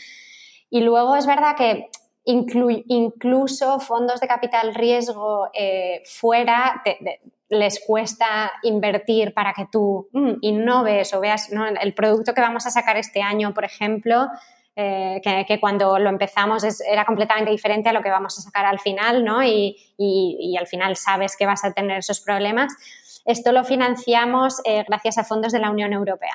Y 0.69 0.81
luego 0.81 1.15
es 1.15 1.27
verdad 1.27 1.55
que 1.57 1.89
incluso 2.25 3.79
fondos 3.79 4.19
de 4.19 4.27
capital 4.27 4.75
riesgo 4.75 5.51
eh, 5.55 6.03
fuera 6.05 6.83
les 7.55 7.81
cuesta 7.87 8.53
invertir 8.63 9.33
para 9.33 9.53
que 9.53 9.67
tú 9.71 10.09
mm, 10.13 10.35
innoves 10.43 11.15
o 11.15 11.21
veas 11.21 11.51
el 11.81 11.95
producto 11.95 12.35
que 12.35 12.41
vamos 12.41 12.67
a 12.67 12.71
sacar 12.71 12.97
este 12.97 13.23
año, 13.23 13.55
por 13.55 13.65
ejemplo, 13.65 14.29
eh, 14.77 15.21
que, 15.47 15.61
cuando 15.61 15.99
lo 16.01 16.11
empezamos 16.11 16.65
era 16.85 17.05
completamente 17.05 17.51
diferente 17.51 17.89
a 17.89 17.93
lo 17.93 18.03
que 18.03 18.11
vamos 18.11 18.37
a 18.39 18.43
sacar 18.43 18.67
al 18.67 18.81
final, 18.81 19.25
¿no? 19.25 19.43
Y, 19.45 20.57
al 20.59 20.67
final 20.67 20.97
sabes 20.97 21.37
que 21.37 21.47
vas 21.47 21.65
a 21.65 21.73
tener 21.73 21.99
esos 21.99 22.21
problemas. 22.21 22.73
Esto 23.25 23.53
lo 23.53 23.65
financiamos 23.65 24.61
eh, 24.65 24.85
gracias 24.87 25.19
a 25.19 25.25
fondos 25.25 25.53
de 25.53 25.61
la 25.61 25.71
Unión 25.71 25.93
Europea. 25.93 26.35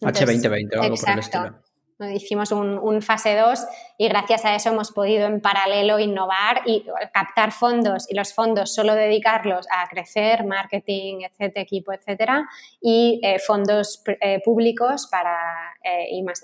H2020 0.00 0.76
o 0.76 0.82
algo 0.82 0.96
por 0.96 1.10
el 1.10 1.18
estilo. 1.18 1.65
Hicimos 1.98 2.52
un, 2.52 3.00
fase 3.00 3.36
2 3.36 3.66
y 3.96 4.08
gracias 4.08 4.44
a 4.44 4.54
eso 4.54 4.68
hemos 4.68 4.92
podido 4.92 5.26
en 5.26 5.40
paralelo 5.40 5.98
innovar 5.98 6.60
y 6.66 6.84
captar 7.14 7.52
fondos 7.52 8.10
y 8.10 8.14
los 8.14 8.34
fondos 8.34 8.74
solo 8.74 8.94
dedicarlos 8.94 9.66
a 9.70 9.88
crecer, 9.88 10.44
marketing, 10.44 11.22
etcétera, 11.22 11.62
equipo, 11.62 11.94
etcétera, 11.94 12.46
y 12.82 13.18
eh, 13.22 13.38
fondos 13.38 14.02
eh, 14.20 14.42
públicos 14.44 15.08
para 15.10 15.74
eh, 15.82 16.08
I 16.10 16.22
más 16.22 16.42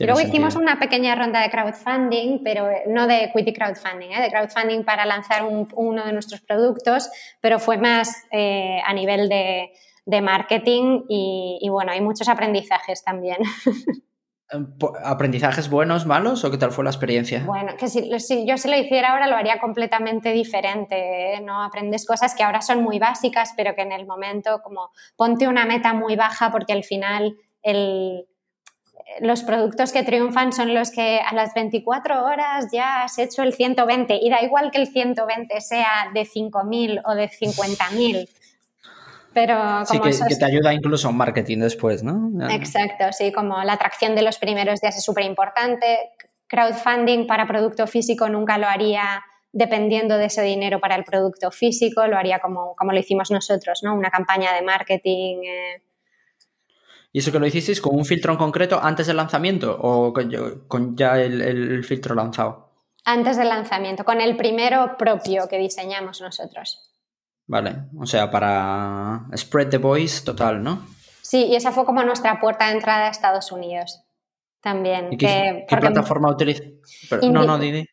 Luego 0.00 0.20
hicimos 0.20 0.54
una 0.56 0.78
pequeña 0.78 1.14
ronda 1.14 1.42
de 1.42 1.50
crowdfunding, 1.50 2.42
pero 2.42 2.70
no 2.86 3.06
de 3.06 3.24
equity 3.24 3.52
crowdfunding, 3.52 4.08
de 4.08 4.30
crowdfunding 4.30 4.82
para 4.82 5.04
lanzar 5.04 5.44
uno 5.44 6.04
de 6.06 6.12
nuestros 6.12 6.40
productos, 6.40 7.10
pero 7.42 7.58
fue 7.58 7.76
más 7.76 8.10
a 8.32 8.94
nivel 8.94 9.28
de, 9.28 9.72
de 10.10 10.20
marketing 10.20 11.04
y, 11.08 11.66
bueno, 11.70 11.92
hay 11.92 12.00
muchos 12.00 12.28
aprendizajes 12.28 13.02
también. 13.02 13.38
Em, 14.52 14.66
¿Aprendizajes 15.04 15.70
buenos, 15.70 16.06
malos 16.06 16.42
o 16.42 16.50
qué 16.50 16.58
tal 16.58 16.72
fue 16.72 16.82
la 16.82 16.90
experiencia? 16.90 17.44
Bueno, 17.46 17.76
que 17.78 17.86
si, 17.86 18.10
yo 18.44 18.58
se 18.58 18.68
lo 18.68 18.76
hiciera 18.76 19.12
ahora 19.12 19.28
lo 19.28 19.36
haría 19.36 19.60
completamente 19.60 20.32
diferente, 20.32 21.34
¿eh? 21.34 21.40
¿no? 21.40 21.62
Aprendes 21.62 22.04
cosas 22.04 22.34
que 22.34 22.42
ahora 22.42 22.60
son 22.60 22.82
muy 22.82 22.98
básicas, 22.98 23.54
pero 23.56 23.76
que 23.76 23.82
en 23.82 23.92
el 23.92 24.08
momento 24.08 24.60
como 24.60 24.90
ponte 25.14 25.46
una 25.46 25.66
meta 25.66 25.94
muy 25.94 26.16
baja 26.16 26.50
porque 26.50 26.72
al 26.72 26.82
final 26.82 27.36
el, 27.62 28.26
los 29.20 29.44
productos 29.44 29.92
que 29.92 30.02
triunfan 30.02 30.52
son 30.52 30.74
los 30.74 30.90
que 30.90 31.20
a 31.20 31.32
las 31.32 31.54
24 31.54 32.24
horas 32.24 32.66
ya 32.72 33.04
has 33.04 33.18
hecho 33.18 33.44
el 33.44 33.52
120 33.52 34.18
y 34.20 34.30
da 34.30 34.42
igual 34.42 34.72
que 34.72 34.78
el 34.78 34.88
120 34.88 35.60
sea 35.60 36.10
de 36.12 36.22
5.000 36.22 37.02
o 37.04 37.14
de 37.14 37.28
50.000 37.28 38.28
pero 39.32 39.84
como 39.86 40.12
sí, 40.12 40.22
que, 40.28 40.36
te 40.36 40.44
ayuda 40.44 40.74
incluso 40.74 41.08
en 41.08 41.16
marketing 41.16 41.58
después, 41.58 42.02
¿no? 42.02 42.30
Exacto, 42.50 43.12
sí, 43.12 43.32
como 43.32 43.62
la 43.62 43.74
atracción 43.74 44.14
de 44.14 44.22
los 44.22 44.38
primeros 44.38 44.80
días 44.80 44.96
es 44.96 45.04
súper 45.04 45.24
importante. 45.24 46.10
Crowdfunding 46.48 47.26
para 47.26 47.46
producto 47.46 47.86
físico 47.86 48.28
nunca 48.28 48.58
lo 48.58 48.66
haría 48.66 49.22
dependiendo 49.52 50.16
de 50.16 50.26
ese 50.26 50.42
dinero 50.42 50.80
para 50.80 50.96
el 50.96 51.04
producto 51.04 51.50
físico, 51.50 52.06
lo 52.06 52.16
haría 52.16 52.38
como, 52.38 52.74
como 52.76 52.92
lo 52.92 52.98
hicimos 52.98 53.30
nosotros, 53.30 53.80
¿no? 53.82 53.94
Una 53.94 54.10
campaña 54.10 54.52
de 54.54 54.62
marketing. 54.62 55.38
Eh. 55.44 55.82
¿Y 57.12 57.18
eso 57.18 57.32
que 57.32 57.40
lo 57.40 57.46
hicisteis 57.46 57.80
con 57.80 57.96
un 57.96 58.04
filtro 58.04 58.32
en 58.32 58.38
concreto 58.38 58.80
antes 58.80 59.06
del 59.08 59.16
lanzamiento 59.16 59.76
o 59.80 60.12
con, 60.12 60.96
ya 60.96 61.20
el 61.20 61.84
filtro 61.84 62.14
lanzado? 62.14 62.70
Antes 63.04 63.36
del 63.36 63.48
lanzamiento, 63.48 64.04
con 64.04 64.20
el 64.20 64.36
primero 64.36 64.96
propio 64.98 65.48
que 65.48 65.58
diseñamos 65.58 66.20
nosotros. 66.20 66.89
Vale, 67.50 67.78
o 67.98 68.06
sea, 68.06 68.30
para 68.30 69.26
spread 69.36 69.70
the 69.70 69.78
voice 69.78 70.24
total, 70.24 70.62
¿no? 70.62 70.86
Sí, 71.20 71.46
y 71.46 71.56
esa 71.56 71.72
fue 71.72 71.84
como 71.84 72.00
nuestra 72.04 72.38
puerta 72.38 72.68
de 72.68 72.74
entrada 72.74 73.08
a 73.08 73.10
Estados 73.10 73.50
Unidos 73.50 74.04
también. 74.60 75.18
qué, 75.18 75.66
plataforma 75.68 76.30
utiliza? 76.30 76.62
No, 77.22 77.42
no, 77.42 77.58
Didi. 77.58 77.88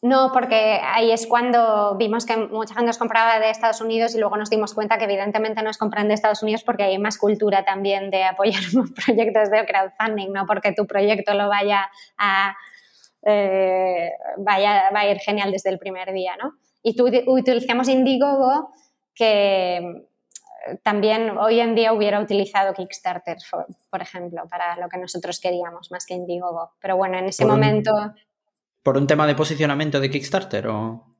No, 0.00 0.30
porque 0.32 0.80
ahí 0.82 1.12
es 1.12 1.26
cuando 1.26 1.94
vimos 1.98 2.24
que 2.24 2.38
mucha 2.38 2.72
gente 2.72 2.86
nos 2.86 2.96
compraba 2.96 3.38
de 3.38 3.50
Estados 3.50 3.82
Unidos 3.82 4.14
y 4.14 4.18
luego 4.18 4.38
nos 4.38 4.48
dimos 4.48 4.72
cuenta 4.72 4.96
que 4.96 5.04
evidentemente 5.04 5.62
nos 5.62 5.76
compran 5.76 6.08
de 6.08 6.14
Estados 6.14 6.42
Unidos 6.42 6.64
porque 6.64 6.84
hay 6.84 6.98
más 6.98 7.18
cultura 7.18 7.66
también 7.66 8.08
de 8.08 8.24
apoyar 8.24 8.62
proyectos 9.04 9.50
de 9.50 9.66
crowdfunding, 9.66 10.32
no 10.32 10.46
porque 10.46 10.72
tu 10.72 10.86
proyecto 10.86 11.34
lo 11.34 11.50
vaya 11.50 11.90
a, 12.16 12.56
eh, 13.26 14.10
vaya, 14.38 14.90
va 14.90 15.00
a 15.00 15.06
ir 15.06 15.18
genial 15.18 15.52
desde 15.52 15.68
el 15.68 15.78
primer 15.78 16.14
día, 16.14 16.34
¿no? 16.42 16.54
Y 16.82 16.96
tú, 16.96 17.10
utilizamos 17.26 17.88
Indiegogo 17.88 18.70
que 19.14 19.76
eh, 19.76 20.78
también 20.82 21.36
hoy 21.38 21.60
en 21.60 21.74
día 21.74 21.92
hubiera 21.92 22.20
utilizado 22.20 22.74
Kickstarter, 22.74 23.36
por, 23.90 24.02
ejemplo, 24.02 24.42
para 24.48 24.76
lo 24.76 24.88
que 24.88 24.98
nosotros 24.98 25.40
queríamos, 25.40 25.90
más 25.90 26.06
que 26.06 26.14
Indiegogo. 26.14 26.72
Pero 26.80 26.96
bueno, 26.96 27.18
en 27.18 27.26
ese 27.26 27.44
momento... 27.44 27.92
¿Por 28.82 28.96
un 28.96 29.06
tema 29.06 29.26
de 29.26 29.34
posicionamiento 29.34 30.00
de 30.00 30.10
Kickstarter 30.10 30.66
o...? 30.68 31.12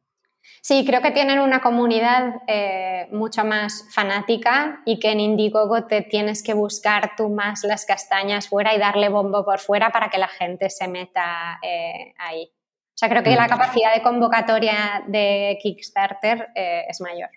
Sí, 0.60 0.84
creo 0.84 1.02
que 1.02 1.10
tienen 1.10 1.38
una 1.40 1.60
comunidad 1.60 2.34
eh, 2.46 3.08
mucho 3.12 3.44
más 3.44 3.86
fanática 3.92 4.80
y 4.84 4.98
que 4.98 5.12
en 5.12 5.20
Indiegogo 5.20 5.86
te 5.86 6.02
tienes 6.02 6.42
que 6.42 6.54
buscar 6.54 7.12
tú 7.16 7.28
más 7.28 7.64
las 7.64 7.84
castañas 7.84 8.48
fuera 8.48 8.74
y 8.74 8.78
darle 8.78 9.08
bombo 9.08 9.44
por 9.44 9.60
fuera 9.60 9.90
para 9.90 10.08
que 10.08 10.18
la 10.18 10.28
gente 10.28 10.70
se 10.70 10.88
meta 10.88 11.58
eh, 11.62 12.14
ahí. 12.18 12.50
O 12.54 12.94
sea, 12.94 13.08
creo 13.08 13.22
que 13.22 13.34
la 13.34 13.46
mm. 13.46 13.50
capacidad 13.50 13.94
de 13.94 14.02
convocatoria 14.02 15.02
de 15.06 15.58
Kickstarter 15.60 16.48
eh, 16.54 16.84
es 16.88 17.00
mayor. 17.00 17.30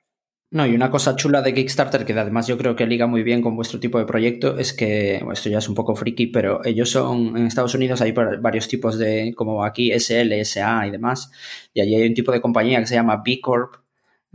No, 0.52 0.66
y 0.66 0.74
una 0.74 0.90
cosa 0.90 1.16
chula 1.16 1.42
de 1.42 1.54
Kickstarter 1.54 2.06
que 2.06 2.14
además 2.14 2.48
yo 2.48 2.58
creo 2.58 2.76
que 2.76 2.86
liga 2.86 3.08
muy 3.08 3.24
bien 3.24 3.42
con 3.42 3.56
vuestro 3.58 3.80
tipo 3.80 3.98
de 4.00 4.06
proyecto 4.06 4.58
es 4.58 4.74
que, 4.74 5.18
bueno, 5.20 5.34
esto 5.34 5.50
ya 5.50 5.58
es 5.58 5.68
un 5.68 5.76
poco 5.76 5.96
friki, 5.96 6.28
pero 6.28 6.64
ellos 6.64 6.90
son, 6.92 7.36
en 7.36 7.48
Estados 7.48 7.76
Unidos 7.76 8.00
hay 8.02 8.14
varios 8.14 8.68
tipos 8.68 8.98
de, 8.98 9.34
como 9.36 9.66
aquí 9.66 9.92
SL, 9.92 10.32
SA 10.46 10.88
y 10.88 10.92
demás, 10.92 11.30
y 11.74 11.82
allí 11.82 11.96
hay 11.96 12.08
un 12.08 12.14
tipo 12.14 12.32
de 12.32 12.42
compañía 12.42 12.80
que 12.80 12.86
se 12.86 12.96
llama 12.96 13.22
B 13.26 13.42
Corp, 13.42 13.76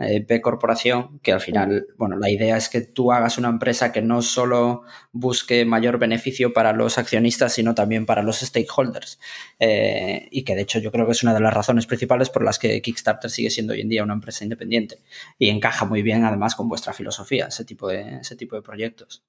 eh, 0.01 0.25
B 0.27 0.41
Corporación, 0.41 1.21
que 1.21 1.33
al 1.33 1.41
final, 1.41 1.87
bueno, 1.97 2.17
la 2.17 2.31
idea 2.31 2.57
es 2.57 2.69
que 2.69 2.81
tú 2.81 3.13
hagas 3.13 3.39
una 3.39 3.49
empresa 3.49 3.93
que 3.93 4.03
no 4.03 4.23
solo 4.23 4.83
busque 5.13 5.65
mayor 5.65 5.99
beneficio 5.99 6.53
para 6.53 6.73
los 6.73 6.99
accionistas, 6.99 7.53
sino 7.53 7.75
también 7.75 8.07
para 8.07 8.23
los 8.23 8.41
stakeholders. 8.41 9.19
Eh, 9.59 10.29
y 10.31 10.45
que 10.45 10.55
de 10.55 10.63
hecho 10.63 10.79
yo 10.79 10.91
creo 10.91 11.07
que 11.07 11.13
es 11.13 11.23
una 11.23 11.35
de 11.35 11.41
las 11.41 11.53
razones 11.53 11.87
principales 11.87 12.31
por 12.31 12.45
las 12.45 12.59
que 12.59 12.81
Kickstarter 12.81 13.31
sigue 13.31 13.51
siendo 13.51 13.73
hoy 13.73 13.83
en 13.83 13.89
día 13.89 14.03
una 14.03 14.15
empresa 14.15 14.45
independiente. 14.45 14.99
Y 15.39 15.49
encaja 15.49 15.85
muy 15.85 16.03
bien 16.03 16.25
además 16.25 16.55
con 16.55 16.69
vuestra 16.69 16.93
filosofía, 16.93 17.47
ese 17.47 17.65
tipo 17.65 17.89
de, 17.89 18.21
ese 18.21 18.37
tipo 18.37 18.57
de 18.57 18.63
proyectos. 18.63 19.23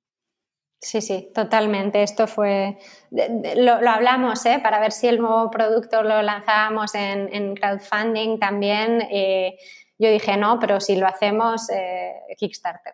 Sí, 0.83 0.99
sí, 1.01 1.29
totalmente. 1.35 2.01
Esto 2.01 2.25
fue. 2.25 2.79
Lo, 3.11 3.73
hablamos, 3.87 4.43
¿eh? 4.47 4.59
Para 4.63 4.79
ver 4.79 4.91
si 4.91 5.07
el 5.07 5.19
nuevo 5.19 5.51
producto 5.51 6.01
lo 6.01 6.23
lanzábamos 6.23 6.95
en, 6.95 7.55
crowdfunding 7.55 8.39
también. 8.39 8.99
Eh, 9.11 9.57
yo 10.01 10.11
dije, 10.11 10.35
no, 10.37 10.57
pero 10.59 10.79
si 10.81 10.95
lo 10.95 11.07
hacemos, 11.07 11.69
eh, 11.69 12.13
Kickstarter. 12.37 12.93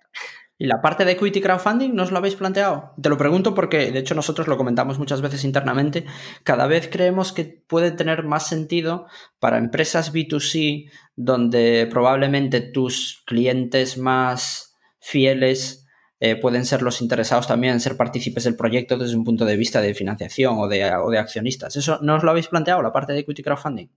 ¿Y 0.59 0.65
la 0.65 0.81
parte 0.81 1.05
de 1.05 1.11
equity 1.11 1.39
crowdfunding 1.39 1.93
no 1.93 2.03
os 2.03 2.11
lo 2.11 2.17
habéis 2.17 2.35
planteado? 2.35 2.93
Te 2.99 3.09
lo 3.09 3.17
pregunto 3.17 3.53
porque, 3.53 3.91
de 3.91 3.99
hecho, 3.99 4.15
nosotros 4.15 4.47
lo 4.47 4.57
comentamos 4.57 4.97
muchas 4.97 5.21
veces 5.21 5.43
internamente. 5.43 6.05
Cada 6.43 6.65
vez 6.65 6.89
creemos 6.91 7.31
que 7.31 7.45
puede 7.45 7.91
tener 7.91 8.23
más 8.23 8.47
sentido 8.47 9.05
para 9.39 9.59
empresas 9.59 10.13
B2C, 10.13 10.89
donde 11.15 11.87
probablemente 11.91 12.61
tus 12.61 13.23
clientes 13.27 13.99
más 13.99 14.75
fieles 14.99 15.85
eh, 16.19 16.35
pueden 16.35 16.65
ser 16.65 16.81
los 16.81 17.01
interesados 17.01 17.47
también 17.47 17.73
en 17.73 17.79
ser 17.79 17.95
partícipes 17.95 18.43
del 18.43 18.55
proyecto 18.55 18.97
desde 18.97 19.15
un 19.15 19.23
punto 19.23 19.45
de 19.45 19.57
vista 19.57 19.79
de 19.79 19.93
financiación 19.93 20.55
o 20.57 20.67
de, 20.67 20.91
o 20.95 21.11
de 21.11 21.19
accionistas. 21.19 21.75
¿Eso 21.75 21.99
no 22.01 22.15
os 22.15 22.23
lo 22.23 22.31
habéis 22.31 22.47
planteado, 22.47 22.81
la 22.81 22.91
parte 22.91 23.13
de 23.13 23.19
equity 23.19 23.43
crowdfunding? 23.43 23.89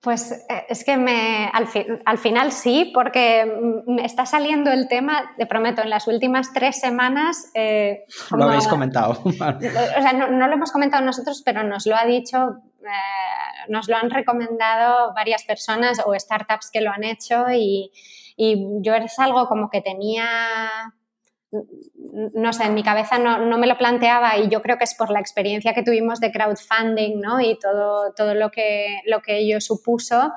Pues 0.00 0.30
eh, 0.30 0.64
es 0.68 0.84
que 0.84 0.96
me, 0.96 1.50
al, 1.52 2.18
final 2.18 2.52
sí, 2.52 2.92
porque 2.94 3.82
me 3.86 4.04
está 4.04 4.26
saliendo 4.26 4.70
el 4.70 4.86
tema, 4.86 5.32
te 5.36 5.44
prometo, 5.44 5.82
en 5.82 5.90
las 5.90 6.06
últimas 6.06 6.52
tres 6.52 6.78
semanas. 6.78 7.50
Eh, 7.54 8.04
lo 8.30 8.44
habéis 8.44 8.68
comentado. 8.68 9.20
o 9.24 9.32
sea, 9.32 10.12
no, 10.12 10.46
lo 10.46 10.54
hemos 10.54 10.70
comentado 10.70 11.04
nosotros, 11.04 11.42
pero 11.44 11.64
nos 11.64 11.84
lo 11.86 11.96
ha 11.96 12.04
dicho, 12.04 12.60
eh, 12.82 13.66
nos 13.68 13.88
lo 13.88 13.96
han 13.96 14.10
recomendado 14.10 15.12
varias 15.14 15.42
personas 15.44 16.00
o 16.06 16.14
startups 16.14 16.70
que 16.70 16.80
lo 16.80 16.92
han 16.92 17.02
hecho 17.02 17.46
y, 17.50 17.90
y 18.36 18.68
yo 18.80 18.94
es 18.94 19.18
algo 19.18 19.48
como 19.48 19.68
que 19.68 19.80
tenía 19.80 20.94
no 21.50 22.52
sé, 22.52 22.64
en 22.64 22.74
mi 22.74 22.82
cabeza 22.82 23.18
no, 23.18 23.58
me 23.58 23.66
lo 23.66 23.78
planteaba 23.78 24.36
y 24.36 24.48
yo 24.48 24.60
creo 24.60 24.76
que 24.76 24.84
es 24.84 24.94
por 24.94 25.10
la 25.10 25.20
experiencia 25.20 25.72
que 25.72 25.82
tuvimos 25.82 26.20
de 26.20 26.30
crowdfunding 26.30 27.20
¿no? 27.20 27.40
y 27.40 27.58
todo, 27.58 28.12
todo 28.14 28.34
lo, 28.34 28.50
que, 28.50 29.00
lo 29.06 29.20
que 29.20 29.38
ello 29.38 29.60
supuso, 29.60 30.32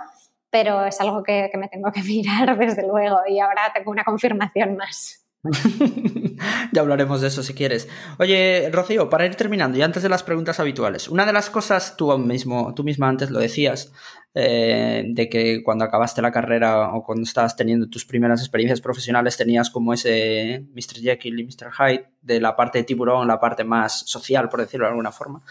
pero 0.50 0.86
es 0.86 1.02
algo 1.02 1.24
que, 1.24 1.50
que 1.52 1.58
me 1.58 1.68
tengo 1.68 1.92
que 1.92 2.04
mirar 2.04 2.58
desde 2.58 2.88
luego 2.88 3.20
y 3.28 3.40
ahora 3.40 3.72
tengo 3.74 3.92
una 3.92 4.04
confirmación 4.04 4.78
más. 4.78 5.21
ya 6.72 6.82
hablaremos 6.82 7.22
de 7.22 7.28
eso 7.28 7.42
si 7.42 7.54
quieres. 7.54 7.90
Oye, 8.20 8.70
Rocío, 8.72 9.10
para 9.10 9.26
ir 9.26 9.36
terminando 9.36 9.78
y 9.78 9.82
antes 9.82 10.04
de 10.04 10.10
las 10.10 10.24
preguntas 10.24 10.60
habituales, 10.60 11.08
una 11.08 11.26
de 11.26 11.34
las 11.34 11.50
cosas, 11.50 11.98
tú 11.98 12.16
mismo, 12.18 12.74
tú 12.76 12.84
misma 12.84 13.10
antes 13.10 13.32
lo 13.32 13.40
decías, 13.40 13.92
eh, 14.34 15.04
de 15.08 15.28
que 15.28 15.62
cuando 15.62 15.84
acabaste 15.84 16.22
la 16.22 16.32
carrera 16.32 16.94
o 16.94 17.04
cuando 17.04 17.24
estabas 17.24 17.56
teniendo 17.56 17.90
tus 17.90 18.06
primeras 18.06 18.40
experiencias 18.40 18.80
profesionales 18.80 19.36
tenías 19.36 19.70
como 19.70 19.94
ese 19.94 20.68
Mr. 20.74 21.02
Jekyll 21.02 21.38
y 21.38 21.44
Mr. 21.44 21.70
Hyde 21.78 22.06
de 22.22 22.40
la 22.40 22.56
parte 22.56 22.78
de 22.78 22.84
tiburón, 22.86 23.28
la 23.28 23.42
parte 23.42 23.66
más 23.66 24.08
social, 24.08 24.48
por 24.48 24.62
decirlo 24.62 24.86
de 24.86 24.92
alguna 24.92 25.12
forma. 25.12 25.42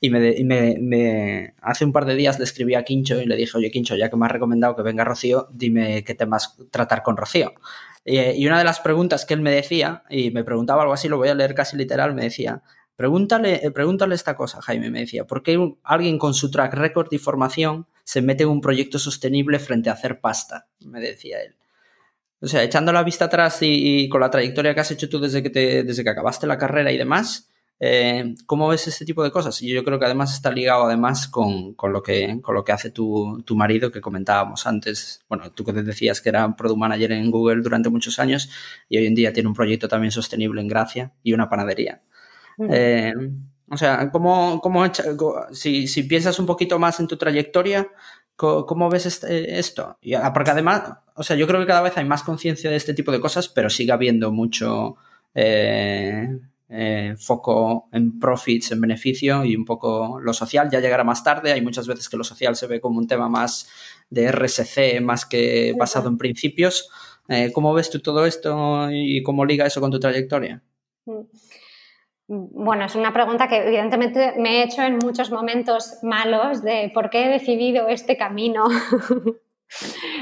Y, 0.00 0.10
me, 0.10 0.42
me, 0.42 1.54
hace 1.60 1.84
un 1.84 1.92
par 1.92 2.06
de 2.06 2.16
días 2.16 2.38
le 2.38 2.44
escribí 2.44 2.74
a 2.74 2.82
Quincho 2.82 3.20
y 3.20 3.26
le 3.26 3.36
dije, 3.36 3.56
oye 3.56 3.70
Quincho, 3.70 3.94
ya 3.94 4.10
que 4.10 4.16
me 4.16 4.26
has 4.26 4.32
recomendado 4.32 4.74
que 4.74 4.82
venga 4.82 5.04
Rocío, 5.04 5.48
dime 5.52 6.02
qué 6.02 6.14
temas 6.14 6.56
tratar 6.70 7.02
con 7.02 7.16
Rocío. 7.16 7.52
Y 8.04 8.46
una 8.46 8.58
de 8.58 8.64
las 8.64 8.80
preguntas 8.80 9.24
que 9.24 9.34
él 9.34 9.40
me 9.40 9.50
decía, 9.50 10.02
y 10.10 10.30
me 10.30 10.44
preguntaba 10.44 10.82
algo 10.82 10.94
así, 10.94 11.08
lo 11.08 11.16
voy 11.16 11.28
a 11.28 11.34
leer 11.34 11.54
casi 11.54 11.76
literal, 11.76 12.14
me 12.14 12.24
decía, 12.24 12.62
Pregúntale, 12.96 13.66
eh, 13.66 13.70
pregúntale 13.72 14.14
esta 14.14 14.36
cosa, 14.36 14.62
Jaime, 14.62 14.88
me 14.88 15.00
decía, 15.00 15.26
¿por 15.26 15.42
qué 15.42 15.58
alguien 15.82 16.16
con 16.16 16.32
su 16.32 16.50
track 16.50 16.74
record 16.74 17.08
y 17.10 17.18
formación 17.18 17.88
se 18.04 18.22
mete 18.22 18.44
en 18.44 18.50
un 18.50 18.60
proyecto 18.60 19.00
sostenible 19.00 19.58
frente 19.58 19.90
a 19.90 19.94
hacer 19.94 20.20
pasta? 20.20 20.68
Me 20.80 21.00
decía 21.00 21.42
él. 21.42 21.56
O 22.40 22.46
sea, 22.46 22.62
echando 22.62 22.92
la 22.92 23.02
vista 23.02 23.24
atrás 23.24 23.58
y, 23.62 24.08
con 24.08 24.20
la 24.20 24.30
trayectoria 24.30 24.74
que 24.74 24.80
has 24.80 24.90
hecho 24.90 25.08
tú 25.08 25.18
desde 25.18 25.42
que, 25.42 25.50
te, 25.50 25.82
desde 25.82 26.04
que 26.04 26.10
acabaste 26.10 26.46
la 26.46 26.58
carrera 26.58 26.92
y 26.92 26.98
demás, 26.98 27.50
eh, 27.86 28.34
¿cómo 28.46 28.68
ves 28.68 28.88
este 28.88 29.04
tipo 29.04 29.22
de 29.22 29.30
cosas? 29.30 29.60
Y 29.60 29.68
yo 29.68 29.84
creo 29.84 29.98
que 29.98 30.06
además 30.06 30.32
está 30.32 30.50
ligado 30.50 30.84
además 30.84 31.28
con, 31.28 31.76
lo, 31.78 32.02
que, 32.02 32.40
con 32.40 32.54
lo 32.54 32.64
que 32.64 32.72
hace 32.72 32.90
tu, 32.90 33.42
tu, 33.44 33.56
marido 33.56 33.92
que 33.92 34.00
comentábamos 34.00 34.66
antes. 34.66 35.22
Bueno, 35.28 35.52
tú 35.52 35.66
que 35.66 35.74
te 35.74 35.82
decías 35.82 36.22
que 36.22 36.30
era 36.30 36.56
Product 36.56 36.78
Manager 36.78 37.12
en 37.12 37.30
Google 37.30 37.60
durante 37.60 37.90
muchos 37.90 38.18
años 38.18 38.48
y 38.88 38.96
hoy 38.96 39.04
en 39.04 39.14
día 39.14 39.34
tiene 39.34 39.50
un 39.50 39.54
proyecto 39.54 39.86
también 39.86 40.12
sostenible 40.12 40.62
en 40.62 40.68
Gracia 40.68 41.12
y 41.22 41.34
una 41.34 41.50
panadería. 41.50 42.00
Eh, 42.70 43.12
o 43.70 43.76
sea, 43.76 44.10
¿cómo, 44.10 44.62
cómo 44.62 44.82
si, 45.52 45.86
si, 45.86 46.04
piensas 46.04 46.38
un 46.38 46.46
poquito 46.46 46.78
más 46.78 47.00
en 47.00 47.06
tu 47.06 47.18
trayectoria, 47.18 47.86
¿cómo, 48.36 48.88
ves 48.88 49.04
este, 49.04 49.58
esto? 49.58 49.98
Ah, 50.18 50.32
porque 50.32 50.52
además, 50.52 50.84
o 51.16 51.22
sea, 51.22 51.36
yo 51.36 51.46
creo 51.46 51.60
que 51.60 51.66
cada 51.66 51.82
vez 51.82 51.98
hay 51.98 52.06
más 52.06 52.22
conciencia 52.22 52.70
de 52.70 52.76
este 52.76 52.94
tipo 52.94 53.12
de 53.12 53.20
cosas, 53.20 53.50
pero 53.50 53.68
sigue 53.68 53.92
habiendo 53.92 54.32
mucho 54.32 54.96
eh, 55.34 56.28
eh, 56.76 57.14
foco 57.18 57.88
en 57.92 58.18
profits, 58.18 58.72
en 58.72 58.80
beneficio 58.80 59.44
y 59.44 59.54
un 59.56 59.64
poco 59.64 60.18
lo 60.20 60.32
social 60.32 60.68
ya 60.70 60.80
llegará 60.80 61.04
más 61.04 61.22
tarde. 61.22 61.52
Hay 61.52 61.62
muchas 61.62 61.86
veces 61.86 62.08
que 62.08 62.16
lo 62.16 62.24
social 62.24 62.56
se 62.56 62.66
ve 62.66 62.80
como 62.80 62.98
un 62.98 63.06
tema 63.06 63.28
más 63.28 63.68
de 64.10 64.30
RSC, 64.30 65.00
más 65.00 65.24
que 65.24 65.74
basado 65.78 66.08
en 66.08 66.18
principios. 66.18 66.90
¿Cómo 67.54 67.72
ves 67.72 67.90
tú 67.90 68.00
todo 68.00 68.26
esto 68.26 68.88
y 68.90 69.22
cómo 69.22 69.46
liga 69.46 69.66
eso 69.66 69.80
con 69.80 69.90
tu 69.90 69.98
trayectoria? 69.98 70.62
Mm. 71.06 71.22
Bueno, 72.26 72.86
es 72.86 72.94
una 72.94 73.12
pregunta 73.12 73.48
que 73.48 73.58
evidentemente 73.58 74.34
me 74.38 74.60
he 74.60 74.64
hecho 74.64 74.82
en 74.82 74.96
muchos 74.96 75.30
momentos 75.30 75.98
malos 76.02 76.62
de 76.62 76.90
por 76.94 77.10
qué 77.10 77.26
he 77.26 77.28
decidido 77.28 77.88
este 77.88 78.16
camino. 78.16 78.66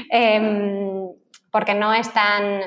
Em, 0.09 1.09
porque 1.53 1.75
no 1.75 1.93
es 1.93 2.11
tan, 2.11 2.61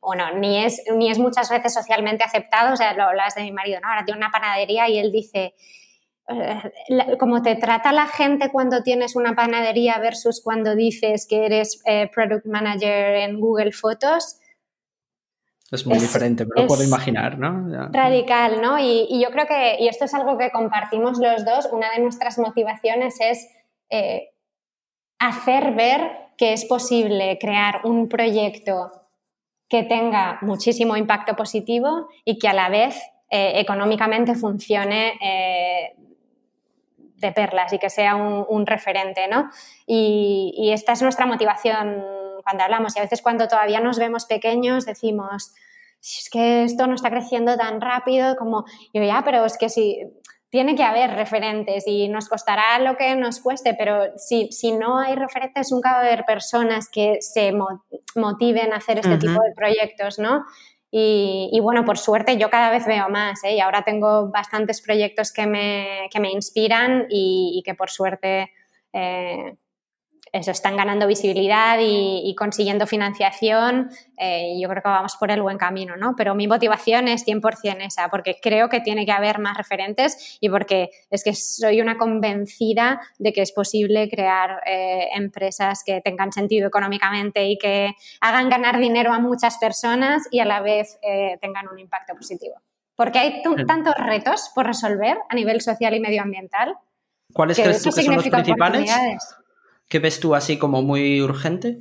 bueno, 0.00 0.32
ni 0.36 0.64
es, 0.64 0.82
ni 0.96 1.10
es 1.10 1.18
muchas 1.18 1.50
veces 1.50 1.74
socialmente 1.74 2.24
aceptado. 2.24 2.72
O 2.72 2.76
sea, 2.76 2.94
lo 2.94 3.02
hablas 3.02 3.34
de 3.34 3.42
mi 3.42 3.52
marido, 3.52 3.78
¿no? 3.78 3.88
Ahora 3.88 4.06
tiene 4.06 4.16
una 4.16 4.30
panadería 4.30 4.88
y 4.88 4.98
él 4.98 5.12
dice, 5.12 5.54
eh, 6.28 6.72
como 7.18 7.42
te 7.42 7.56
trata 7.56 7.92
la 7.92 8.06
gente 8.06 8.50
cuando 8.50 8.82
tienes 8.82 9.16
una 9.16 9.34
panadería 9.34 9.98
versus 9.98 10.40
cuando 10.42 10.74
dices 10.74 11.26
que 11.28 11.44
eres 11.44 11.82
eh, 11.84 12.10
product 12.10 12.46
manager 12.46 13.16
en 13.16 13.38
Google 13.38 13.72
Fotos, 13.72 14.40
es 15.70 15.86
muy 15.86 15.98
diferente, 15.98 16.46
pero 16.46 16.62
lo 16.62 16.68
puedo 16.68 16.84
imaginar, 16.84 17.38
¿no? 17.38 17.90
Radical, 17.92 18.62
¿no? 18.62 18.78
Y, 18.78 19.20
yo 19.20 19.30
creo 19.30 19.46
que, 19.46 19.76
y 19.78 19.88
esto 19.88 20.06
es 20.06 20.14
algo 20.14 20.38
que 20.38 20.50
compartimos 20.52 21.18
los 21.18 21.44
dos, 21.44 21.68
una 21.70 21.90
de 21.90 21.98
nuestras 21.98 22.38
motivaciones 22.38 23.16
es 23.20 23.46
eh, 23.90 24.30
hacer 25.18 25.74
ver 25.74 26.25
que 26.36 26.52
es 26.52 26.64
posible 26.64 27.38
crear 27.40 27.80
un 27.84 28.08
proyecto 28.08 28.92
que 29.68 29.82
tenga 29.82 30.38
muchísimo 30.42 30.96
impacto 30.96 31.34
positivo 31.34 32.08
y 32.24 32.38
que 32.38 32.48
a 32.48 32.52
la 32.52 32.68
vez 32.68 32.96
eh, 33.30 33.52
económicamente 33.56 34.34
funcione 34.34 35.14
eh, 35.20 35.96
de 37.16 37.32
perlas 37.32 37.72
y 37.72 37.78
que 37.78 37.90
sea 37.90 38.14
un, 38.14 38.66
referente, 38.66 39.26
¿no? 39.26 39.50
y 39.86 40.70
esta 40.72 40.92
es 40.92 41.02
nuestra 41.02 41.24
motivación 41.24 42.04
cuando 42.46 42.62
hablamos 42.62 42.94
y 42.94 43.00
a 43.00 43.02
veces 43.02 43.22
cuando 43.22 43.48
todavía 43.48 43.80
nos 43.80 43.98
vemos 43.98 44.24
pequeños 44.26 44.86
decimos, 44.86 45.52
es 46.00 46.28
que 46.30 46.62
esto 46.62 46.86
no 46.86 46.94
está 46.94 47.10
creciendo 47.10 47.56
tan 47.56 47.80
rápido 47.80 48.36
como 48.36 48.64
yo 48.94 49.02
ya, 49.02 49.22
pero 49.24 49.44
es 49.44 49.58
que 49.58 49.68
sí, 49.68 50.00
tiene 50.56 50.74
que 50.74 50.84
haber 50.84 51.10
referentes 51.10 51.84
y 51.86 52.08
nos 52.08 52.30
costará 52.30 52.78
lo 52.78 52.96
que 52.96 53.14
nos 53.14 53.40
cueste, 53.42 53.74
pero 53.74 54.16
si, 54.16 54.50
si 54.52 54.72
no 54.72 54.98
hay 54.98 55.14
referentes, 55.14 55.70
nunca 55.70 55.90
va 55.90 55.98
a 55.98 56.00
haber 56.00 56.24
personas 56.24 56.88
que 56.90 57.18
se 57.20 57.52
motiven 58.14 58.72
a 58.72 58.76
hacer 58.76 58.98
este 58.98 59.18
tipo 59.18 59.38
de 59.38 59.52
proyectos, 59.54 60.18
¿no? 60.18 60.46
Y, 60.90 61.60
bueno, 61.60 61.84
por 61.84 61.98
suerte 61.98 62.38
yo 62.38 62.48
cada 62.48 62.70
vez 62.70 62.86
veo 62.86 63.10
más 63.10 63.44
¿eh? 63.44 63.56
y 63.56 63.60
ahora 63.60 63.82
tengo 63.82 64.30
bastantes 64.30 64.80
proyectos 64.80 65.30
que 65.30 65.46
me, 65.46 66.08
que 66.10 66.20
me 66.20 66.30
inspiran 66.30 67.04
y, 67.10 67.62
que 67.62 67.74
por 67.74 67.90
suerte 67.90 68.50
eh, 68.94 69.58
eso, 70.36 70.50
están 70.50 70.76
ganando 70.76 71.06
visibilidad 71.06 71.78
y, 71.80 72.34
consiguiendo 72.36 72.86
financiación, 72.86 73.90
eh, 74.16 74.58
yo 74.60 74.68
creo 74.68 74.82
que 74.82 74.88
vamos 74.88 75.16
por 75.16 75.30
el 75.30 75.42
buen 75.42 75.58
camino, 75.58 75.96
¿no? 75.96 76.14
Pero 76.16 76.34
mi 76.34 76.46
motivación 76.46 77.08
es 77.08 77.26
100% 77.26 77.84
esa, 77.84 78.08
porque 78.08 78.38
creo 78.40 78.68
que 78.68 78.80
tiene 78.80 79.04
que 79.04 79.12
haber 79.12 79.38
más 79.38 79.56
referentes 79.56 80.38
y 80.40 80.48
porque 80.48 80.90
es 81.10 81.24
que 81.24 81.34
soy 81.34 81.80
una 81.80 81.96
convencida 81.96 83.00
de 83.18 83.32
que 83.32 83.42
es 83.42 83.52
posible 83.52 84.08
crear 84.08 84.60
eh, 84.66 85.08
empresas 85.14 85.82
que 85.84 86.00
tengan 86.00 86.32
sentido 86.32 86.68
económicamente 86.68 87.46
y 87.46 87.58
que 87.58 87.94
hagan 88.20 88.48
ganar 88.48 88.78
dinero 88.78 89.12
a 89.12 89.18
muchas 89.18 89.58
personas 89.58 90.28
y 90.30 90.40
a 90.40 90.44
la 90.44 90.60
vez 90.60 90.98
eh, 91.02 91.38
tengan 91.40 91.68
un 91.68 91.78
impacto 91.78 92.14
positivo. 92.14 92.56
Porque 92.94 93.18
hay 93.18 93.42
tantos 93.66 93.94
retos 93.98 94.50
por 94.54 94.66
resolver 94.66 95.18
a 95.28 95.34
nivel 95.34 95.60
social 95.60 95.94
y 95.94 96.00
medioambiental. 96.00 96.76
¿Cuáles 97.32 97.58
crees 97.58 97.82
tú 97.82 97.90
que 97.90 98.02
son 98.02 98.14
los 98.14 98.28
principales? 98.28 98.90
¿Qué 99.88 99.98
ves 99.98 100.20
tú 100.20 100.34
así 100.34 100.58
como 100.58 100.82
muy 100.82 101.22
urgente? 101.22 101.78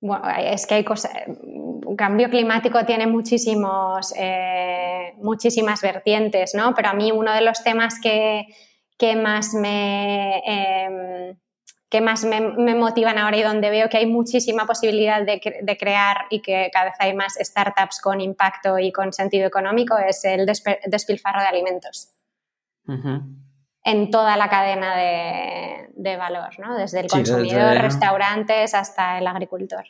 Bueno, 0.00 0.24
es 0.38 0.66
que 0.66 0.74
hay 0.74 0.84
cosas. 0.84 1.12
El 1.26 1.96
cambio 1.96 2.28
climático 2.28 2.84
tiene 2.84 3.06
muchísimos, 3.06 4.12
eh, 4.16 5.14
muchísimas 5.16 5.80
vertientes, 5.80 6.54
¿no? 6.54 6.74
Pero 6.74 6.90
a 6.90 6.92
mí 6.92 7.12
uno 7.12 7.32
de 7.32 7.40
los 7.40 7.62
temas 7.62 7.98
que, 8.00 8.46
más 9.16 9.54
me. 9.54 10.42
Em, 10.44 11.36
que 11.88 12.00
más 12.00 12.24
me, 12.24 12.74
motivan 12.74 13.16
ahora 13.16 13.36
y 13.36 13.42
donde 13.42 13.70
veo 13.70 13.88
que 13.88 13.96
hay 13.96 14.06
muchísima 14.06 14.66
posibilidad 14.66 15.22
de, 15.24 15.40
crear 15.78 16.26
y 16.30 16.42
que 16.42 16.68
cada 16.72 16.86
vez 16.86 16.94
hay 16.98 17.14
más 17.14 17.34
startups 17.40 18.00
con 18.00 18.20
impacto 18.20 18.78
y 18.78 18.90
con 18.90 19.12
sentido 19.12 19.46
económico 19.46 19.96
es 19.96 20.24
el 20.24 20.46
despilfarro 20.46 21.40
de 21.40 21.46
alimentos 21.46 22.10
en 23.86 24.10
toda 24.10 24.36
la 24.36 24.48
cadena 24.48 24.96
de, 24.96 26.16
valor, 26.16 26.58
¿no? 26.58 26.76
Desde 26.76 27.00
el 27.00 27.06
consumidor, 27.06 27.78
restaurantes 27.78 28.74
hasta 28.74 29.18
el 29.18 29.26
agricultor. 29.28 29.84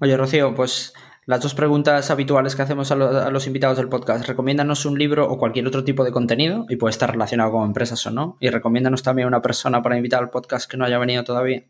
Oye, 0.00 0.16
Rocío, 0.16 0.54
pues 0.54 0.94
las 1.26 1.42
dos 1.42 1.54
preguntas 1.54 2.10
habituales 2.10 2.56
que 2.56 2.62
hacemos 2.62 2.90
a, 2.90 2.96
los 2.96 3.46
invitados 3.46 3.76
del 3.76 3.90
podcast. 3.90 4.26
Recomiéndanos 4.26 4.86
un 4.86 4.98
libro 4.98 5.30
o 5.30 5.36
cualquier 5.36 5.66
otro 5.66 5.84
tipo 5.84 6.02
de 6.02 6.12
contenido, 6.12 6.64
y 6.70 6.76
puede 6.76 6.92
estar 6.92 7.10
relacionado 7.10 7.52
con 7.52 7.66
empresas 7.66 8.04
o 8.06 8.10
no. 8.10 8.38
Y 8.40 8.48
recomiéndanos 8.48 9.02
también 9.02 9.28
una 9.28 9.42
persona 9.42 9.82
para 9.82 9.96
invitar 9.96 10.22
al 10.22 10.30
podcast 10.30 10.70
que 10.70 10.78
no 10.78 10.86
haya 10.86 10.98
venido 10.98 11.24
todavía. 11.24 11.64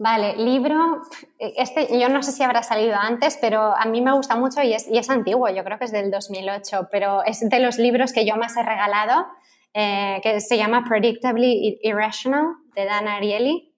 Vale, 0.00 0.36
libro, 0.36 1.02
este 1.40 1.98
yo 1.98 2.08
no 2.08 2.22
sé 2.22 2.30
si 2.30 2.44
habrá 2.44 2.62
salido 2.62 2.94
antes, 2.94 3.36
pero 3.40 3.74
a 3.76 3.84
mí 3.86 4.00
me 4.00 4.12
gusta 4.12 4.36
mucho 4.36 4.62
y 4.62 4.72
es, 4.72 5.10
antiguo, 5.10 5.48
yo 5.48 5.64
creo 5.64 5.76
que 5.76 5.86
es 5.86 5.90
del 5.90 6.12
2008, 6.12 6.86
pero 6.88 7.24
es 7.24 7.40
de 7.40 7.58
los 7.58 7.78
libros 7.78 8.12
que 8.12 8.24
yo 8.24 8.36
más 8.36 8.56
he 8.56 8.62
regalado, 8.62 9.26
eh, 9.74 10.20
que 10.22 10.40
se 10.40 10.56
llama 10.56 10.84
Predictably 10.88 11.80
Irrational, 11.82 12.46
de 12.76 12.84
Dan 12.84 13.08
Ariely, 13.08 13.74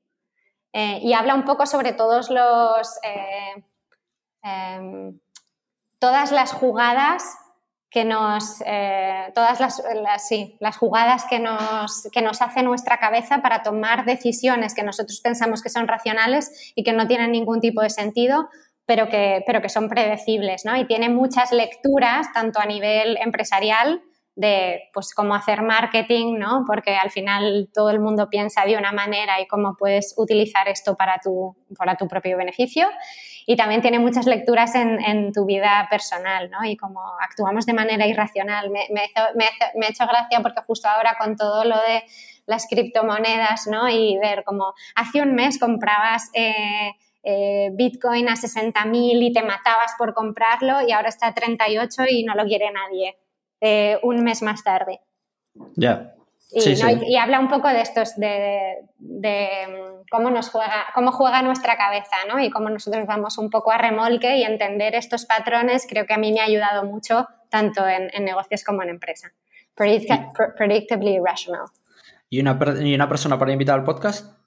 eh, 0.75 1.01
y 1.03 1.15
habla 1.15 1.35
un 1.35 1.47
poco 1.47 1.65
sobre 1.65 1.95
todos 1.95 2.29
los, 2.29 2.99
eh, 3.03 3.65
em, 4.43 5.19
todas 5.99 6.33
las 6.33 6.53
jugadas 6.53 7.35
que 7.91 8.05
nos, 8.05 8.63
eh, 8.65 9.33
todas 9.35 9.59
las, 9.59 9.83
sí, 10.27 10.57
las 10.61 10.77
jugadas 10.77 11.25
que 11.29 11.41
nos, 11.41 12.09
que 12.13 12.23
nos 12.23 12.41
hace 12.41 12.63
nuestra 12.63 12.99
cabeza 12.99 13.43
para 13.43 13.63
tomar 13.63 14.05
decisiones 14.05 14.75
que 14.75 14.85
nosotros 14.85 15.21
pensamos 15.21 15.61
que 15.61 15.71
son 15.71 15.89
racionales 15.89 16.73
y 16.77 16.85
que 16.85 16.93
no 16.93 17.09
tienen 17.09 17.33
ningún 17.33 17.61
tipo 17.61 17.83
de 17.83 17.91
sentido, 17.91 18.49
pero 18.87 19.09
que, 19.09 19.43
pero 19.45 19.61
que 19.61 19.69
son 19.69 19.89
predecibles, 19.89 20.65
¿no? 20.65 20.77
Y 20.77 20.87
tiene 20.87 21.09
muchas 21.09 21.51
lecturas, 21.53 22.33
tanto 22.33 22.61
a 22.61 22.67
nivel 22.67 23.17
empresarial, 23.17 24.03
de 24.37 24.89
pues 24.95 25.13
cómo 25.13 25.35
hacer 25.35 25.63
marketing, 25.63 26.39
¿no? 26.39 26.65
Porque 26.67 26.95
al 26.97 27.11
final 27.11 27.69
todo 27.75 27.91
el 27.91 28.01
mundo 28.01 28.29
piensa 28.31 28.65
de 28.65 28.77
una 28.77 28.93
manera 28.93 29.41
y 29.41 29.47
cómo 29.47 29.77
puedes 29.77 30.15
utilizar 30.17 30.69
esto 30.69 30.97
para 30.97 31.19
tu, 31.23 31.57
para 31.77 31.97
tu 31.97 32.07
propio 32.09 32.37
beneficio. 32.37 32.89
Y 33.51 33.57
también 33.57 33.83
tiene 33.83 33.99
muchas 33.99 34.27
lecturas 34.27 34.77
en, 34.77 35.33
tu 35.33 35.45
vida 35.45 35.89
personal, 35.91 36.49
¿no? 36.53 36.63
Y 36.63 36.77
cómo 36.77 37.01
actuamos 37.21 37.67
de 37.67 37.73
manera 37.73 38.07
irracional. 38.07 38.71
Me, 38.71 38.87
me, 38.93 39.03
ha 39.45 39.89
hecho 39.89 40.07
gracia 40.07 40.39
porque 40.41 40.61
justo 40.69 40.87
ahora 40.89 41.17
con 41.19 41.35
todo 41.35 41.65
lo 41.65 41.75
de 41.75 42.05
las 42.47 42.69
criptomonedas, 42.69 43.67
¿no? 43.67 43.89
Y 43.89 44.17
ver 44.19 44.45
cómo 44.45 44.73
hace 44.95 45.21
un 45.21 45.35
mes 45.35 45.59
comprabas... 45.59 46.31
Eh, 46.33 46.93
eh, 47.23 47.69
Bitcoin 47.75 48.31
a 48.31 48.35
60.000 48.35 48.93
y 48.95 49.33
te 49.35 49.43
matabas 49.43 49.93
por 49.99 50.15
comprarlo 50.15 50.81
y 50.81 50.93
ahora 50.93 51.11
está 51.11 51.27
a 51.27 51.35
38 51.35 52.05
y 52.09 52.25
no 52.25 52.35
lo 52.35 52.45
quiere 52.45 52.71
nadie. 52.73 53.19
Eh, 53.61 53.99
un 54.03 54.25
mes 54.25 54.41
más 54.41 54.65
tarde. 54.65 55.01
Ya. 55.77 56.15
Y, 56.53 57.17
habla 57.17 57.39
un 57.39 57.49
poco 57.49 57.69
de 57.69 57.81
estos, 57.81 58.17
de, 58.17 58.77
mm, 58.99 60.07
cómo 60.11 60.31
nos 60.31 60.51
juega, 60.51 60.87
cómo 60.95 61.13
juega 61.13 61.43
nuestra 61.43 61.77
cabeza, 61.77 62.17
¿no? 62.29 62.41
Y 62.41 62.51
cómo 62.51 62.71
nosotros 62.71 63.07
vamos 63.07 63.39
un 63.39 63.51
poco 63.51 63.71
a 63.71 63.79
remolque 63.79 64.37
y 64.39 64.43
entender 64.43 64.95
estos 64.95 65.27
patrones, 65.27 65.87
creo 65.89 66.07
que 66.07 66.15
a 66.15 66.19
mí 66.19 66.33
me 66.33 66.41
ha 66.41 66.45
ayudado 66.45 66.85
mucho, 66.85 67.29
tanto 67.49 67.87
en, 67.87 68.09
negocios 68.25 68.65
como 68.65 68.83
en 68.83 68.91
empresa. 68.91 69.33
predictably 69.75 71.19
rational. 71.25 71.67
¿Y 72.29 72.41
una, 72.41 72.59
¿Y 72.81 72.95
una 72.95 73.09
persona 73.09 73.39
para 73.39 73.53
invitar 73.53 73.79
al 73.79 73.85
podcast? 73.85 74.41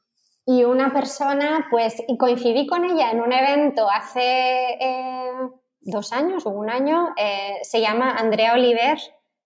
Y 0.46 0.66
una 0.66 0.92
persona, 0.92 1.68
pues, 1.72 2.04
coincidí 2.20 2.68
con 2.68 2.84
ella 2.84 3.12
en 3.12 3.22
un 3.22 3.32
evento 3.32 3.90
hace 3.90 4.78
eh, 4.80 5.32
dos 5.80 6.12
años 6.12 6.46
o 6.46 6.50
un 6.50 6.70
año, 6.70 7.14
eh, 7.18 7.60
se 7.62 7.80
llama 7.80 8.12
Andrea 8.12 8.54
Oliver, 8.54 8.98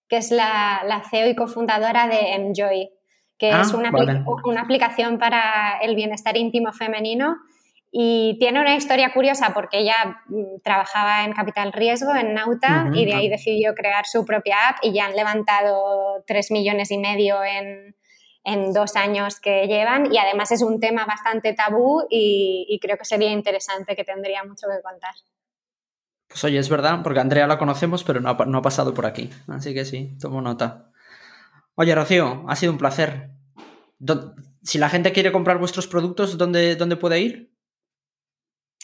que 0.07 0.17
es 0.17 0.31
la, 0.31 1.03
CEO 1.09 1.27
y 1.27 1.35
cofundadora 1.35 2.07
de 2.07 2.33
Enjoy, 2.33 2.89
que 3.37 3.49
es 3.49 3.73
ah, 3.73 3.77
una, 3.77 3.91
una, 4.43 4.61
aplicación 4.61 5.19
para 5.19 5.79
el 5.81 5.95
bienestar 5.95 6.37
íntimo 6.37 6.71
femenino. 6.73 7.37
Y 7.89 8.37
tiene 8.39 8.59
una 8.59 8.75
historia 8.75 9.13
curiosa 9.13 9.53
porque 9.53 9.79
ella 9.79 10.21
mm, 10.27 10.61
trabajaba 10.63 11.23
en 11.23 11.33
Capital 11.33 11.71
Riesgo, 11.71 12.13
en 12.15 12.33
Nauta, 12.33 12.89
y 12.93 13.05
de 13.05 13.13
ahí 13.13 13.29
decidió 13.29 13.73
crear 13.75 14.05
su 14.05 14.25
propia 14.25 14.69
app 14.69 14.77
y 14.81 14.93
ya 14.93 15.05
han 15.05 15.15
levantado 15.15 16.23
tres 16.25 16.51
millones 16.51 16.91
y 16.91 16.97
medio 16.97 17.43
en, 17.43 17.95
en 18.43 18.73
dos 18.73 18.95
años 18.95 19.39
que 19.39 19.67
llevan 19.67 20.13
y 20.13 20.17
además 20.17 20.51
es 20.51 20.61
un 20.61 20.79
tema 20.79 21.05
bastante 21.05 21.53
tabú 21.53 22.05
y, 22.09 22.65
y 22.69 22.79
creo 22.79 22.97
que 22.97 23.05
sería 23.05 23.31
interesante 23.31 23.95
que 23.95 24.03
tendría 24.03 24.43
mucho 24.43 24.67
que 24.67 24.81
contar. 24.81 25.13
Pues 26.28 26.43
oye, 26.43 26.59
es 26.59 26.69
verdad, 26.69 27.01
porque 27.03 27.19
Andrea 27.19 27.47
la 27.47 27.57
conocemos, 27.57 28.03
pero 28.03 28.19
no 28.19 28.30
ha, 28.30 28.61
pasado 28.61 28.93
por 28.93 29.05
aquí. 29.05 29.30
Así 29.47 29.73
que 29.73 29.86
sí, 29.86 30.17
tomo 30.19 30.41
nota. 30.41 30.91
Oye, 31.75 31.95
Rocío, 31.95 32.43
ha 32.47 32.55
sido 32.55 32.73
un 32.73 32.78
placer. 32.78 33.32
Si 34.61 34.78
la 34.78 34.89
gente 34.89 35.13
quiere 35.13 35.32
comprar 35.32 35.57
vuestros 35.57 35.88
productos, 35.88 36.38
¿dónde, 36.38 36.75
dónde 36.75 36.97
puede 36.97 37.21
ir? 37.21 37.53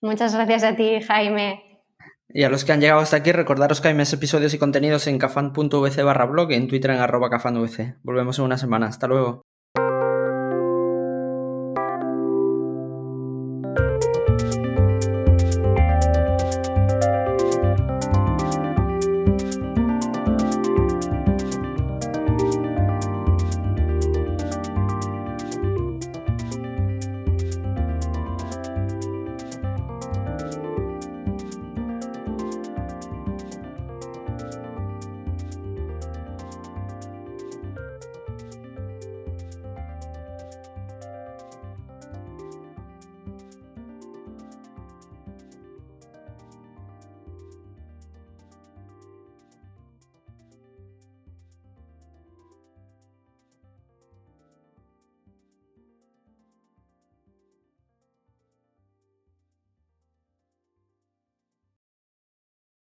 Muchas 0.00 0.34
gracias 0.34 0.64
a 0.64 0.74
ti, 0.74 1.00
Jaime. 1.02 1.82
Y 2.28 2.42
a 2.42 2.48
los 2.48 2.64
que 2.64 2.72
han 2.72 2.80
llegado 2.80 3.00
hasta 3.00 3.18
aquí, 3.18 3.32
recordaros 3.32 3.80
que 3.80 3.88
hay 3.88 3.94
más 3.94 4.12
episodios 4.12 4.54
y 4.54 4.58
contenidos 4.58 5.06
en 5.06 5.18
cafan.vc 5.18 6.02
barra 6.02 6.26
blog 6.26 6.50
y 6.50 6.54
en 6.54 6.68
Twitter 6.68 6.90
en 6.90 7.00
arroba 7.00 7.30
cafanvc. 7.30 7.98
Volvemos 8.02 8.38
en 8.38 8.46
una 8.46 8.58
semana. 8.58 8.86
Hasta 8.86 9.06
luego. 9.06 9.42